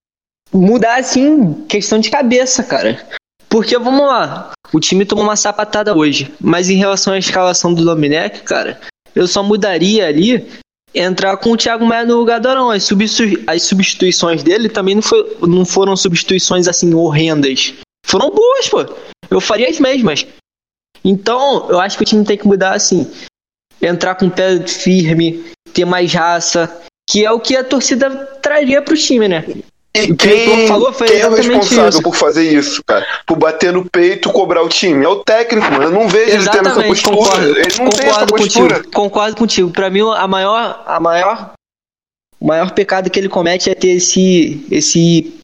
mudar, 0.52 1.00
assim, 1.00 1.64
questão 1.68 1.98
de 1.98 2.10
cabeça, 2.10 2.62
cara. 2.62 3.04
Porque, 3.56 3.78
vamos 3.78 4.06
lá, 4.06 4.52
o 4.70 4.78
time 4.78 5.06
tomou 5.06 5.24
uma 5.24 5.34
sapatada 5.34 5.96
hoje. 5.96 6.30
Mas 6.38 6.68
em 6.68 6.76
relação 6.76 7.14
à 7.14 7.18
escalação 7.18 7.72
do 7.72 7.82
Domenech, 7.86 8.42
cara, 8.42 8.78
eu 9.14 9.26
só 9.26 9.42
mudaria 9.42 10.06
ali 10.06 10.46
entrar 10.94 11.34
com 11.38 11.52
o 11.52 11.56
Thiago 11.56 11.86
Maia 11.86 12.04
no 12.04 12.16
lugar 12.18 12.38
do 12.38 12.50
Arão. 12.50 12.68
As, 12.70 12.82
substitu- 12.84 13.42
as 13.46 13.62
substituições 13.62 14.42
dele 14.42 14.68
também 14.68 14.96
não, 14.96 15.00
foi- 15.00 15.38
não 15.40 15.64
foram 15.64 15.96
substituições, 15.96 16.68
assim, 16.68 16.92
horrendas. 16.92 17.72
Foram 18.04 18.30
boas, 18.30 18.68
pô. 18.68 18.84
Eu 19.30 19.40
faria 19.40 19.70
as 19.70 19.80
mesmas. 19.80 20.26
Então, 21.02 21.66
eu 21.70 21.80
acho 21.80 21.96
que 21.96 22.02
o 22.02 22.06
time 22.06 22.22
tem 22.26 22.36
que 22.36 22.46
mudar 22.46 22.74
assim. 22.74 23.10
Entrar 23.80 24.16
com 24.16 24.26
o 24.26 24.30
pé 24.30 24.66
firme, 24.66 25.46
ter 25.72 25.86
mais 25.86 26.12
raça, 26.12 26.78
que 27.08 27.24
é 27.24 27.32
o 27.32 27.40
que 27.40 27.56
a 27.56 27.64
torcida 27.64 28.10
traria 28.42 28.82
pro 28.82 28.94
time, 28.98 29.26
né? 29.28 29.42
E 30.04 30.14
quem, 30.14 30.68
falou 30.68 30.92
foi 30.92 31.06
quem 31.06 31.16
é 31.16 31.28
o 31.28 31.32
exatamente 31.32 31.48
responsável 31.48 31.88
isso. 31.88 32.02
por 32.02 32.14
fazer 32.14 32.52
isso, 32.52 32.82
cara? 32.84 33.06
Por 33.26 33.36
bater 33.36 33.72
no 33.72 33.84
peito 33.84 34.28
e 34.28 34.32
cobrar 34.32 34.62
o 34.62 34.68
time? 34.68 35.04
É 35.04 35.08
o 35.08 35.16
técnico, 35.16 35.70
mano. 35.70 35.84
Eu 35.84 35.90
não 35.90 36.08
vejo 36.08 36.30
ele 36.32 36.48
tendo 36.50 36.68
essa 36.68 36.80
Exatamente, 36.80 37.02
postura. 37.02 37.16
concordo. 37.16 37.58
Ele 37.58 37.78
não 37.78 37.90
tem 37.90 38.08
essa 38.08 38.26
postura. 38.26 38.74
contigo. 38.74 38.94
Concordo 38.94 39.36
contigo. 39.36 39.70
Pra 39.70 39.90
mim, 39.90 40.00
a 40.14 40.28
maior, 40.28 40.82
a 40.86 41.00
maior, 41.00 41.52
o 42.40 42.46
maior 42.46 42.70
pecado 42.72 43.10
que 43.10 43.18
ele 43.18 43.28
comete 43.28 43.70
é 43.70 43.74
ter 43.74 43.96
esse, 43.96 44.64
esse, 44.70 45.34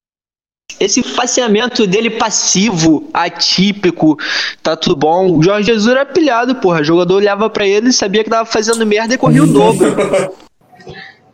esse 0.79 1.03
faceamento 1.03 1.87
dele 1.87 2.11
passivo, 2.11 3.09
atípico, 3.13 4.19
tá 4.63 4.77
tudo 4.77 4.97
bom. 4.97 5.39
O 5.39 5.43
Jorge 5.43 5.67
Jesus 5.67 5.89
era 5.89 6.05
pilhado, 6.05 6.55
porra. 6.57 6.81
O 6.81 6.85
jogador 6.85 7.17
olhava 7.17 7.49
pra 7.49 7.67
ele, 7.67 7.93
sabia 7.93 8.23
que 8.23 8.31
tava 8.31 8.45
fazendo 8.45 8.85
merda 8.87 9.15
e 9.15 9.19
corria 9.19 9.45
o 9.45 9.47
dobro. 9.47 9.95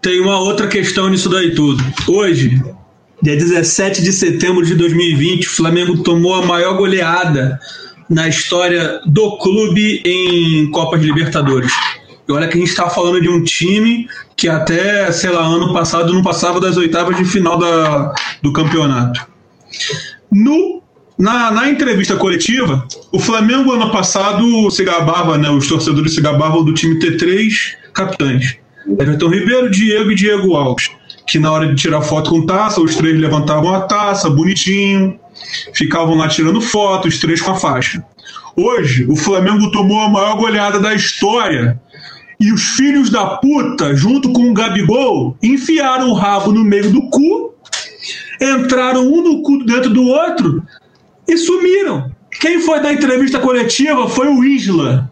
Tem 0.01 0.21
uma 0.21 0.39
outra 0.39 0.69
questão 0.69 1.09
nisso 1.09 1.29
daí 1.29 1.55
tudo. 1.55 1.83
Hoje, 2.07 2.63
dia 3.23 3.37
17 3.37 4.03
de 4.03 4.13
setembro 4.13 4.65
de 4.65 4.75
2020, 4.75 5.47
o 5.47 5.51
Flamengo 5.51 6.03
tomou 6.03 6.35
a 6.35 6.47
maior 6.47 6.77
goleada 6.77 7.59
na 8.09 8.29
história 8.29 9.01
do 9.07 9.37
clube 9.39 10.01
em 10.05 10.71
Copa 10.71 10.99
de 10.99 11.07
Libertadores. 11.07 11.73
E 12.29 12.33
olha 12.33 12.47
que 12.47 12.57
a 12.57 12.61
gente 12.61 12.71
está 12.71 12.89
falando 12.89 13.21
de 13.21 13.29
um 13.29 13.43
time 13.43 14.09
que 14.37 14.49
até, 14.49 15.11
sei 15.11 15.31
lá, 15.31 15.45
ano 15.45 15.73
passado 15.73 16.13
não 16.13 16.23
passava 16.23 16.61
das 16.61 16.77
oitavas 16.77 17.17
de 17.17 17.25
final 17.25 17.59
da, 17.59 18.15
do 18.43 18.53
campeonato. 18.53 19.27
No, 20.31 20.83
na, 21.19 21.51
na 21.51 21.69
entrevista 21.69 22.17
coletiva, 22.17 22.87
o 23.11 23.19
Flamengo 23.19 23.73
ano 23.73 23.91
passado 23.91 24.71
se 24.71 24.85
gabava, 24.85 25.37
né, 25.37 25.51
os 25.51 25.67
torcedores 25.67 26.15
se 26.15 26.21
gabavam 26.21 26.65
do 26.65 26.73
time 26.73 26.99
ter 26.99 27.17
três 27.17 27.77
capitães. 27.93 28.59
Everton 28.87 29.29
Ribeiro, 29.29 29.71
Diego 29.71 30.11
e 30.13 30.15
Diego 30.15 30.55
Alves. 30.55 30.91
Que 31.29 31.39
na 31.39 31.53
hora 31.53 31.69
de 31.69 31.75
tirar 31.75 32.01
foto 32.01 32.31
com 32.31 32.47
taça, 32.47 32.81
os 32.81 32.97
três 32.97 33.19
levantavam 33.19 33.75
a 33.75 33.83
taça, 33.83 34.31
bonitinho, 34.31 35.19
ficavam 35.75 36.17
lá 36.17 36.27
tirando 36.27 36.61
foto, 36.61 37.07
os 37.07 37.19
três 37.19 37.41
com 37.41 37.51
a 37.51 37.55
faixa. 37.55 38.03
Hoje, 38.57 39.07
o 39.09 39.15
Flamengo 39.15 39.71
tomou 39.71 40.01
a 40.01 40.09
maior 40.09 40.37
goleada 40.37 40.81
da 40.81 40.95
história 40.95 41.81
e 42.41 42.53
os 42.53 42.63
filhos 42.77 43.11
da 43.11 43.37
puta, 43.37 43.95
junto 43.95 44.33
com 44.33 44.51
o 44.51 44.55
Gabigol, 44.55 45.37
enfiaram 45.43 46.09
o 46.09 46.15
rabo 46.15 46.51
no 46.51 46.65
meio 46.65 46.91
do 46.91 47.11
cu, 47.11 47.55
entraram 48.41 49.07
um 49.07 49.23
no 49.23 49.43
cu 49.43 49.65
dentro 49.65 49.91
do 49.91 50.05
outro 50.05 50.63
e 51.27 51.37
sumiram. 51.37 52.11
Quem 52.41 52.61
foi 52.61 52.81
dar 52.81 52.93
entrevista 52.93 53.39
coletiva 53.39 54.09
foi 54.09 54.29
o 54.29 54.45
Isla. 54.45 55.11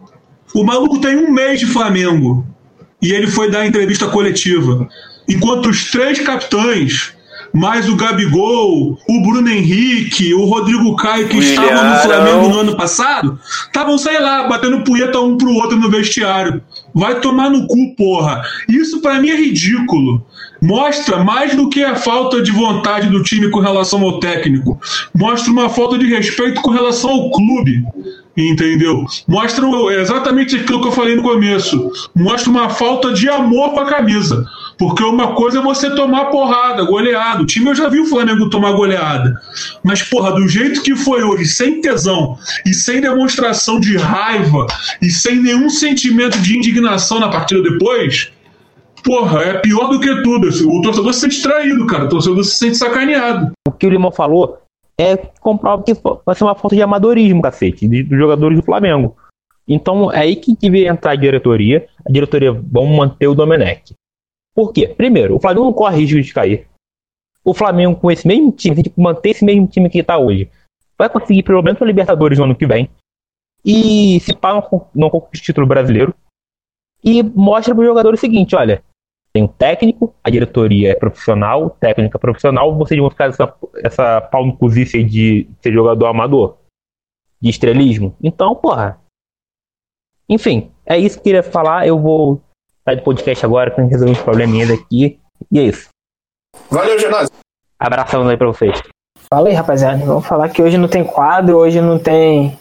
O 0.53 0.63
maluco 0.63 0.99
tem 0.99 1.17
um 1.17 1.31
mês 1.31 1.59
de 1.59 1.65
Flamengo 1.65 2.45
e 3.01 3.11
ele 3.11 3.27
foi 3.27 3.51
dar 3.51 3.65
entrevista 3.65 4.07
coletiva. 4.07 4.87
Enquanto 5.27 5.69
os 5.69 5.91
três 5.91 6.19
capitães, 6.19 7.13
mais 7.53 7.89
o 7.89 7.95
Gabigol, 7.95 8.97
o 9.07 9.21
Bruno 9.21 9.49
Henrique, 9.49 10.33
o 10.33 10.45
Rodrigo 10.45 10.95
Caio, 10.95 11.27
que 11.27 11.37
estavam 11.37 11.89
no. 11.89 11.97
Flamengo 11.97 12.49
no 12.49 12.59
ano 12.59 12.77
passado, 12.77 13.39
estavam, 13.65 13.97
sei 13.97 14.19
lá, 14.19 14.47
batendo 14.47 14.83
punheta 14.83 15.19
um 15.19 15.37
pro 15.37 15.53
outro 15.53 15.77
no 15.77 15.89
vestiário. 15.89 16.61
Vai 16.93 17.19
tomar 17.19 17.49
no 17.49 17.67
cu, 17.67 17.95
porra. 17.95 18.41
Isso 18.69 19.01
pra 19.01 19.19
mim 19.19 19.29
é 19.29 19.35
ridículo. 19.35 20.25
Mostra 20.61 21.23
mais 21.23 21.55
do 21.55 21.69
que 21.69 21.83
a 21.83 21.95
falta 21.95 22.41
de 22.41 22.51
vontade 22.51 23.09
do 23.09 23.21
time 23.21 23.49
com 23.49 23.59
relação 23.59 24.01
ao 24.01 24.19
técnico. 24.19 24.79
Mostra 25.15 25.51
uma 25.51 25.69
falta 25.69 25.97
de 25.97 26.07
respeito 26.07 26.61
com 26.61 26.71
relação 26.71 27.09
ao 27.09 27.31
clube. 27.31 27.83
Entendeu? 28.37 29.03
Mostra 29.27 29.65
exatamente 29.99 30.55
aquilo 30.55 30.79
que 30.79 30.87
eu 30.89 30.91
falei 30.91 31.15
no 31.15 31.23
começo. 31.23 31.91
Mostra 32.15 32.51
uma 32.51 32.69
falta 32.69 33.11
de 33.11 33.27
amor 33.27 33.73
pra 33.73 33.85
camisa. 33.85 34.45
Porque 34.77 35.03
uma 35.03 35.33
coisa 35.33 35.57
é 35.57 35.61
você 35.61 35.89
tomar 35.95 36.25
porrada, 36.25 36.83
goleada. 36.83 37.41
O 37.41 37.47
time 37.47 37.67
eu 37.69 37.73
já 37.73 37.89
vi 37.89 37.99
o 37.99 38.05
Flamengo 38.05 38.47
tomar 38.47 38.73
goleada. 38.73 39.33
Mas, 39.83 40.03
porra, 40.03 40.31
do 40.33 40.47
jeito 40.47 40.83
que 40.83 40.95
foi 40.95 41.23
hoje, 41.23 41.45
sem 41.45 41.81
tesão 41.81 42.37
e 42.63 42.75
sem 42.75 43.01
demonstração 43.01 43.79
de 43.79 43.97
raiva 43.97 44.67
e 45.01 45.09
sem 45.09 45.41
nenhum 45.41 45.67
sentimento 45.67 46.37
de 46.37 46.55
indignação 46.55 47.19
na 47.19 47.29
partida 47.29 47.63
depois, 47.63 48.31
porra, 49.03 49.41
é 49.41 49.53
pior 49.55 49.87
do 49.87 49.99
que 49.99 50.21
tudo. 50.21 50.47
O 50.47 50.81
torcedor 50.83 51.11
se 51.11 51.21
sente 51.21 51.41
traído, 51.41 51.87
cara. 51.87 52.05
O 52.05 52.09
torcedor 52.09 52.43
se 52.43 52.57
sente 52.57 52.77
sacaneado. 52.77 53.51
O 53.67 53.71
que 53.71 53.87
o 53.87 53.89
Limão 53.89 54.11
falou 54.11 54.59
é 54.99 55.15
comprova 55.39 55.83
que 55.83 55.93
vai 56.25 56.35
ser 56.35 56.43
uma 56.43 56.55
falta 56.55 56.75
de 56.75 56.81
amadorismo, 56.81 57.41
cacete, 57.41 57.87
dos 57.87 58.17
jogadores 58.17 58.57
do 58.57 58.65
Flamengo. 58.65 59.15
Então 59.67 60.11
é 60.11 60.19
aí 60.19 60.35
que 60.35 60.55
devia 60.55 60.89
entrar 60.89 61.11
a 61.11 61.15
diretoria. 61.15 61.87
A 62.07 62.11
diretoria 62.11 62.51
vamos 62.51 62.97
manter 62.97 63.27
o 63.27 63.35
Domenech. 63.35 63.93
Por 64.55 64.73
quê? 64.73 64.87
Primeiro, 64.87 65.35
o 65.35 65.39
Flamengo 65.39 65.65
não 65.65 65.73
corre 65.73 65.99
risco 65.99 66.21
de 66.21 66.33
cair. 66.33 66.67
O 67.43 67.53
Flamengo, 67.53 67.95
com 67.95 68.09
esse 68.09 68.27
mesmo 68.27 68.51
time, 68.51 68.75
se 68.75 68.81
gente 68.81 68.93
manter 68.97 69.29
esse 69.29 69.45
mesmo 69.45 69.67
time 69.67 69.89
que 69.89 69.99
está 69.99 70.17
hoje, 70.17 70.49
vai 70.97 71.09
conseguir 71.09 71.43
pelo 71.43 71.61
menos 71.61 71.81
a 71.81 71.85
Libertadores 71.85 72.39
no 72.39 72.45
ano 72.45 72.55
que 72.55 72.65
vem. 72.65 72.89
E 73.63 74.19
se 74.21 74.33
pá, 74.35 74.53
não 74.95 75.09
conquista 75.09 75.43
o 75.43 75.45
título 75.45 75.67
brasileiro. 75.67 76.13
E 77.03 77.21
mostra 77.21 77.75
para 77.75 77.83
o 77.83 77.85
jogador 77.85 78.13
o 78.13 78.17
seguinte: 78.17 78.55
olha, 78.55 78.83
tem 79.33 79.43
um 79.43 79.47
técnico, 79.47 80.13
a 80.23 80.29
diretoria 80.29 80.91
é 80.91 80.95
profissional, 80.95 81.65
o 81.65 81.69
técnico 81.69 82.17
é 82.17 82.19
profissional, 82.19 82.75
vocês 82.75 82.99
vão 82.99 83.09
ficar 83.09 83.29
essa, 83.29 83.53
essa 83.77 84.21
pau 84.21 84.45
no 84.45 84.57
cozice 84.57 84.97
aí 84.97 85.03
de 85.03 85.47
ser 85.61 85.71
jogador 85.73 86.07
amador, 86.07 86.57
de 87.39 87.49
estrelismo. 87.49 88.15
Então, 88.21 88.55
porra. 88.55 88.99
Enfim, 90.29 90.71
é 90.85 90.97
isso 90.97 91.15
que 91.15 91.19
eu 91.19 91.23
queria 91.23 91.43
falar. 91.43 91.87
Eu 91.87 91.99
vou 91.99 92.41
sair 92.83 92.97
do 92.97 93.03
podcast 93.03 93.45
agora, 93.45 93.71
que 93.71 93.79
eu 93.79 93.87
resolver 93.87 94.11
uns 94.11 94.21
probleminhas 94.21 94.71
aqui. 94.71 95.19
E 95.51 95.59
é 95.59 95.63
isso. 95.63 95.89
Valeu, 96.69 96.97
Genásio. 96.99 97.33
Abração 97.79 98.27
aí 98.27 98.37
pra 98.37 98.47
vocês. 98.47 98.81
Fala 99.31 99.49
aí, 99.49 99.53
rapaziada. 99.53 100.03
Vamos 100.05 100.25
falar 100.25 100.49
que 100.49 100.61
hoje 100.61 100.77
não 100.77 100.87
tem 100.87 101.03
quadro, 101.03 101.57
hoje 101.57 101.81
não 101.81 101.99
tem. 101.99 102.57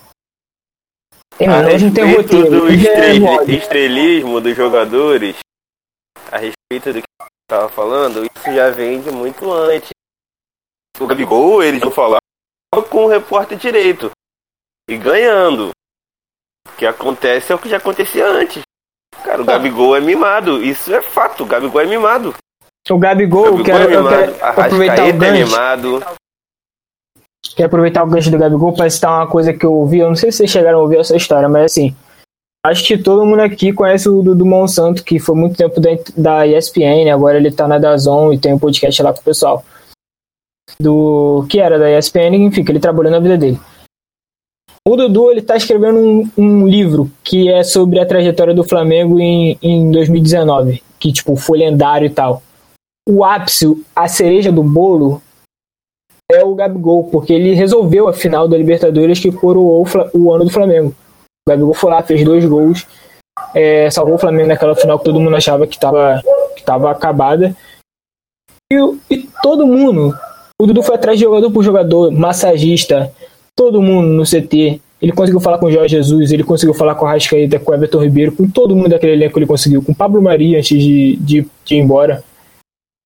Tem 1.38 1.48
nada, 1.48 1.68
hoje 1.68 1.84
não 1.86 1.94
tem 1.94 2.14
roteiro. 2.14 2.50
do 2.50 2.62
hoje 2.64 2.88
é 2.88 3.44
estrelismo 3.50 4.40
dos 4.40 4.56
jogadores, 4.56 5.36
a 5.38 5.45
respeito 6.72 6.92
do 6.92 7.02
que 7.02 7.06
eu 7.20 7.26
tava 7.48 7.68
falando, 7.68 8.24
isso 8.24 8.52
já 8.54 8.70
vem 8.70 9.00
de 9.00 9.10
muito 9.10 9.50
antes. 9.52 9.90
O 10.98 11.06
Gabigol, 11.06 11.62
eles 11.62 11.80
vão 11.80 11.90
falar 11.90 12.18
com 12.90 13.04
o 13.04 13.08
repórter 13.08 13.56
direito. 13.56 14.10
E 14.88 14.96
ganhando. 14.96 15.70
O 16.68 16.76
que 16.76 16.86
acontece 16.86 17.52
é 17.52 17.54
o 17.54 17.58
que 17.58 17.68
já 17.68 17.76
acontecia 17.76 18.26
antes. 18.26 18.62
Cara, 19.22 19.42
o 19.42 19.44
Gabigol 19.44 19.96
é 19.96 20.00
mimado. 20.00 20.62
Isso 20.62 20.94
é 20.94 21.02
fato. 21.02 21.42
O 21.42 21.46
Gabigol 21.46 21.80
é 21.80 21.86
mimado. 21.86 22.34
O 22.88 22.98
Gabigol, 22.98 23.54
O 23.54 23.58
eu 23.60 23.64
Gabigol 23.64 23.64
quero, 23.64 23.90
é 23.90 23.94
eu 23.96 24.02
mimado. 24.04 24.32
quero 24.34 24.44
aproveitar 24.46 25.04
o 25.04 25.08
é 25.08 25.12
gancho. 25.12 25.46
mimado. 25.46 26.04
Quero 27.56 27.66
aproveitar 27.66 28.04
o 28.04 28.06
gancho 28.06 28.30
do 28.30 28.38
Gabigol 28.38 28.74
para 28.74 28.90
citar 28.90 29.10
uma 29.12 29.26
coisa 29.28 29.52
que 29.52 29.64
eu 29.64 29.72
ouvi. 29.72 29.98
Eu 29.98 30.08
não 30.08 30.16
sei 30.16 30.30
se 30.30 30.38
vocês 30.38 30.50
chegaram 30.50 30.78
a 30.78 30.82
ouvir 30.82 30.98
essa 30.98 31.16
história, 31.16 31.48
mas 31.48 31.64
assim. 31.72 31.96
Acho 32.66 32.84
que 32.84 32.98
todo 32.98 33.24
mundo 33.24 33.42
aqui 33.42 33.72
conhece 33.72 34.08
o 34.08 34.22
Dudu 34.22 34.44
Monsanto, 34.44 35.04
que 35.04 35.20
foi 35.20 35.36
muito 35.36 35.56
tempo 35.56 35.80
dentro 35.80 36.12
da 36.20 36.44
ESPN, 36.44 37.04
né? 37.04 37.12
agora 37.12 37.38
ele 37.38 37.52
tá 37.52 37.68
na 37.68 37.78
Dazon 37.78 38.32
e 38.32 38.38
tem 38.38 38.52
um 38.52 38.58
podcast 38.58 39.00
lá 39.04 39.12
com 39.12 39.20
o 39.20 39.22
pessoal. 39.22 39.64
Do 40.80 41.46
que 41.48 41.60
era 41.60 41.78
da 41.78 41.96
ESPN, 41.96 42.34
enfim, 42.34 42.64
que 42.64 42.72
ele 42.72 42.80
trabalhou 42.80 43.12
na 43.12 43.20
vida 43.20 43.38
dele. 43.38 43.60
O 44.84 44.96
Dudu, 44.96 45.30
ele 45.30 45.42
tá 45.42 45.56
escrevendo 45.56 46.00
um, 46.00 46.28
um 46.36 46.66
livro 46.66 47.08
que 47.22 47.48
é 47.48 47.62
sobre 47.62 48.00
a 48.00 48.06
trajetória 48.06 48.52
do 48.52 48.64
Flamengo 48.64 49.20
em, 49.20 49.56
em 49.62 49.88
2019, 49.92 50.82
que 50.98 51.12
tipo, 51.12 51.36
foi 51.36 51.58
lendário 51.58 52.06
e 52.06 52.10
tal. 52.10 52.42
O 53.08 53.24
ápice, 53.24 53.80
a 53.94 54.08
cereja 54.08 54.50
do 54.50 54.64
bolo, 54.64 55.22
é 56.32 56.44
o 56.44 56.56
Gabigol, 56.56 57.04
porque 57.04 57.32
ele 57.32 57.54
resolveu 57.54 58.08
a 58.08 58.12
final 58.12 58.48
da 58.48 58.58
Libertadores 58.58 59.20
que 59.20 59.30
coroou 59.30 59.86
o, 60.12 60.34
ano 60.34 60.44
do 60.44 60.50
Flamengo. 60.50 60.92
O 61.47 61.51
Gabigol 61.53 61.74
foi 61.74 61.90
lá, 61.90 62.03
fez 62.03 62.24
dois 62.24 62.44
gols, 62.44 62.86
é, 63.55 63.88
salvou 63.90 64.16
o 64.16 64.18
Flamengo 64.18 64.49
naquela 64.49 64.74
final 64.74 64.99
que 64.99 65.05
todo 65.05 65.20
mundo 65.20 65.36
achava 65.36 65.64
que 65.64 65.76
estava 65.76 66.20
que 66.57 66.62
tava 66.64 66.90
acabada. 66.90 67.57
E, 68.72 68.76
e 69.09 69.28
todo 69.42 69.66
mundo, 69.66 70.12
o 70.61 70.66
Dudu 70.66 70.82
foi 70.82 70.97
atrás 70.97 71.16
de 71.18 71.24
jogador 71.24 71.51
por 71.53 71.62
jogador, 71.62 72.11
massagista, 72.11 73.12
todo 73.55 73.80
mundo 73.80 74.09
no 74.09 74.24
CT. 74.24 74.80
Ele 75.01 75.12
conseguiu 75.12 75.40
falar 75.40 75.59
com 75.59 75.66
o 75.66 75.70
Jorge 75.70 75.94
Jesus, 75.97 76.32
ele 76.32 76.42
conseguiu 76.42 76.74
falar 76.74 76.97
com 76.97 77.05
o 77.05 77.09
Rascaeta, 77.09 77.61
com 77.61 77.70
o 77.70 77.74
Everton 77.74 78.03
Ribeiro, 78.03 78.32
com 78.32 78.49
todo 78.49 78.74
mundo 78.74 78.88
daquele 78.88 79.12
elenco 79.12 79.38
ele 79.38 79.47
conseguiu, 79.47 79.82
com 79.82 79.92
o 79.92 79.94
Pablo 79.94 80.20
Maria 80.20 80.59
antes 80.59 80.82
de, 80.82 81.16
de, 81.16 81.47
de 81.64 81.74
ir 81.76 81.78
embora. 81.78 82.24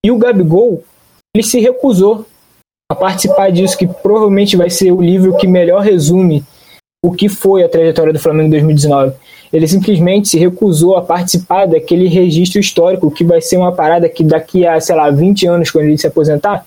E 0.03 0.11
o 0.11 0.16
Gabigol, 0.16 0.82
ele 1.34 1.45
se 1.45 1.61
recusou 1.61 2.24
a 2.91 2.95
participar 2.95 3.53
disso, 3.53 3.76
que 3.76 3.86
provavelmente 3.86 4.57
vai 4.57 4.70
ser 4.70 4.93
o 4.93 5.03
livro 5.03 5.36
que 5.36 5.47
melhor 5.47 5.82
resume 5.82 6.43
o 7.05 7.12
que 7.12 7.28
foi 7.28 7.64
a 7.64 7.68
trajetória 7.68 8.12
do 8.12 8.18
Flamengo 8.18 8.48
em 8.48 8.51
2019. 8.51 9.14
Ele 9.53 9.66
simplesmente 9.66 10.28
se 10.28 10.38
recusou 10.38 10.96
a 10.96 11.03
participar 11.03 11.66
daquele 11.66 12.07
registro 12.09 12.61
histórico 12.61 13.11
que 13.11 13.24
vai 13.24 13.40
ser 13.40 13.57
uma 13.57 13.72
parada 13.72 14.09
que 14.09 14.22
daqui 14.22 14.66
a, 14.66 14.78
sei 14.80 14.94
lá, 14.94 15.11
20 15.11 15.46
anos, 15.46 15.70
quando 15.70 15.86
ele 15.86 15.98
se 15.98 16.07
aposentar, 16.07 16.64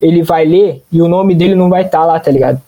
ele 0.00 0.22
vai 0.22 0.44
ler 0.44 0.82
e 0.90 1.00
o 1.00 1.08
nome 1.08 1.34
dele 1.34 1.54
não 1.54 1.68
vai 1.68 1.84
estar 1.84 2.04
lá, 2.04 2.18
tá 2.18 2.30
ligado? 2.30 2.60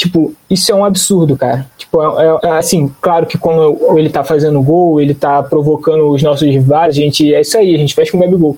Tipo, 0.00 0.32
isso 0.48 0.70
é 0.70 0.74
um 0.74 0.84
absurdo, 0.84 1.36
cara. 1.36 1.68
Tipo, 1.76 2.00
é, 2.02 2.26
é- 2.26 2.48
é 2.48 2.50
assim, 2.58 2.92
claro 3.00 3.26
que 3.26 3.36
quando 3.36 3.98
ele 3.98 4.08
tá 4.10 4.22
fazendo 4.22 4.62
gol, 4.62 5.00
ele 5.00 5.14
tá 5.14 5.42
provocando 5.42 6.08
os 6.08 6.22
nossos 6.22 6.48
rivais, 6.48 6.96
a 6.96 7.00
gente, 7.00 7.34
é 7.34 7.40
isso 7.40 7.58
aí, 7.58 7.74
a 7.74 7.78
gente 7.78 7.94
faz 7.94 8.10
com 8.10 8.16
o 8.16 8.20
Gabigol. 8.20 8.56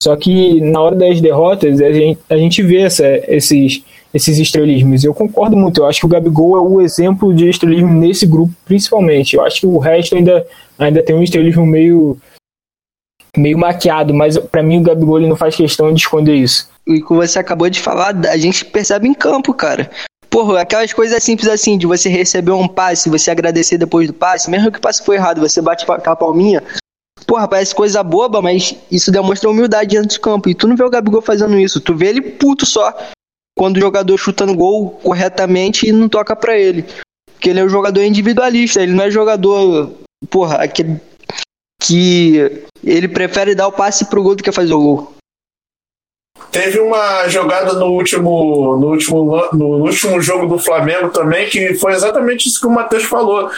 Só 0.00 0.14
que 0.16 0.60
na 0.60 0.80
hora 0.80 0.94
das 0.94 1.20
derrotas, 1.20 1.80
a 1.80 1.92
gente, 1.92 2.20
a 2.30 2.36
gente 2.36 2.62
vê 2.62 2.82
essa, 2.82 3.06
esses, 3.26 3.82
esses 4.12 4.38
estrelismos. 4.38 5.04
Eu 5.04 5.14
concordo 5.14 5.56
muito. 5.56 5.80
Eu 5.80 5.86
acho 5.86 6.00
que 6.00 6.06
o 6.06 6.08
Gabigol 6.08 6.56
é 6.56 6.60
o 6.60 6.80
exemplo 6.80 7.34
de 7.34 7.48
estrelismo 7.48 7.92
nesse 7.92 8.26
grupo, 8.26 8.52
principalmente. 8.64 9.36
Eu 9.36 9.44
acho 9.44 9.60
que 9.60 9.66
o 9.66 9.78
resto 9.78 10.16
ainda, 10.16 10.46
ainda 10.78 11.02
tem 11.02 11.14
um 11.14 11.22
estrelismo 11.22 11.66
meio, 11.66 12.18
meio 13.36 13.58
maquiado, 13.58 14.14
mas 14.14 14.38
pra 14.38 14.62
mim 14.62 14.80
o 14.80 14.82
Gabigol 14.82 15.18
ele 15.18 15.28
não 15.28 15.36
faz 15.36 15.54
questão 15.54 15.92
de 15.92 16.00
esconder 16.00 16.34
isso. 16.34 16.68
E 16.86 17.00
como 17.00 17.20
você 17.20 17.38
acabou 17.38 17.68
de 17.68 17.80
falar, 17.80 18.14
a 18.26 18.36
gente 18.36 18.64
percebe 18.64 19.08
em 19.08 19.14
campo, 19.14 19.52
cara. 19.52 19.90
Porra, 20.30 20.60
aquelas 20.60 20.92
coisas 20.92 21.22
simples 21.22 21.48
assim, 21.48 21.78
de 21.78 21.86
você 21.86 22.08
receber 22.08 22.52
um 22.52 22.68
passe, 22.68 23.08
você 23.08 23.30
agradecer 23.30 23.78
depois 23.78 24.06
do 24.06 24.12
passe, 24.12 24.50
mesmo 24.50 24.70
que 24.70 24.78
o 24.78 24.80
passe 24.80 25.02
foi 25.02 25.16
errado, 25.16 25.40
você 25.40 25.60
bate 25.60 25.86
com 25.86 25.92
a 25.92 26.16
palminha. 26.16 26.62
Porra, 27.26 27.48
parece 27.48 27.74
coisa 27.74 28.02
boba, 28.02 28.40
mas 28.40 28.74
isso 28.90 29.10
demonstra 29.10 29.50
humildade 29.50 29.96
dentro 29.96 30.08
de 30.08 30.20
campo. 30.20 30.48
E 30.48 30.54
tu 30.54 30.66
não 30.66 30.76
vê 30.76 30.84
o 30.84 30.90
Gabigol 30.90 31.20
fazendo 31.20 31.58
isso, 31.58 31.80
tu 31.80 31.94
vê 31.94 32.08
ele 32.08 32.22
puto 32.22 32.64
só. 32.64 32.94
Quando 33.58 33.76
o 33.76 33.80
jogador 33.80 34.16
chuta 34.16 34.46
no 34.46 34.54
gol 34.54 34.90
corretamente 35.02 35.88
e 35.88 35.90
não 35.90 36.08
toca 36.08 36.36
pra 36.36 36.56
ele. 36.56 36.84
Porque 37.32 37.50
ele 37.50 37.58
é 37.58 37.64
um 37.64 37.68
jogador 37.68 38.02
individualista, 38.02 38.80
ele 38.80 38.92
não 38.92 39.02
é 39.02 39.10
jogador, 39.10 39.92
porra, 40.30 40.60
que 40.68 42.62
ele 42.84 43.08
prefere 43.08 43.56
dar 43.56 43.66
o 43.66 43.72
passe 43.72 44.04
pro 44.04 44.22
gol 44.22 44.36
do 44.36 44.44
que 44.44 44.52
fazer 44.52 44.72
o 44.74 44.80
gol. 44.80 45.12
Teve 46.52 46.78
uma 46.78 47.28
jogada 47.28 47.72
no 47.72 47.86
último, 47.86 48.76
no 48.78 48.90
último, 48.90 49.24
no 49.52 49.66
último 49.84 50.20
jogo 50.20 50.46
do 50.46 50.58
Flamengo 50.58 51.08
também, 51.10 51.48
que 51.48 51.74
foi 51.74 51.94
exatamente 51.94 52.48
isso 52.48 52.60
que 52.60 52.66
o 52.68 52.70
Matheus 52.70 53.04
falou. 53.04 53.50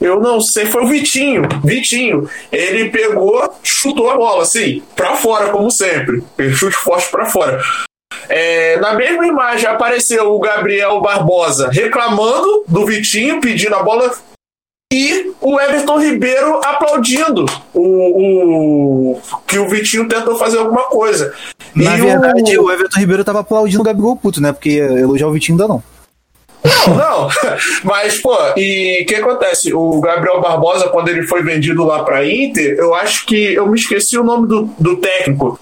Eu 0.00 0.18
não 0.18 0.40
sei, 0.40 0.66
foi 0.66 0.82
o 0.82 0.88
Vitinho. 0.88 1.42
Vitinho. 1.64 2.28
Ele 2.50 2.90
pegou, 2.90 3.48
chutou 3.62 4.10
a 4.10 4.16
bola, 4.16 4.42
assim, 4.42 4.82
pra 4.96 5.14
fora, 5.14 5.50
como 5.50 5.70
sempre. 5.70 6.24
Ele 6.36 6.52
chute 6.52 6.76
forte 6.76 7.08
pra 7.08 7.26
fora. 7.26 7.62
É, 8.28 8.78
na 8.80 8.94
mesma 8.94 9.26
imagem 9.26 9.66
apareceu 9.68 10.32
o 10.32 10.38
Gabriel 10.40 11.00
Barbosa 11.00 11.68
reclamando 11.70 12.64
do 12.68 12.84
Vitinho, 12.86 13.40
pedindo 13.40 13.74
a 13.74 13.82
bola. 13.82 14.10
E 14.92 15.32
o 15.40 15.58
Everton 15.58 15.98
Ribeiro 15.98 16.60
aplaudindo 16.64 17.46
o, 17.72 19.14
o- 19.16 19.20
que 19.46 19.58
o 19.58 19.68
Vitinho 19.68 20.06
tentou 20.06 20.36
fazer 20.36 20.58
alguma 20.58 20.84
coisa. 20.84 21.34
Na 21.74 21.96
E 21.96 22.00
verdade, 22.00 22.56
o- 22.58 22.64
o 22.64 22.70
Everton 22.70 23.00
Ribeiro 23.00 23.24
tava 23.24 23.40
aplaudindo 23.40 23.80
o 23.80 23.84
Gabigol 23.84 24.16
puto, 24.16 24.40
né? 24.40 24.52
Porque 24.52 24.70
elogiar 24.70 25.26
o 25.26 25.32
Vitinho 25.32 25.56
ainda 25.56 25.66
não. 25.66 25.82
Não, 26.86 26.96
não. 26.96 27.28
Mas, 27.82 28.18
pô, 28.20 28.36
e 28.56 29.02
o 29.02 29.06
que 29.06 29.16
acontece? 29.16 29.74
O 29.74 30.00
Gabriel 30.00 30.40
Barbosa, 30.40 30.88
quando 30.88 31.08
ele 31.08 31.22
foi 31.24 31.42
vendido 31.42 31.84
lá 31.84 32.04
pra 32.04 32.24
Inter, 32.26 32.76
eu 32.78 32.94
acho 32.94 33.26
que. 33.26 33.52
Eu 33.54 33.66
me 33.66 33.78
esqueci 33.78 34.16
o 34.16 34.24
nome 34.24 34.46
do, 34.46 34.70
do 34.78 34.96
técnico. 34.98 35.58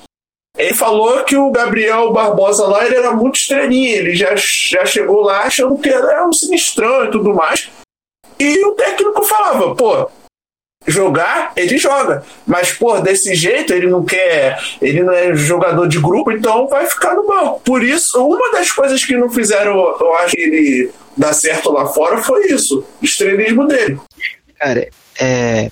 Ele 0.57 0.75
falou 0.75 1.25
que 1.25 1.37
o 1.37 1.51
Gabriel 1.51 2.13
Barbosa 2.13 2.67
lá 2.67 2.85
ele 2.85 2.97
era 2.97 3.13
muito 3.13 3.37
estrelinha, 3.37 3.97
ele 3.97 4.15
já, 4.15 4.35
já 4.37 4.85
chegou 4.85 5.23
lá 5.23 5.45
achando 5.45 5.79
que 5.79 5.89
era 5.89 6.27
um 6.27 6.33
sinistrão 6.33 7.07
e 7.07 7.11
tudo 7.11 7.35
mais. 7.35 7.71
E 8.39 8.65
o 8.67 8.73
técnico 8.73 9.23
falava, 9.25 9.75
pô, 9.75 10.11
jogar, 10.87 11.53
ele 11.57 11.79
joga. 11.79 12.25
Mas, 12.47 12.73
pô, 12.73 12.99
desse 13.01 13.35
jeito, 13.35 13.73
ele 13.73 13.87
não 13.87 14.05
quer. 14.05 14.59
Ele 14.81 15.03
não 15.03 15.13
é 15.13 15.35
jogador 15.35 15.87
de 15.87 15.99
grupo, 15.99 16.33
então 16.33 16.67
vai 16.69 16.87
ficar 16.87 17.15
no 17.15 17.27
banco. 17.27 17.61
Por 17.61 17.83
isso, 17.83 18.25
uma 18.25 18.51
das 18.53 18.71
coisas 18.71 19.05
que 19.05 19.17
não 19.17 19.31
fizeram, 19.31 19.75
eu 19.75 20.15
acho 20.17 20.35
ele 20.37 20.91
dar 21.17 21.33
certo 21.33 21.73
lá 21.73 21.87
fora 21.87 22.19
foi 22.19 22.47
isso. 22.49 22.85
O 23.01 23.05
estrelismo 23.05 23.67
dele. 23.67 23.99
Cara, 24.59 24.89
é. 25.19 25.71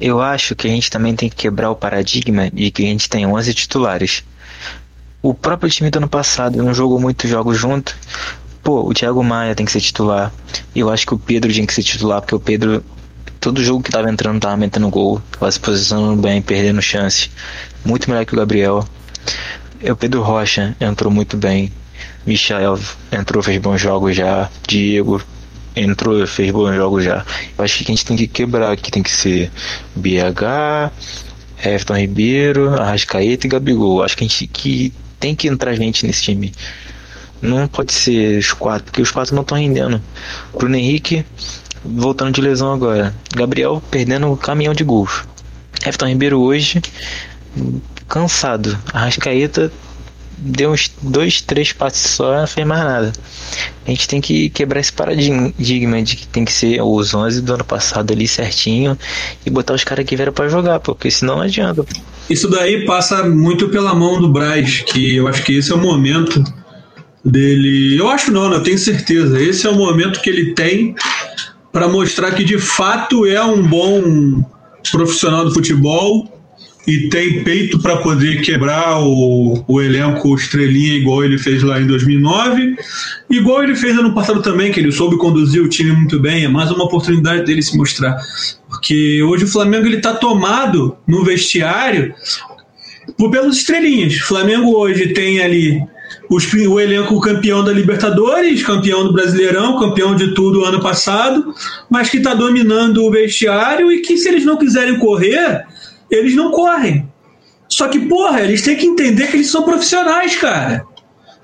Eu 0.00 0.20
acho 0.20 0.56
que 0.56 0.66
a 0.66 0.70
gente 0.70 0.90
também 0.90 1.14
tem 1.14 1.28
que 1.28 1.36
quebrar 1.36 1.70
o 1.70 1.76
paradigma 1.76 2.50
de 2.50 2.70
que 2.70 2.82
a 2.82 2.86
gente 2.86 3.08
tem 3.08 3.26
11 3.26 3.54
titulares. 3.54 4.24
O 5.22 5.32
próprio 5.32 5.70
time 5.70 5.90
do 5.90 5.98
ano 5.98 6.08
passado 6.08 6.56
não 6.62 6.74
jogou 6.74 7.00
muitos 7.00 7.30
jogos 7.30 7.56
junto. 7.56 7.96
Pô, 8.62 8.88
o 8.88 8.92
Thiago 8.92 9.22
Maia 9.22 9.54
tem 9.54 9.64
que 9.64 9.72
ser 9.72 9.80
titular. 9.80 10.32
Eu 10.74 10.90
acho 10.90 11.06
que 11.06 11.14
o 11.14 11.18
Pedro 11.18 11.52
tinha 11.52 11.66
que 11.66 11.74
ser 11.74 11.82
titular, 11.82 12.20
porque 12.20 12.34
o 12.34 12.40
Pedro, 12.40 12.84
todo 13.38 13.62
jogo 13.62 13.82
que 13.82 13.90
tava 13.90 14.10
entrando, 14.10 14.40
tava 14.40 14.56
metendo 14.56 14.88
gol, 14.88 15.22
tava 15.30 15.50
se 15.50 15.60
posicionando 15.60 16.20
bem, 16.20 16.42
perdendo 16.42 16.82
chance. 16.82 17.30
Muito 17.84 18.10
melhor 18.10 18.24
que 18.24 18.34
o 18.34 18.36
Gabriel. 18.36 18.84
E 19.80 19.90
o 19.90 19.96
Pedro 19.96 20.22
Rocha 20.22 20.76
entrou 20.80 21.12
muito 21.12 21.36
bem. 21.36 21.72
Michael 22.26 22.78
entrou, 23.10 23.42
fez 23.42 23.60
bons 23.60 23.80
jogos 23.80 24.16
já. 24.16 24.50
Diego 24.66 25.22
entrou, 25.74 26.26
fez 26.26 26.50
bons 26.50 26.74
jogos 26.74 27.04
já. 27.04 27.24
Eu 27.56 27.64
acho 27.64 27.78
que 27.78 27.84
a 27.84 27.94
gente 27.94 28.04
tem 28.04 28.16
que 28.16 28.26
quebrar, 28.26 28.76
que 28.76 28.90
tem 28.90 29.02
que 29.02 29.10
ser 29.10 29.50
BH, 29.96 30.92
Everton 31.64 31.96
Ribeiro, 31.96 32.74
Arrascaeta 32.74 33.46
e 33.46 33.50
Gabigol. 33.50 34.02
Acho 34.02 34.16
que 34.16 34.24
a 34.24 34.26
gente 34.26 34.46
que 34.46 34.92
tem 35.18 35.34
que 35.34 35.48
entrar 35.48 35.74
gente 35.74 36.06
nesse 36.06 36.22
time. 36.22 36.52
Não 37.40 37.66
pode 37.66 37.92
ser 37.92 38.38
os 38.38 38.52
quatro, 38.52 38.84
porque 38.84 39.02
os 39.02 39.10
quatro 39.10 39.34
não 39.34 39.42
estão 39.42 39.58
rendendo. 39.58 40.00
Bruno 40.56 40.76
Henrique 40.76 41.24
voltando 41.84 42.32
de 42.32 42.40
lesão 42.40 42.72
agora. 42.72 43.14
Gabriel 43.34 43.82
perdendo 43.90 44.30
o 44.30 44.36
caminhão 44.36 44.74
de 44.74 44.84
gols. 44.84 45.24
Everton 45.84 46.08
Ribeiro 46.08 46.40
hoje 46.40 46.80
cansado. 48.08 48.78
Arrascaeta 48.92 49.72
deu 50.44 50.72
uns 50.72 50.90
dois, 51.00 51.40
três 51.40 51.72
passes 51.72 52.10
só, 52.10 52.40
não 52.40 52.46
fez 52.46 52.66
mais 52.66 52.82
nada. 52.82 53.12
A 53.86 53.90
gente 53.90 54.08
tem 54.08 54.20
que 54.20 54.50
quebrar 54.50 54.80
esse 54.80 54.92
paradigma 54.92 55.52
de 56.02 56.16
que 56.16 56.26
tem 56.26 56.44
que 56.44 56.52
ser 56.52 56.82
os 56.82 57.14
11 57.14 57.40
do 57.42 57.54
ano 57.54 57.64
passado 57.64 58.12
ali 58.12 58.26
certinho 58.26 58.98
e 59.46 59.50
botar 59.50 59.74
os 59.74 59.84
caras 59.84 60.04
que 60.04 60.16
vieram 60.16 60.32
pra 60.32 60.48
jogar, 60.48 60.80
porque 60.80 61.10
senão 61.10 61.36
não 61.36 61.42
adianta. 61.42 61.84
Isso 62.28 62.48
daí 62.48 62.84
passa 62.84 63.24
muito 63.24 63.68
pela 63.68 63.94
mão 63.94 64.20
do 64.20 64.28
Braz, 64.28 64.80
que 64.80 65.16
eu 65.16 65.28
acho 65.28 65.42
que 65.42 65.56
esse 65.56 65.70
é 65.70 65.74
o 65.74 65.78
momento 65.78 66.42
dele. 67.24 67.96
Eu 67.98 68.08
acho 68.08 68.32
não, 68.32 68.48
né? 68.48 68.56
eu 68.56 68.62
tenho 68.62 68.78
certeza. 68.78 69.40
Esse 69.40 69.66
é 69.66 69.70
o 69.70 69.76
momento 69.76 70.20
que 70.20 70.30
ele 70.30 70.54
tem 70.54 70.94
para 71.72 71.88
mostrar 71.88 72.32
que 72.32 72.44
de 72.44 72.58
fato 72.58 73.26
é 73.26 73.42
um 73.42 73.62
bom 73.62 74.44
profissional 74.90 75.44
do 75.44 75.54
futebol 75.54 76.41
e 76.86 77.08
tem 77.08 77.44
peito 77.44 77.78
para 77.78 77.96
poder 77.98 78.42
quebrar 78.42 79.00
o, 79.00 79.64
o 79.66 79.80
elenco 79.80 80.34
estrelinha 80.34 80.94
igual 80.94 81.24
ele 81.24 81.38
fez 81.38 81.62
lá 81.62 81.80
em 81.80 81.86
2009, 81.86 82.76
igual 83.30 83.62
ele 83.62 83.76
fez 83.76 83.96
ano 83.96 84.12
passado 84.14 84.42
também, 84.42 84.72
que 84.72 84.80
ele 84.80 84.90
soube 84.90 85.16
conduzir 85.16 85.62
o 85.62 85.68
time 85.68 85.92
muito 85.92 86.18
bem, 86.18 86.44
é 86.44 86.48
mais 86.48 86.70
uma 86.70 86.84
oportunidade 86.84 87.44
dele 87.44 87.62
se 87.62 87.76
mostrar, 87.76 88.16
porque 88.68 89.22
hoje 89.22 89.44
o 89.44 89.48
Flamengo 89.48 89.86
ele 89.86 90.00
tá 90.00 90.14
tomado 90.14 90.96
no 91.06 91.24
vestiário 91.24 92.14
por 93.16 93.30
pelos 93.30 93.58
estrelinhas. 93.58 94.14
O 94.16 94.26
Flamengo 94.26 94.76
hoje 94.76 95.08
tem 95.08 95.40
ali 95.40 95.80
os, 96.28 96.52
o 96.52 96.80
elenco 96.80 97.20
campeão 97.20 97.62
da 97.62 97.72
Libertadores, 97.72 98.62
campeão 98.62 99.04
do 99.04 99.12
Brasileirão, 99.12 99.78
campeão 99.78 100.14
de 100.14 100.34
tudo 100.34 100.64
ano 100.64 100.80
passado, 100.80 101.54
mas 101.90 102.08
que 102.08 102.18
está 102.18 102.34
dominando 102.34 103.04
o 103.04 103.10
vestiário 103.10 103.92
e 103.92 104.00
que 104.00 104.16
se 104.16 104.28
eles 104.28 104.44
não 104.44 104.56
quiserem 104.56 104.98
correr, 104.98 105.64
eles 106.14 106.34
não 106.34 106.50
correm. 106.50 107.08
Só 107.68 107.88
que, 107.88 108.00
porra, 108.00 108.40
eles 108.42 108.62
têm 108.62 108.76
que 108.76 108.86
entender 108.86 109.28
que 109.28 109.36
eles 109.36 109.50
são 109.50 109.62
profissionais, 109.62 110.36
cara. 110.36 110.84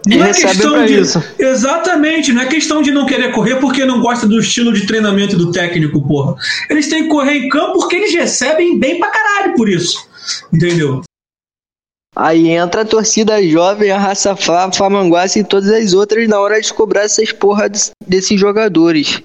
E 0.06 0.16
Não 0.16 0.26
é 0.26 0.32
questão 0.32 0.86
de. 0.86 1.00
isso. 1.00 1.22
Exatamente, 1.38 2.32
não 2.32 2.42
é 2.42 2.46
questão 2.46 2.80
de 2.82 2.92
não 2.92 3.04
querer 3.04 3.32
correr 3.32 3.56
porque 3.56 3.84
não 3.84 4.00
gosta 4.00 4.26
do 4.28 4.38
estilo 4.38 4.72
de 4.72 4.86
treinamento 4.86 5.36
do 5.36 5.50
técnico, 5.50 6.06
porra. 6.06 6.36
Eles 6.70 6.88
têm 6.88 7.04
que 7.04 7.08
correr 7.08 7.34
em 7.38 7.48
campo 7.48 7.72
porque 7.80 7.96
eles 7.96 8.14
recebem 8.14 8.78
bem 8.78 8.98
pra 9.00 9.10
caralho 9.10 9.54
por 9.54 9.68
isso. 9.68 10.06
Entendeu? 10.52 11.02
Aí 12.14 12.48
entra 12.48 12.82
a 12.82 12.86
torcida 12.86 13.42
jovem, 13.46 13.90
a 13.90 13.98
raça 13.98 14.34
Flamanguaça 14.36 15.38
e 15.38 15.44
todas 15.44 15.70
as 15.70 15.92
outras 15.92 16.28
na 16.28 16.40
hora 16.40 16.60
de 16.60 16.72
cobrar 16.72 17.02
essas 17.02 17.32
porra 17.32 17.68
des- 17.68 17.90
desses 18.06 18.38
jogadores. 18.38 19.20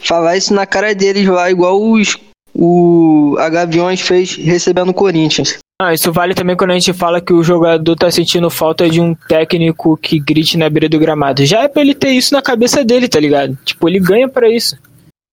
Falar 0.00 0.36
isso 0.36 0.52
na 0.52 0.66
cara 0.66 0.94
deles 0.94 1.26
lá, 1.28 1.50
igual 1.50 1.80
os, 1.80 2.16
o 2.54 3.36
a 3.38 3.48
Gaviões 3.48 4.00
fez 4.00 4.36
recebendo 4.36 4.90
o 4.90 4.94
Corinthians. 4.94 5.58
Ah, 5.80 5.92
isso 5.92 6.12
vale 6.12 6.34
também 6.34 6.56
quando 6.56 6.70
a 6.70 6.74
gente 6.74 6.92
fala 6.92 7.20
que 7.20 7.32
o 7.32 7.42
jogador 7.42 7.96
tá 7.96 8.10
sentindo 8.10 8.48
falta 8.48 8.88
de 8.88 9.00
um 9.00 9.14
técnico 9.14 9.96
que 9.96 10.20
grite 10.20 10.56
na 10.56 10.70
beira 10.70 10.88
do 10.88 10.98
gramado. 10.98 11.44
Já 11.44 11.62
é 11.62 11.68
pra 11.68 11.82
ele 11.82 11.94
ter 11.94 12.10
isso 12.10 12.32
na 12.32 12.40
cabeça 12.40 12.84
dele, 12.84 13.08
tá 13.08 13.18
ligado? 13.18 13.58
Tipo, 13.64 13.88
ele 13.88 13.98
ganha 13.98 14.28
pra 14.28 14.48
isso. 14.48 14.76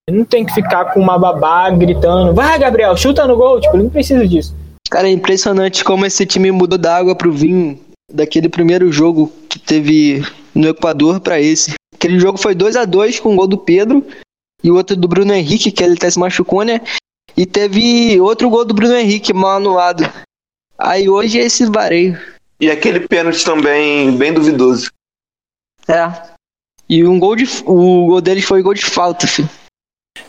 Ele 0.08 0.18
não 0.18 0.26
tem 0.26 0.44
que 0.44 0.54
ficar 0.54 0.86
com 0.86 1.00
uma 1.00 1.20
babá 1.20 1.70
gritando, 1.70 2.34
vai 2.34 2.58
Gabriel, 2.58 2.98
chuta 2.98 3.28
no 3.28 3.36
gol. 3.36 3.62
Tipo, 3.62 3.76
ele 3.76 3.84
não 3.84 3.90
precisa 3.92 4.28
disso. 4.28 4.56
Cara, 4.90 5.08
é 5.08 5.12
impressionante 5.12 5.84
como 5.84 6.04
esse 6.04 6.26
time 6.26 6.52
mudou 6.52 6.80
da 6.80 6.96
água 6.96 7.14
pro 7.14 7.32
vinho 7.32 7.80
daquele 8.12 8.50
primeiro 8.50 8.92
jogo 8.92 9.32
que 9.48 9.60
teve 9.60 10.26
no 10.56 10.68
Equador 10.68 11.20
pra 11.20 11.40
esse. 11.40 11.76
Aquele 11.94 12.20
jogo 12.20 12.40
foi 12.40 12.56
2 12.56 12.76
a 12.76 12.86
2 12.86 13.20
com 13.20 13.34
o 13.34 13.36
gol 13.36 13.46
do 13.46 13.58
Pedro 13.58 14.04
e 14.64 14.72
o 14.72 14.76
outro 14.76 14.96
do 14.96 15.08
Bruno 15.08 15.32
Henrique, 15.32 15.72
que 15.72 15.84
ele 15.84 15.94
até 15.94 16.10
se 16.10 16.18
machucou, 16.18 16.64
né? 16.64 16.82
E 17.40 17.46
teve 17.46 18.20
outro 18.20 18.50
gol 18.50 18.66
do 18.66 18.74
Bruno 18.74 18.98
Henrique 18.98 19.32
mal 19.32 19.52
anulado. 19.52 20.04
Aí 20.78 21.08
hoje 21.08 21.40
é 21.40 21.46
esse 21.46 21.66
vareio. 21.68 22.20
E 22.60 22.70
aquele 22.70 23.08
pênalti 23.08 23.46
também 23.46 24.12
bem 24.18 24.34
duvidoso. 24.34 24.92
É. 25.88 26.12
E 26.90 27.06
um 27.08 27.18
gol 27.18 27.38
de. 27.38 27.46
O 27.66 28.08
gol 28.08 28.20
deles 28.20 28.44
foi 28.44 28.62
gol 28.62 28.74
de 28.74 28.84
falta, 28.84 29.26
filho. 29.26 29.50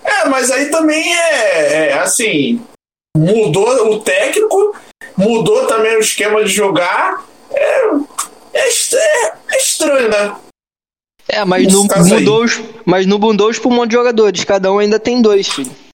É, 0.05 0.29
mas 0.29 0.53
aí 0.53 0.71
também 0.71 1.13
é, 1.13 1.89
é, 1.89 1.93
assim. 1.99 2.65
Mudou 3.17 3.93
o 3.93 3.99
técnico, 3.99 4.77
mudou 5.17 5.67
também 5.67 5.97
o 5.97 6.01
esquema 6.01 6.45
de 6.45 6.51
jogar. 6.53 7.27
É, 7.51 7.87
é, 8.55 8.69
é- 8.69 9.33
é 9.49 9.57
estranho, 9.59 10.09
né? 10.09 10.37
É, 11.27 11.45
mas 11.45 11.65
Nesse 11.65 11.77
não 11.77 11.89
caso 11.89 12.15
aí. 12.15 12.21
mudou 12.21 12.45
os, 12.45 12.61
mas 12.85 13.05
não 13.05 13.19
mudou 13.19 13.51
os 13.51 13.59
pulmões 13.59 13.89
de 13.89 13.97
jogadores. 13.97 14.45
Cada 14.45 14.73
um 14.73 14.79
ainda 14.79 15.01
tem 15.01 15.21
dois, 15.21 15.49
filho. 15.49 15.90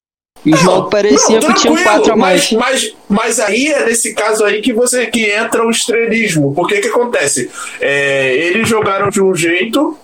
E 0.47 0.53
o 0.53 0.57
jogo 0.57 0.89
parecia 0.89 1.39
Não, 1.39 1.53
que 1.53 1.61
tranquilo, 1.61 1.83
quatro 1.83 2.13
a 2.13 2.15
mais. 2.15 2.51
Mas, 2.53 2.61
mas, 2.61 2.95
mas 3.09 3.39
aí 3.39 3.67
é 3.67 3.85
nesse 3.85 4.13
caso 4.13 4.45
aí 4.45 4.61
que 4.61 4.71
você 4.71 5.07
que 5.07 5.29
entra 5.29 5.65
o 5.65 5.69
estrelismo. 5.69 6.53
Porque 6.55 6.79
que 6.79 6.87
acontece? 6.87 7.51
É, 7.81 8.33
eles 8.35 8.67
jogaram 8.69 9.09
de 9.09 9.21
um 9.21 9.35
jeito 9.35 9.97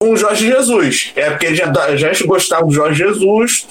com 0.00 0.12
o 0.12 0.16
Jorge 0.16 0.46
Jesus. 0.46 1.12
É 1.16 1.30
porque 1.30 1.46
eles 1.46 1.58
já, 1.58 1.96
já 1.96 2.12
gostavam 2.26 2.68
do 2.68 2.74
Jorge 2.74 3.02
Jesus. 3.02 3.66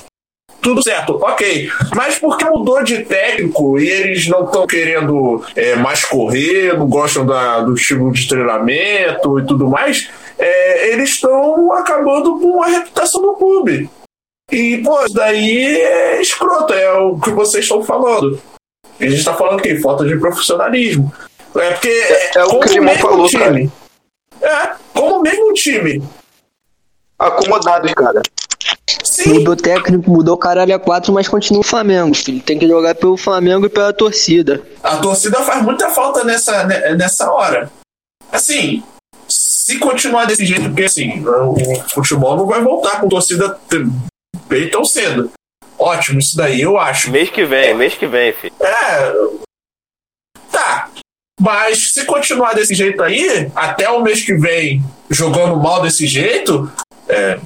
Tudo 0.60 0.82
certo, 0.84 1.20
ok. 1.22 1.70
Mas 1.96 2.18
porque 2.18 2.44
mudou 2.44 2.84
de 2.84 3.04
técnico 3.04 3.80
e 3.80 3.88
eles 3.88 4.28
não 4.28 4.44
estão 4.44 4.66
querendo 4.66 5.44
é, 5.56 5.76
mais 5.76 6.04
correr, 6.04 6.76
não 6.78 6.88
gostam 6.88 7.26
da- 7.26 7.62
do 7.62 7.76
estilo 7.76 8.12
de 8.12 8.28
treinamento 8.28 9.40
e 9.40 9.46
tudo 9.46 9.70
mais, 9.70 10.10
é, 10.38 10.90
eles 10.92 11.12
estão 11.12 11.72
acabando 11.74 12.40
com 12.40 12.62
a 12.64 12.68
reputação 12.68 13.22
do 13.22 13.34
clube. 13.34 13.88
E, 14.52 14.78
pô, 14.78 15.04
isso 15.06 15.14
daí 15.14 15.82
é 15.82 16.22
escroto, 16.22 16.74
é 16.74 16.92
o 16.94 17.20
que 17.20 17.32
vocês 17.32 17.66
estão 17.66 17.84
falando. 17.84 18.42
A 19.00 19.06
gente 19.06 19.24
tá 19.24 19.34
falando 19.34 19.60
aqui, 19.60 19.80
falta 19.80 20.06
de 20.06 20.18
profissionalismo. 20.18 21.14
É 21.56 21.72
porque. 21.72 21.90
É, 22.36 22.44
o 22.46 22.60
que 22.60 22.66
o 22.66 22.70
Simão 22.70 22.96
falou, 22.96 23.30
cara. 23.32 23.60
É, 24.42 24.72
como 24.94 25.20
o 25.20 25.22
mesmo 25.22 25.54
time. 25.54 26.02
Acomodados, 27.20 27.94
cara. 27.94 28.22
Mudou 29.26 29.56
técnico, 29.56 30.10
mudou 30.10 30.38
caralho 30.38 30.76
a 30.76 30.80
quatro, 30.80 31.12
mas 31.12 31.28
continua 31.28 31.62
o 31.62 31.64
Flamengo, 31.64 32.16
filho. 32.16 32.42
Tem 32.42 32.60
que 32.60 32.68
jogar 32.68 32.96
pelo 32.96 33.18
Flamengo 33.18 33.66
e 33.66 33.70
pela 33.70 33.92
torcida. 33.92 34.62
A 34.84 34.98
torcida 34.98 35.42
faz 35.42 35.62
muita 35.64 35.90
falta 35.90 36.24
nessa, 36.24 36.64
ne- 36.66 36.96
nessa 36.96 37.32
hora. 37.32 37.72
Assim, 38.32 38.84
se 39.28 39.80
continuar 39.80 40.26
desse 40.26 40.46
jeito, 40.46 40.66
porque 40.66 40.84
assim, 40.84 41.24
o 41.28 41.56
futebol 41.94 42.38
não 42.38 42.46
vai 42.46 42.62
voltar 42.62 43.02
com 43.02 43.10
torcida 43.10 43.58
bem 44.48 44.70
tão 44.70 44.84
cedo. 44.86 45.32
Ótimo, 45.78 46.20
isso 46.20 46.36
daí 46.36 46.62
eu 46.62 46.78
acho. 46.78 47.12
Mês 47.12 47.30
que 47.30 47.46
vem, 47.46 47.76
mês 47.76 47.94
que 47.96 48.08
vem, 48.08 48.34
filho. 48.34 48.54
É. 48.60 49.38
Tá. 50.52 50.90
Mas 51.40 51.94
se 51.94 52.04
continuar 52.06 52.54
desse 52.54 52.74
jeito 52.74 53.04
aí, 53.04 53.52
até 53.56 53.88
o 53.90 54.02
mês 54.02 54.24
que 54.24 54.34
vem 54.34 54.82
jogando 55.10 55.56
mal 55.58 55.82
desse 55.82 56.08
jeito, 56.08 56.72
é, 57.08 57.40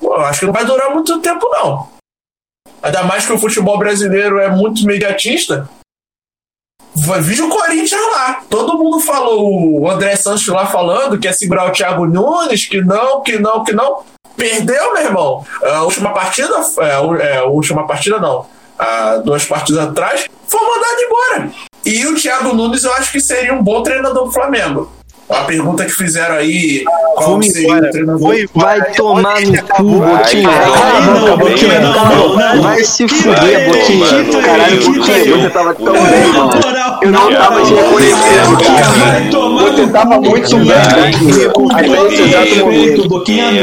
eu 0.00 0.14
acho 0.20 0.40
que 0.40 0.46
não 0.46 0.52
vai 0.52 0.64
durar 0.64 0.90
muito 0.90 1.20
tempo, 1.20 1.48
não. 1.50 1.90
Ainda 2.80 3.02
mais 3.02 3.26
que 3.26 3.32
o 3.32 3.38
futebol 3.38 3.76
brasileiro 3.78 4.38
é 4.38 4.48
muito 4.48 4.82
imediatista. 4.82 5.68
Vai- 6.94 7.20
Veja 7.20 7.44
o 7.44 7.48
Corinthians 7.48 8.00
lá. 8.12 8.44
Todo 8.48 8.78
mundo 8.78 9.00
falou, 9.00 9.80
o 9.80 9.90
André 9.90 10.14
Santos 10.14 10.46
lá 10.46 10.66
falando 10.66 11.18
que 11.18 11.26
ia 11.26 11.32
segurar 11.32 11.66
o 11.66 11.72
Thiago 11.72 12.06
Nunes, 12.06 12.66
que 12.66 12.80
não, 12.82 13.20
que 13.20 13.36
não, 13.36 13.64
que 13.64 13.72
não. 13.72 14.04
Perdeu, 14.36 14.92
meu 14.94 15.02
irmão. 15.02 15.46
A 15.62 15.82
última 15.82 16.12
partida, 16.12 16.54
é, 16.78 16.92
a 16.92 17.24
é, 17.24 17.38
a 17.38 17.44
última 17.44 17.86
partida 17.86 18.18
não. 18.18 18.46
Há 18.78 19.16
duas 19.18 19.44
partidas 19.44 19.86
atrás, 19.88 20.26
foi 20.48 20.60
mandado 20.60 21.00
embora. 21.00 21.50
E 21.84 22.06
o 22.06 22.14
Thiago 22.16 22.54
Nunes 22.54 22.82
eu 22.82 22.92
acho 22.94 23.12
que 23.12 23.20
seria 23.20 23.54
um 23.54 23.62
bom 23.62 23.82
treinador 23.82 24.24
do 24.24 24.32
Flamengo. 24.32 24.90
A 25.30 25.44
pergunta 25.44 25.84
que 25.86 25.90
fizeram 25.92 26.34
aí, 26.36 26.84
qual 27.14 27.30
Vamos 27.30 27.46
seria 27.46 27.68
embora, 27.68 27.86
o 27.86 27.90
treinador? 27.90 28.20
vou 28.20 28.34
Vai 28.54 28.92
tomar 28.92 29.40
no 29.40 29.62
cu, 29.64 29.98
Vai, 30.00 30.16
Boquinha. 30.18 30.48
vai, 30.48 30.70
vai, 30.70 31.20
vai, 31.20 31.36
Boquinha. 31.36 31.80
não, 31.80 31.92
não, 32.08 32.36
não. 32.56 32.62
Vai 32.62 32.84
se 32.84 33.08
fuder, 33.08 33.34
vai, 33.34 33.66
Boquinha. 33.66 34.42
Caralho, 34.42 34.84
Boquinha, 34.84 35.36
você 35.40 35.50
tava 35.50 35.74
tão 35.74 35.92
bem, 35.92 36.26
mano. 36.32 36.50
Eu 37.02 37.10
não 37.10 37.32
tava 37.32 37.62
te 37.62 37.74
reconhecendo, 37.74 38.58
cara. 38.64 38.90
Vai 38.94 39.30
Você 39.72 39.86
tava 39.88 40.20
muito 40.20 40.56
Boquinha. 40.56 40.74
bem, 40.74 41.04
Até 41.04 41.10
esse 41.10 42.22
exato 42.22 42.44
respeito, 42.44 42.64
momento. 42.64 43.08
Boquinha 43.08 43.50
não, 43.52 43.58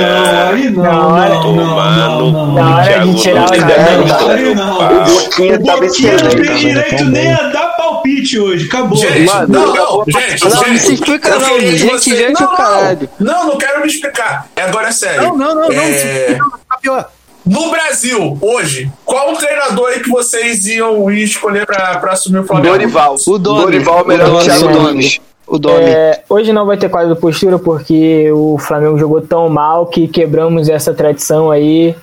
aí 0.50 0.70
não, 0.72 0.84
não, 0.84 1.52
não, 1.54 2.32
não, 2.32 2.54
Na 2.54 2.62
não. 2.64 2.74
hora 2.76 3.00
de 3.00 3.16
tirar 3.22 3.46
o 3.46 4.56
não. 4.56 4.78
O 4.78 5.04
Boquinha 5.06 5.56
O 5.60 5.64
tava 5.64 5.82
Boquinha 5.82 6.12
não 6.12 6.18
excelente. 6.28 6.48
tem 6.48 6.56
direito 6.58 7.06
nem 7.06 7.32
a 7.34 7.38
dar 7.50 7.71
palpite 8.02 8.40
hoje, 8.40 8.68
acabou. 8.68 8.98
Gente, 8.98 9.22
Mano, 9.26 9.48
não, 9.48 9.74
não, 9.74 10.04
gente, 10.08 10.44
Não, 10.44 10.50
não 10.52 10.64
gente, 10.66 10.80
se 10.80 10.94
explica 10.94 11.30
não. 11.40 11.60
Gente, 11.60 11.84
você- 11.88 12.16
gente, 12.16 12.42
não, 12.42 12.56
caralho. 12.56 13.10
Não, 13.20 13.48
não 13.48 13.58
quero 13.58 13.82
me 13.82 13.88
explicar. 13.88 14.48
É 14.56 14.62
Agora 14.64 14.88
é 14.88 14.92
sério. 14.92 15.22
Não, 15.24 15.38
não, 15.38 15.56
não, 15.56 15.70
não. 15.70 15.72
É, 15.82 16.38
Tá 16.70 16.78
pior. 16.82 17.10
No 17.46 17.72
Brasil, 17.72 18.38
hoje, 18.40 18.92
qual 19.04 19.34
o 19.34 19.36
treinador 19.36 19.88
aí 19.90 20.00
que 20.00 20.10
vocês 20.10 20.66
iam 20.68 21.10
escolher 21.12 21.66
pra, 21.66 21.98
pra 21.98 22.12
assumir 22.14 22.40
o 22.40 22.44
Flamengo? 22.44 22.70
Dorival. 22.76 23.16
O 23.28 23.38
Domi. 23.40 23.62
Dorival 23.62 24.00
é 24.00 24.02
o 24.04 24.08
melhor 24.08 24.28
O 24.28 24.32
Domi, 24.34 24.44
Thiago 24.44 24.66
o 24.66 24.68
Domi. 24.72 24.84
Nunes. 24.86 25.22
O 25.48 25.58
Domi. 25.60 25.84
É, 25.86 26.22
hoje 26.30 26.54
não 26.54 26.66
vai 26.68 26.78
ter 26.78 26.88
quadro 26.90 27.10
do 27.10 27.16
postura 27.20 27.58
porque 27.58 28.32
o 28.32 28.58
Flamengo 28.60 28.98
jogou 28.98 29.22
tão 29.22 29.50
mal 29.50 29.88
que 29.88 30.08
quebramos 30.08 30.70
essa 30.70 30.94
tradição 30.94 31.50
aí. 31.50 31.96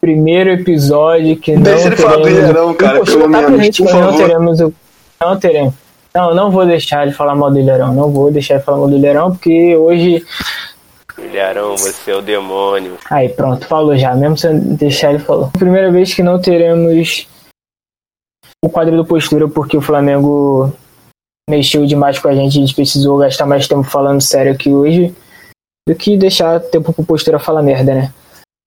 Primeiro 0.00 0.50
episódio 0.50 1.36
que 1.36 1.52
não 1.54 1.62
Deixa 1.62 1.86
ele 1.86 1.96
falar 1.96 2.16
do 2.16 2.22
teremos. 2.24 2.50
Ilharão, 2.50 2.74
cara, 2.74 3.00
pelo 3.04 3.22
tá 3.22 3.28
menos, 3.28 3.76
por 3.78 3.84
não 3.84 3.92
favor. 4.02 4.16
teremos 4.16 4.60
o. 4.60 4.74
Não 5.22 5.38
teremos. 5.38 5.74
Não, 6.14 6.34
não 6.34 6.50
vou 6.50 6.66
deixar 6.66 7.04
ele 7.04 7.12
falar 7.12 7.34
mal 7.34 7.50
do 7.50 7.58
Ilharão. 7.58 7.94
Não 7.94 8.10
vou 8.10 8.30
deixar 8.30 8.54
ele 8.54 8.62
falar 8.62 8.78
mal 8.78 8.88
do 8.88 8.96
Ilharão, 8.96 9.30
porque 9.30 9.76
hoje. 9.76 10.24
Ilharão, 11.16 11.76
você 11.76 12.10
é 12.10 12.16
o 12.16 12.20
demônio. 12.20 12.98
Aí, 13.08 13.28
pronto, 13.28 13.66
falou 13.66 13.96
já. 13.96 14.14
Mesmo 14.14 14.36
sem 14.36 14.58
deixar 14.74 15.10
ele 15.10 15.20
falou. 15.20 15.50
Primeira 15.52 15.90
vez 15.90 16.12
que 16.12 16.22
não 16.22 16.40
teremos 16.40 17.26
o 18.64 18.68
quadro 18.68 18.96
do 18.96 19.04
postura, 19.04 19.48
porque 19.48 19.76
o 19.76 19.80
Flamengo 19.80 20.72
mexeu 21.48 21.84
demais 21.86 22.18
com 22.18 22.28
a 22.28 22.34
gente, 22.34 22.58
a 22.58 22.60
gente 22.60 22.74
precisou 22.74 23.18
gastar 23.18 23.46
mais 23.46 23.66
tempo 23.66 23.82
falando 23.82 24.20
sério 24.20 24.52
aqui 24.52 24.70
hoje 24.70 25.14
do 25.88 25.94
que 25.94 26.16
deixar 26.16 26.60
tempo 26.60 26.92
pro 26.92 27.04
postura 27.04 27.38
falar 27.38 27.62
merda, 27.62 27.94
né? 27.94 28.14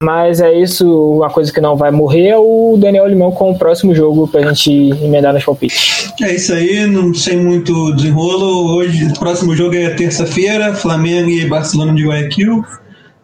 Mas 0.03 0.41
é 0.41 0.53
isso, 0.53 1.13
uma 1.13 1.29
coisa 1.29 1.53
que 1.53 1.61
não 1.61 1.77
vai 1.77 1.89
morrer 1.89 2.27
é 2.27 2.37
o 2.37 2.75
Daniel 2.77 3.07
Limão 3.07 3.31
com 3.31 3.51
o 3.51 3.57
próximo 3.57 3.95
jogo 3.95 4.27
pra 4.27 4.41
gente 4.41 4.69
emendar 5.01 5.33
nos 5.33 5.45
palpites. 5.45 6.13
É 6.21 6.35
isso 6.35 6.53
aí, 6.53 6.85
não 6.85 7.13
sem 7.13 7.37
muito 7.37 7.93
desenrolo. 7.93 8.75
Hoje, 8.75 9.05
o 9.07 9.19
próximo 9.19 9.55
jogo 9.55 9.75
é 9.75 9.89
terça-feira, 9.91 10.73
Flamengo 10.73 11.29
e 11.29 11.45
Barcelona 11.47 11.93
de 11.93 12.05
Guayaquil. 12.05 12.63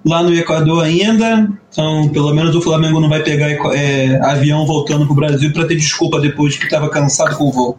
Lá 0.06 0.24
no 0.24 0.34
Equador 0.34 0.84
ainda. 0.84 1.48
Então, 1.72 2.10
pelo 2.10 2.34
menos 2.34 2.56
o 2.56 2.62
Flamengo 2.62 3.00
não 3.00 3.10
vai 3.10 3.22
pegar 3.22 3.50
é, 3.76 4.20
avião 4.24 4.66
voltando 4.66 5.06
pro 5.06 5.16
Brasil 5.16 5.52
para 5.54 5.68
ter 5.68 5.76
desculpa 5.76 6.20
depois 6.20 6.58
que 6.58 6.66
estava 6.66 6.90
cansado 6.90 7.38
com 7.38 7.50
o 7.50 7.52
voo. 7.52 7.78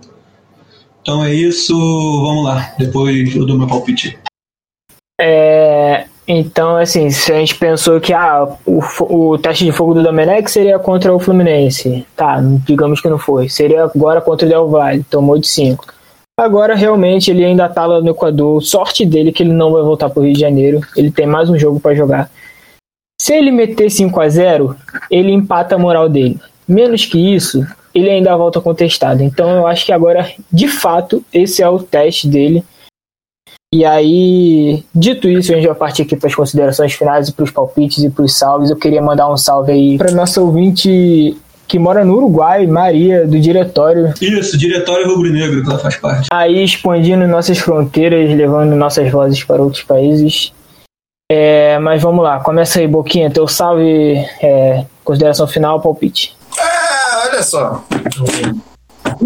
Então 1.01 1.25
é 1.25 1.35
isso, 1.35 1.75
vamos 1.75 2.45
lá. 2.45 2.75
Depois 2.79 3.35
eu 3.35 3.45
dou 3.45 3.59
meu 3.59 3.67
palpite. 3.67 4.17
É, 5.21 6.07
então, 6.27 6.77
assim, 6.77 7.11
se 7.11 7.33
a 7.33 7.37
gente 7.37 7.57
pensou 7.57 8.01
que 8.01 8.13
ah, 8.13 8.47
o, 8.65 8.81
o 9.33 9.39
teste 9.39 9.65
de 9.65 9.73
fogo 9.73 9.95
do 9.95 10.03
Domenech 10.03 10.51
seria 10.51 10.79
contra 10.79 11.13
o 11.13 11.19
Fluminense, 11.19 12.07
tá, 12.17 12.41
digamos 12.65 13.01
que 13.01 13.09
não 13.09 13.19
foi. 13.19 13.49
Seria 13.49 13.85
agora 13.85 14.21
contra 14.21 14.47
o 14.47 14.49
Del 14.49 14.69
Valle, 14.69 15.05
tomou 15.11 15.39
de 15.39 15.49
5. 15.49 15.85
Agora, 16.39 16.75
realmente, 16.75 17.31
ele 17.31 17.45
ainda 17.45 17.69
tá 17.69 17.87
lá 17.87 18.01
no 18.01 18.11
Equador. 18.11 18.63
Sorte 18.63 19.05
dele 19.05 19.33
que 19.33 19.43
ele 19.43 19.53
não 19.53 19.73
vai 19.73 19.83
voltar 19.83 20.09
pro 20.11 20.23
Rio 20.23 20.33
de 20.33 20.41
Janeiro. 20.41 20.81
Ele 20.97 21.11
tem 21.11 21.27
mais 21.27 21.51
um 21.51 21.59
jogo 21.59 21.79
para 21.79 21.95
jogar. 21.95 22.31
Se 23.21 23.35
ele 23.35 23.51
meter 23.51 23.91
5 23.91 24.21
a 24.21 24.29
0 24.29 24.77
ele 25.11 25.33
empata 25.33 25.75
a 25.75 25.79
moral 25.79 26.09
dele. 26.09 26.41
Menos 26.67 27.05
que 27.05 27.35
isso, 27.35 27.67
ele 27.95 28.09
ainda 28.09 28.37
volta 28.37 28.61
contestado. 28.61 29.23
Então, 29.23 29.51
eu 29.51 29.67
acho 29.67 29.85
que 29.85 29.93
agora, 29.93 30.33
de 30.51 30.69
fato, 30.69 31.25
esse 31.33 31.63
é 31.63 31.69
o 31.69 31.81
teste 31.81 32.29
dele 32.29 32.65
e 33.73 33.87
aí, 33.87 34.85
dito 34.95 35.27
isso, 35.27 35.51
a 35.51 35.57
gente 35.57 35.67
vai 35.67 35.75
partir 35.75 36.03
aqui 36.03 36.15
para 36.15 36.29
as 36.29 36.35
considerações 36.35 36.93
finais 36.93 37.29
e 37.29 37.33
para 37.33 37.45
os 37.45 37.51
palpites 37.51 38.05
e 38.05 38.11
para 38.11 38.25
os 38.25 38.37
salves. 38.37 38.69
Eu 38.69 38.77
queria 38.77 39.01
mandar 39.01 39.33
um 39.33 39.37
salve 39.37 39.73
aí 39.73 39.97
para 39.97 40.13
nossa 40.13 40.43
ouvinte 40.43 41.35
que 41.67 41.79
mora 41.79 42.05
no 42.05 42.17
Uruguai, 42.17 42.67
Maria, 42.67 43.27
do 43.27 43.41
diretório. 43.41 44.13
Isso, 44.21 44.59
diretório 44.59 45.09
rubro-negro, 45.09 45.63
que 45.63 45.71
ela 45.71 45.79
faz 45.79 45.97
parte. 45.97 46.29
Aí, 46.31 46.63
expandindo 46.63 47.27
nossas 47.27 47.59
fronteiras, 47.59 48.29
levando 48.37 48.77
nossas 48.77 49.11
vozes 49.11 49.43
para 49.43 49.63
outros 49.63 49.83
países. 49.83 50.53
É, 51.31 51.79
mas 51.79 52.03
vamos 52.03 52.23
lá, 52.23 52.41
começa 52.41 52.79
aí, 52.79 52.87
Boquinha, 52.87 53.31
teu 53.31 53.49
salve, 53.49 54.17
é, 54.43 54.85
consideração 55.03 55.47
final, 55.49 55.81
palpite. 55.81 56.37
É, 56.59 57.27
olha 57.27 57.43
só. 57.43 57.83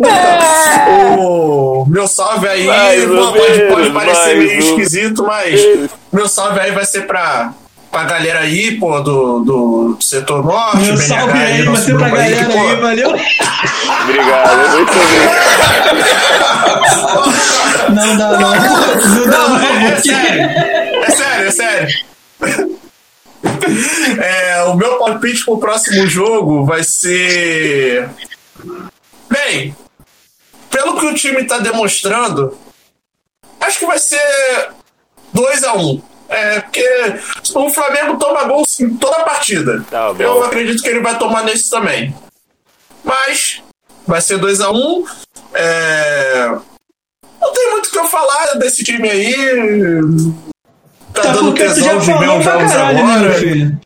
É. 0.04 1.16
O 1.18 1.86
meu 1.88 2.06
salve 2.06 2.48
aí 2.48 2.66
pode, 3.06 3.62
pode 3.68 3.90
parecer 3.90 4.36
meio 4.36 4.58
esquisito, 4.58 5.24
mas 5.24 5.60
meu 6.12 6.28
salve 6.28 6.60
aí 6.60 6.72
vai 6.72 6.84
ser 6.84 7.06
pra, 7.06 7.52
pra 7.90 8.04
galera 8.04 8.40
aí, 8.40 8.78
pô, 8.78 9.00
do, 9.00 9.40
do 9.40 9.96
setor 10.00 10.44
norte. 10.44 10.78
Meu 10.78 10.96
BNH, 10.96 11.06
salve 11.06 11.38
aí 11.38 11.62
vai 11.62 11.76
ser 11.76 11.96
pra 11.96 12.08
galera 12.08 12.44
que, 12.44 12.52
pô, 12.52 12.58
aí, 12.58 12.76
valeu? 12.76 13.08
Obrigado, 14.02 14.70
muito 14.72 14.92
obrigado. 14.92 16.36
Não 17.94 18.16
dá, 18.16 18.32
não. 18.32 18.50
Não 18.50 19.26
dá, 19.30 19.48
Não, 19.48 19.58
é, 19.60 19.92
é 19.92 19.96
sério. 20.00 20.42
É 21.02 21.10
sério, 21.10 21.46
é 21.46 21.50
sério. 21.50 22.06
É, 24.20 24.62
o 24.64 24.74
meu 24.74 24.98
palpite 24.98 25.44
pro 25.44 25.58
próximo 25.58 26.06
jogo 26.06 26.64
vai 26.64 26.82
ser. 26.84 28.08
Bem, 29.30 29.74
pelo 30.70 30.98
que 30.98 31.06
o 31.06 31.14
time 31.14 31.44
tá 31.44 31.58
demonstrando, 31.58 32.56
acho 33.60 33.78
que 33.78 33.86
vai 33.86 33.98
ser 33.98 34.70
2x1. 35.34 36.02
É, 36.28 36.60
porque 36.60 36.84
o 37.54 37.70
Flamengo 37.70 38.16
toma 38.18 38.44
gols 38.44 38.80
em 38.80 38.96
toda 38.96 39.16
a 39.18 39.24
partida. 39.24 39.84
Tá. 39.88 40.12
Eu 40.18 40.42
acredito 40.44 40.82
que 40.82 40.88
ele 40.88 41.00
vai 41.00 41.16
tomar 41.18 41.44
nesse 41.44 41.70
também. 41.70 42.14
Mas 43.04 43.62
vai 44.06 44.20
ser 44.20 44.38
2x1. 44.38 45.08
É... 45.54 46.48
Não 47.40 47.52
tem 47.52 47.70
muito 47.70 47.86
o 47.86 47.90
que 47.90 47.98
eu 47.98 48.08
falar 48.08 48.54
desse 48.54 48.82
time 48.82 49.08
aí. 49.08 49.34
Tá, 51.12 51.22
Tá 51.22 51.32
dando 51.32 51.54
tesão 51.54 51.98
de 51.98 52.06
pra 52.12 52.24
jogos 52.24 52.44
caralho, 52.44 53.06
né, 53.06 53.14
agora. 53.14 53.34
filho? 53.34 53.80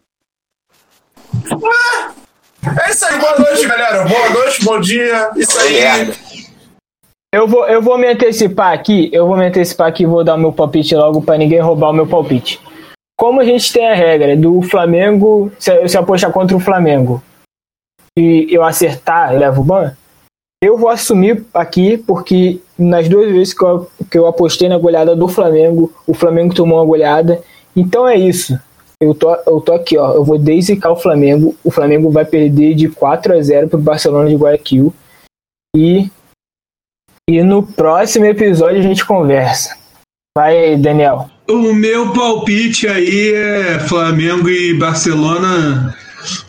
É 2.87 2.91
isso 2.91 3.05
aí, 3.05 3.19
boa 3.19 3.39
noite, 3.39 3.67
galera. 3.67 4.05
Boa 4.05 4.31
noite, 4.31 4.65
bom 4.65 4.81
dia. 4.81 5.31
Isso 5.37 5.59
aí. 5.59 5.75
Merda. 5.81 6.30
Eu 7.33 7.47
vou, 7.47 7.65
eu 7.69 7.81
vou 7.81 7.97
me 7.97 8.09
antecipar 8.09 8.73
aqui, 8.73 9.09
eu 9.13 9.27
vou 9.27 9.37
me 9.37 9.47
antecipar 9.47 9.87
aqui 9.87 10.03
e 10.03 10.07
vou 10.07 10.25
dar 10.25 10.35
o 10.35 10.39
meu 10.39 10.53
palpite 10.53 10.97
logo 10.97 11.23
para 11.23 11.39
ninguém 11.39 11.61
roubar 11.61 11.91
o 11.91 11.93
meu 11.93 12.07
palpite. 12.07 12.61
Como 13.17 13.41
a 13.41 13.45
gente 13.45 13.73
tem 13.73 13.89
a 13.89 13.95
regra 13.95 14.37
do 14.37 14.61
Flamengo, 14.63 15.53
se 15.59 15.89
se 15.89 15.97
apostar 15.97 16.33
contra 16.33 16.57
o 16.57 16.61
Flamengo 16.61 17.23
e 18.19 18.49
eu 18.51 18.65
acertar, 18.65 19.33
eu 19.33 19.39
levo 19.39 19.61
o 19.61 19.65
ban, 19.65 19.95
eu 20.63 20.77
vou 20.77 20.89
assumir 20.89 21.45
aqui, 21.55 21.97
porque 21.97 22.61
nas 22.77 23.09
duas 23.09 23.31
vezes 23.31 23.55
que 23.55 23.65
eu, 23.65 23.91
que 24.11 24.19
eu 24.19 24.27
apostei 24.27 24.69
na 24.69 24.77
goleada 24.77 25.15
do 25.15 25.29
Flamengo, 25.29 25.93
o 26.07 26.13
Flamengo 26.13 26.55
tomou 26.55 26.79
uma 26.79 26.85
goleada. 26.85 27.41
Então 27.75 28.07
é 28.07 28.17
isso. 28.17 28.59
Eu 29.01 29.15
tô, 29.15 29.35
eu 29.47 29.61
tô 29.61 29.73
aqui, 29.73 29.97
ó. 29.97 30.13
Eu 30.13 30.23
vou 30.23 30.37
desicar 30.37 30.93
o 30.93 30.97
Flamengo. 30.97 31.57
O 31.65 31.71
Flamengo 31.71 32.11
vai 32.11 32.27
perder 32.27 32.75
de 32.75 32.91
4 32.91 33.39
a 33.39 33.41
0 33.41 33.69
pro 33.69 33.79
Barcelona 33.79 34.29
de 34.29 34.37
Guayaquil. 34.37 34.93
E 35.75 36.11
e 37.39 37.43
no 37.43 37.63
próximo 37.63 38.27
episódio 38.27 38.79
a 38.79 38.83
gente 38.83 39.05
conversa. 39.05 39.77
Vai 40.37 40.57
aí, 40.57 40.77
Daniel. 40.77 41.29
O 41.49 41.73
meu 41.73 42.13
palpite 42.13 42.87
aí 42.87 43.33
é 43.33 43.79
Flamengo 43.81 44.49
e 44.49 44.75
Barcelona 44.75 45.95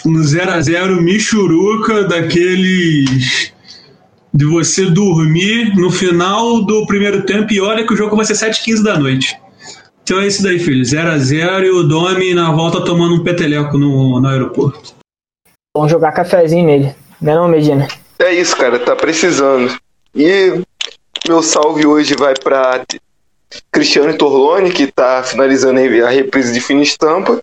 um 0.05 0.21
0x0 0.21 1.01
Michuruca, 1.01 2.03
daqueles 2.03 3.51
de 4.33 4.45
você 4.45 4.85
dormir 4.85 5.75
no 5.75 5.91
final 5.91 6.63
do 6.63 6.85
primeiro 6.85 7.25
tempo 7.25 7.51
e 7.51 7.59
olha 7.59 7.85
que 7.85 7.93
o 7.93 7.97
jogo 7.97 8.15
vai 8.15 8.25
ser 8.25 8.33
7h15 8.33 8.83
da 8.83 8.97
noite. 8.97 9.37
Então 10.03 10.19
é 10.19 10.27
isso 10.27 10.41
daí, 10.41 10.59
filho. 10.59 10.83
0x0 10.83 11.63
e 11.65 11.69
o 11.69 11.83
Domi 11.83 12.33
na 12.33 12.51
volta 12.51 12.81
tomando 12.81 13.15
um 13.15 13.23
peteleco 13.23 13.77
no, 13.77 14.19
no 14.19 14.27
aeroporto. 14.27 14.95
Vamos 15.75 15.91
jogar 15.91 16.11
cafezinho 16.11 16.65
nele. 16.65 16.95
Não 17.21 17.31
é 17.31 17.35
não, 17.35 17.47
Medina? 17.47 17.87
É 18.19 18.33
isso, 18.33 18.55
cara, 18.57 18.79
tá 18.79 18.95
precisando. 18.95 19.73
E 20.15 20.61
meu 21.31 21.41
salve 21.41 21.87
hoje 21.87 22.13
vai 22.13 22.33
para 22.33 22.83
Cristiano 23.71 24.17
Torlone, 24.17 24.69
que 24.69 24.91
tá 24.91 25.23
finalizando 25.23 25.79
a 26.05 26.09
reprise 26.09 26.51
de 26.51 26.59
fina 26.59 26.81
estampa. 26.83 27.41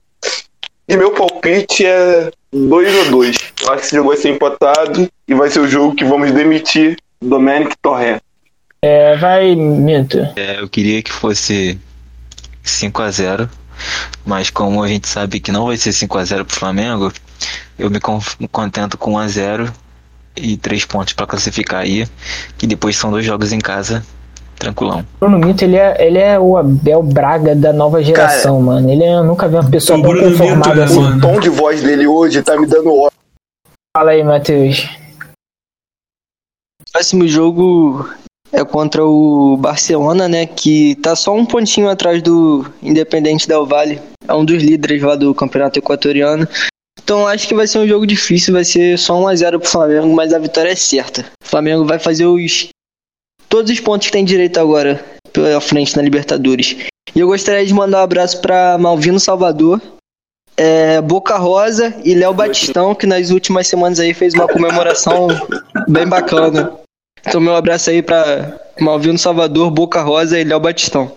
E 0.86 0.95
meu 0.95 1.12
palpite 1.12 1.86
é 1.86 2.30
2 2.53 3.07
a 3.07 3.11
2 3.11 3.36
Eu 3.62 3.72
acho 3.72 3.80
que 3.80 3.86
esse 3.86 3.97
jogo 3.97 4.09
vai 4.11 4.18
ser 4.18 4.28
empatado 4.28 5.09
e 5.26 5.34
vai 5.34 5.49
ser 5.49 5.61
o 5.61 5.68
jogo 5.68 5.95
que 5.95 6.05
vamos 6.05 6.30
demitir 6.32 6.99
Domenic 7.20 7.76
Torrent. 7.80 8.20
É, 8.82 9.16
vai, 9.16 9.55
Minto. 9.57 10.18
É, 10.36 10.61
eu 10.61 10.68
queria 10.68 11.03
que 11.03 11.11
fosse 11.12 11.78
5 12.62 13.03
a 13.03 13.11
0 13.11 13.49
mas 14.26 14.51
como 14.51 14.82
a 14.82 14.89
gente 14.89 15.09
sabe 15.09 15.41
que 15.41 15.51
não 15.51 15.66
vai 15.66 15.78
ser 15.78 15.93
5 15.93 16.18
a 16.18 16.24
0 16.26 16.45
pro 16.45 16.57
Flamengo, 16.57 17.11
eu 17.78 17.89
me 17.89 18.01
con- 18.01 18.20
contento 18.53 18.99
com 18.99 19.12
1 19.14 19.18
a 19.18 19.28
0 19.28 19.72
e 20.37 20.57
3 20.57 20.85
pontos 20.85 21.12
pra 21.12 21.26
classificar 21.26 21.81
aí, 21.81 22.07
que 22.57 22.66
depois 22.66 22.97
são 22.97 23.11
dois 23.11 23.24
jogos 23.24 23.53
em 23.53 23.59
casa, 23.59 24.05
tranquilão. 24.59 25.05
Bruno 25.20 25.39
Minto, 25.39 25.62
ele 25.62 25.76
é, 25.76 25.97
ele 26.07 26.18
é 26.18 26.39
o 26.39 26.57
Abel 26.57 27.03
Braga 27.03 27.55
da 27.55 27.72
nova 27.72 28.03
geração, 28.03 28.61
mano. 28.61 28.91
Ele 28.91 29.05
é, 29.05 29.14
eu 29.14 29.24
nunca 29.24 29.49
vi 29.49 29.55
uma 29.55 29.70
pessoa 29.70 30.01
tão 30.01 30.12
conformada 30.18 30.81
é, 30.81 30.85
assim. 30.85 31.01
mano. 31.01 31.16
O 31.16 31.20
tom 31.20 31.41
de 31.41 31.49
voz 31.49 31.83
dele 31.83 32.07
hoje 32.07 32.43
tá 32.43 32.59
me 32.59 32.66
dando 32.66 32.95
ódio. 32.95 33.18
Fala 33.97 34.11
aí, 34.11 34.22
Matheus. 34.22 34.89
próximo 36.93 37.26
jogo 37.26 38.09
é 38.53 38.64
contra 38.64 39.05
o 39.05 39.57
Barcelona, 39.57 40.29
né? 40.29 40.47
Que 40.47 40.95
tá 40.97 41.14
só 41.14 41.35
um 41.35 41.45
pontinho 41.45 41.89
atrás 41.89 42.22
do 42.22 42.64
Independente 42.83 43.47
Del 43.47 43.66
Valle. 43.66 44.01
É 44.26 44.35
um 44.35 44.45
dos 44.45 44.62
líderes 44.62 45.03
lá 45.03 45.16
do 45.16 45.35
campeonato 45.35 45.79
equatoriano. 45.79 46.47
Então 47.03 47.26
acho 47.26 47.49
que 47.49 47.55
vai 47.55 47.66
ser 47.66 47.78
um 47.78 47.88
jogo 47.88 48.07
difícil, 48.07 48.53
vai 48.53 48.64
ser 48.64 48.99
só 48.99 49.14
1x0 49.14 49.59
pro 49.59 49.68
Flamengo, 49.68 50.14
mas 50.14 50.32
a 50.32 50.38
vitória 50.38 50.70
é 50.70 50.76
certa. 50.76 51.24
O 51.42 51.46
Flamengo 51.46 51.84
vai 51.84 51.99
fazer 51.99 52.26
os 52.26 52.68
todos 53.49 53.70
os 53.70 53.80
pontos 53.80 54.09
que 54.09 54.12
tem 54.12 54.24
direito 54.24 54.61
agora 54.61 55.03
pela 55.32 55.61
frente 55.61 55.96
na 55.96 56.03
Libertadores. 56.03 56.76
E 57.14 57.20
eu 57.20 57.26
gostaria 57.26 57.64
de 57.64 57.72
mandar 57.72 58.01
um 58.01 58.03
abraço 58.03 58.40
para 58.40 58.76
Malvino 58.78 59.18
Salvador, 59.18 59.80
é, 60.57 61.01
Boca 61.01 61.36
Rosa 61.36 61.94
e 62.05 62.14
Léo 62.14 62.34
Batistão, 62.34 62.94
que 62.94 63.07
nas 63.07 63.30
últimas 63.30 63.66
semanas 63.66 64.01
aí 64.01 64.12
fez 64.12 64.34
uma 64.34 64.46
comemoração 64.46 65.28
bem 65.88 66.07
bacana. 66.07 66.72
Então 67.26 67.40
meu 67.40 67.57
abraço 67.57 67.90
aí 67.90 68.03
para 68.03 68.61
Malvino 68.80 69.18
Salvador, 69.18 69.70
Boca 69.70 70.03
Rosa 70.03 70.38
e 70.38 70.44
Léo 70.44 70.61
Batistão. 70.61 71.11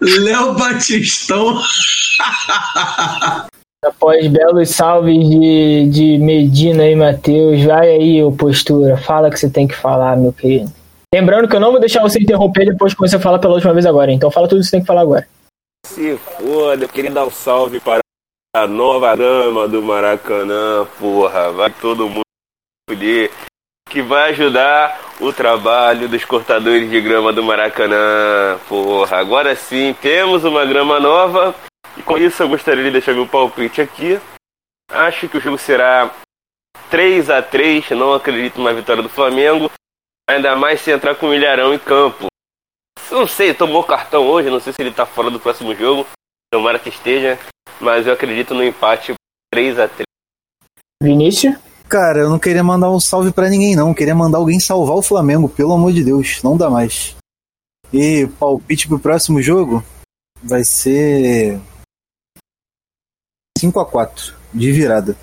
Léo 0.00 0.54
Batistão. 0.54 1.60
Após 3.82 4.26
belos 4.28 4.68
salves 4.68 5.26
de, 5.26 5.88
de 5.88 6.18
Medina 6.18 6.86
e 6.86 6.94
Matheus, 6.94 7.64
vai 7.64 7.88
aí, 7.88 8.22
ô 8.22 8.30
postura. 8.30 8.98
Fala 8.98 9.28
o 9.28 9.30
que 9.30 9.40
você 9.40 9.48
tem 9.48 9.66
que 9.66 9.74
falar, 9.74 10.18
meu 10.18 10.34
querido. 10.34 10.70
Lembrando 11.14 11.48
que 11.48 11.56
eu 11.56 11.60
não 11.60 11.70
vou 11.70 11.80
deixar 11.80 12.02
você 12.02 12.20
interromper 12.20 12.66
depois 12.66 12.92
que 12.92 13.00
você 13.00 13.18
fala 13.18 13.38
pela 13.38 13.54
última 13.54 13.72
vez 13.72 13.86
agora. 13.86 14.12
Então 14.12 14.30
fala 14.30 14.46
tudo 14.46 14.58
que 14.58 14.66
você 14.66 14.72
tem 14.72 14.80
que 14.82 14.86
falar 14.86 15.00
agora. 15.00 15.26
Se 15.86 16.14
foda, 16.18 16.84
eu 16.84 16.88
queria 16.90 17.10
dar 17.10 17.24
um 17.24 17.30
salve 17.30 17.80
para 17.80 18.00
a 18.54 18.66
nova 18.66 19.16
dama 19.16 19.66
do 19.66 19.82
Maracanã, 19.82 20.86
porra. 20.98 21.50
Vai 21.50 21.70
todo 21.70 22.06
mundo 22.06 22.20
poder. 22.86 23.30
Que 23.90 24.00
vai 24.00 24.30
ajudar 24.30 24.98
o 25.20 25.32
trabalho 25.32 26.08
dos 26.08 26.24
cortadores 26.24 26.88
de 26.88 27.00
grama 27.00 27.32
do 27.32 27.42
Maracanã, 27.42 28.58
porra. 28.68 29.18
Agora 29.18 29.54
sim, 29.56 29.94
temos 30.00 30.44
uma 30.44 30.64
grama 30.64 31.00
nova. 31.00 31.54
E 31.96 32.02
com 32.02 32.16
isso 32.16 32.42
eu 32.42 32.48
gostaria 32.48 32.84
de 32.84 32.92
deixar 32.92 33.12
meu 33.12 33.26
palpite 33.26 33.82
aqui. 33.82 34.18
Acho 34.90 35.28
que 35.28 35.38
o 35.38 35.40
jogo 35.40 35.58
será 35.58 36.10
3 36.88 37.30
a 37.30 37.42
3 37.42 37.90
Não 37.90 38.14
acredito 38.14 38.60
na 38.60 38.72
vitória 38.72 39.02
do 39.02 39.08
Flamengo. 39.08 39.70
Ainda 40.28 40.54
mais 40.54 40.80
se 40.80 40.92
entrar 40.92 41.16
com 41.16 41.26
o 41.26 41.34
Ilharão 41.34 41.74
em 41.74 41.78
campo. 41.78 42.26
Não 43.10 43.26
sei, 43.26 43.52
tomou 43.52 43.82
cartão 43.82 44.28
hoje, 44.28 44.48
não 44.48 44.60
sei 44.60 44.72
se 44.72 44.80
ele 44.80 44.92
tá 44.92 45.04
fora 45.04 45.30
do 45.30 45.40
próximo 45.40 45.74
jogo. 45.74 46.06
Tomara 46.52 46.78
que 46.78 46.88
esteja. 46.88 47.36
Mas 47.80 48.06
eu 48.06 48.12
acredito 48.12 48.54
no 48.54 48.62
empate 48.62 49.14
3 49.52 49.80
a 49.80 49.88
3 49.88 50.04
Vinícius? 51.02 51.69
Cara, 51.90 52.20
eu 52.20 52.30
não 52.30 52.38
queria 52.38 52.62
mandar 52.62 52.88
um 52.88 53.00
salve 53.00 53.32
pra 53.32 53.50
ninguém, 53.50 53.74
não. 53.74 53.88
Eu 53.88 53.94
queria 53.96 54.14
mandar 54.14 54.38
alguém 54.38 54.60
salvar 54.60 54.94
o 54.94 55.02
Flamengo, 55.02 55.48
pelo 55.48 55.72
amor 55.72 55.92
de 55.92 56.04
Deus. 56.04 56.40
Não 56.44 56.56
dá 56.56 56.70
mais. 56.70 57.16
E 57.92 58.28
palpite 58.38 58.86
pro 58.86 59.00
próximo 59.00 59.42
jogo 59.42 59.84
vai 60.40 60.62
ser 60.62 61.58
5 63.58 63.80
a 63.80 63.84
4 63.84 64.34
de 64.54 64.70
virada. 64.70 65.16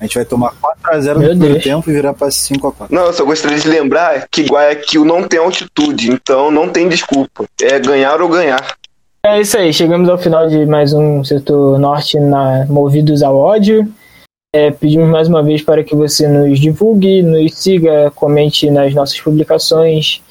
A 0.00 0.04
gente 0.04 0.16
vai 0.16 0.24
tomar 0.24 0.56
4x0 0.60 1.14
no 1.14 1.28
primeiro 1.28 1.62
tempo 1.62 1.88
e 1.88 1.94
virar 1.94 2.14
pra 2.14 2.28
5x4. 2.28 2.88
Não, 2.90 3.06
eu 3.06 3.12
só 3.12 3.24
gostaria 3.24 3.58
de 3.58 3.68
lembrar 3.68 4.26
que 4.28 4.42
Guayaquil 4.42 5.04
não 5.04 5.22
tem 5.22 5.38
altitude, 5.38 6.10
então 6.10 6.50
não 6.50 6.68
tem 6.68 6.88
desculpa. 6.88 7.44
É 7.62 7.78
ganhar 7.78 8.20
ou 8.20 8.28
ganhar. 8.28 8.76
É 9.24 9.40
isso 9.40 9.56
aí, 9.56 9.72
chegamos 9.72 10.08
ao 10.08 10.18
final 10.18 10.48
de 10.48 10.66
mais 10.66 10.92
um 10.92 11.22
Setor 11.22 11.78
Norte 11.78 12.18
na 12.18 12.66
Movidos 12.66 13.22
ao 13.22 13.36
Ódio. 13.36 13.88
É, 14.54 14.70
pedimos 14.70 15.08
mais 15.08 15.28
uma 15.28 15.42
vez 15.42 15.62
para 15.62 15.84
que 15.84 15.94
você 15.94 16.26
nos 16.28 16.58
divulgue, 16.58 17.22
nos 17.22 17.54
siga, 17.54 18.10
comente 18.12 18.70
nas 18.70 18.94
nossas 18.94 19.20
publicações. 19.20 20.22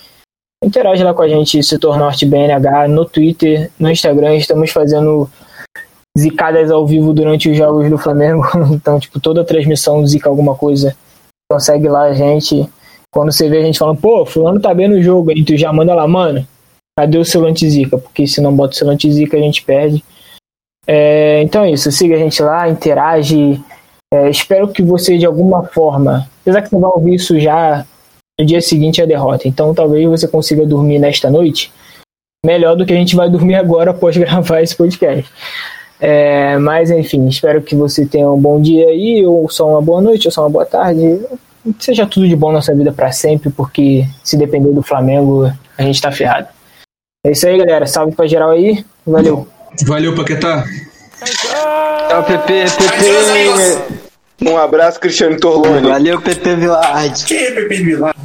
Interaja 0.63 1.03
lá 1.03 1.13
com 1.13 1.21
a 1.21 1.27
gente, 1.27 1.61
Setor 1.61 1.97
Norte 1.97 2.25
BNH, 2.25 2.87
no 2.87 3.05
Twitter, 3.05 3.69
no 3.77 3.89
Instagram. 3.89 4.35
Estamos 4.35 4.71
fazendo 4.71 5.29
zicadas 6.17 6.71
ao 6.71 6.87
vivo 6.87 7.13
durante 7.13 7.49
os 7.49 7.57
jogos 7.57 7.89
do 7.89 7.97
Flamengo. 7.97 8.43
Então, 8.73 8.99
tipo, 8.99 9.19
toda 9.19 9.43
transmissão 9.43 10.05
zica 10.05 10.29
alguma 10.29 10.55
coisa. 10.55 10.95
Então 11.45 11.59
segue 11.59 11.87
lá 11.87 12.03
a 12.03 12.13
gente. 12.13 12.67
Quando 13.11 13.31
você 13.31 13.47
vê 13.47 13.59
a 13.59 13.61
gente 13.61 13.77
falando, 13.77 13.99
pô, 13.99 14.25
fulano 14.25 14.59
tá 14.59 14.73
bem 14.73 14.87
no 14.87 15.01
jogo, 15.01 15.29
aí 15.31 15.43
tu 15.43 15.55
já 15.55 15.71
manda 15.71 15.93
lá, 15.93 16.07
mano, 16.07 16.45
cadê 16.97 17.17
o 17.17 17.23
selo 17.23 17.45
anti-zica? 17.47 17.97
Porque 17.97 18.27
se 18.27 18.41
não 18.41 18.53
bota 18.53 18.73
o 18.73 18.75
selo 18.75 18.91
anti-zica, 18.91 19.37
a 19.37 19.39
gente 19.39 19.63
perde. 19.63 20.03
É, 20.87 21.41
então 21.41 21.63
é 21.63 21.71
isso, 21.71 21.91
siga 21.91 22.15
a 22.15 22.19
gente 22.19 22.41
lá, 22.41 22.67
interage. 22.67 23.63
É, 24.15 24.29
espero 24.29 24.69
que 24.69 24.81
você, 24.81 25.17
de 25.17 25.25
alguma 25.25 25.63
forma, 25.63 26.25
apesar 26.41 26.61
que 26.61 26.69
você 26.69 26.79
vai 26.79 26.91
ouvir 26.91 27.15
isso 27.15 27.37
já 27.37 27.85
no 28.39 28.45
dia 28.45 28.61
seguinte 28.61 29.01
à 29.01 29.05
derrota, 29.05 29.45
então 29.45 29.73
talvez 29.73 30.07
você 30.09 30.25
consiga 30.25 30.65
dormir 30.65 30.99
nesta 30.99 31.29
noite 31.29 31.71
melhor 32.45 32.75
do 32.75 32.85
que 32.85 32.93
a 32.93 32.95
gente 32.95 33.15
vai 33.15 33.29
dormir 33.29 33.55
agora 33.55 33.91
após 33.91 34.15
gravar 34.15 34.61
esse 34.61 34.75
podcast. 34.75 35.29
É, 35.99 36.57
mas 36.59 36.91
enfim, 36.91 37.27
espero 37.27 37.61
que 37.61 37.75
você 37.75 38.05
tenha 38.05 38.29
um 38.29 38.39
bom 38.39 38.61
dia 38.61 38.87
aí, 38.87 39.25
ou 39.25 39.49
só 39.49 39.67
uma 39.69 39.81
boa 39.81 40.01
noite, 40.01 40.27
ou 40.27 40.31
só 40.31 40.43
uma 40.43 40.49
boa 40.49 40.65
tarde. 40.65 41.19
Que 41.77 41.83
seja 41.83 42.05
tudo 42.05 42.27
de 42.27 42.35
bom 42.35 42.51
na 42.51 42.61
sua 42.61 42.75
vida 42.75 42.93
para 42.93 43.11
sempre, 43.11 43.49
porque 43.49 44.05
se 44.23 44.37
depender 44.37 44.71
do 44.71 44.83
Flamengo, 44.83 45.51
a 45.77 45.81
gente 45.81 46.01
tá 46.01 46.11
ferrado. 46.11 46.47
É 47.25 47.31
isso 47.31 47.47
aí, 47.47 47.57
galera. 47.57 47.87
Salve 47.87 48.15
pra 48.15 48.27
geral 48.27 48.51
aí. 48.51 48.85
Valeu. 49.05 49.47
Valeu, 49.85 50.15
Paquetá. 50.15 50.63
Tchau, 52.07 52.23
PP, 52.23 52.65
PP. 52.77 54.04
Um 54.41 54.57
abraço, 54.57 54.99
Cristiano 54.99 55.39
Torlone. 55.39 55.87
Valeu, 55.87 56.21
PP 56.21 56.55
Villard. 56.55 57.25
Que 57.25 57.51
Pepe 57.51 57.75
Vilar? 57.83 58.14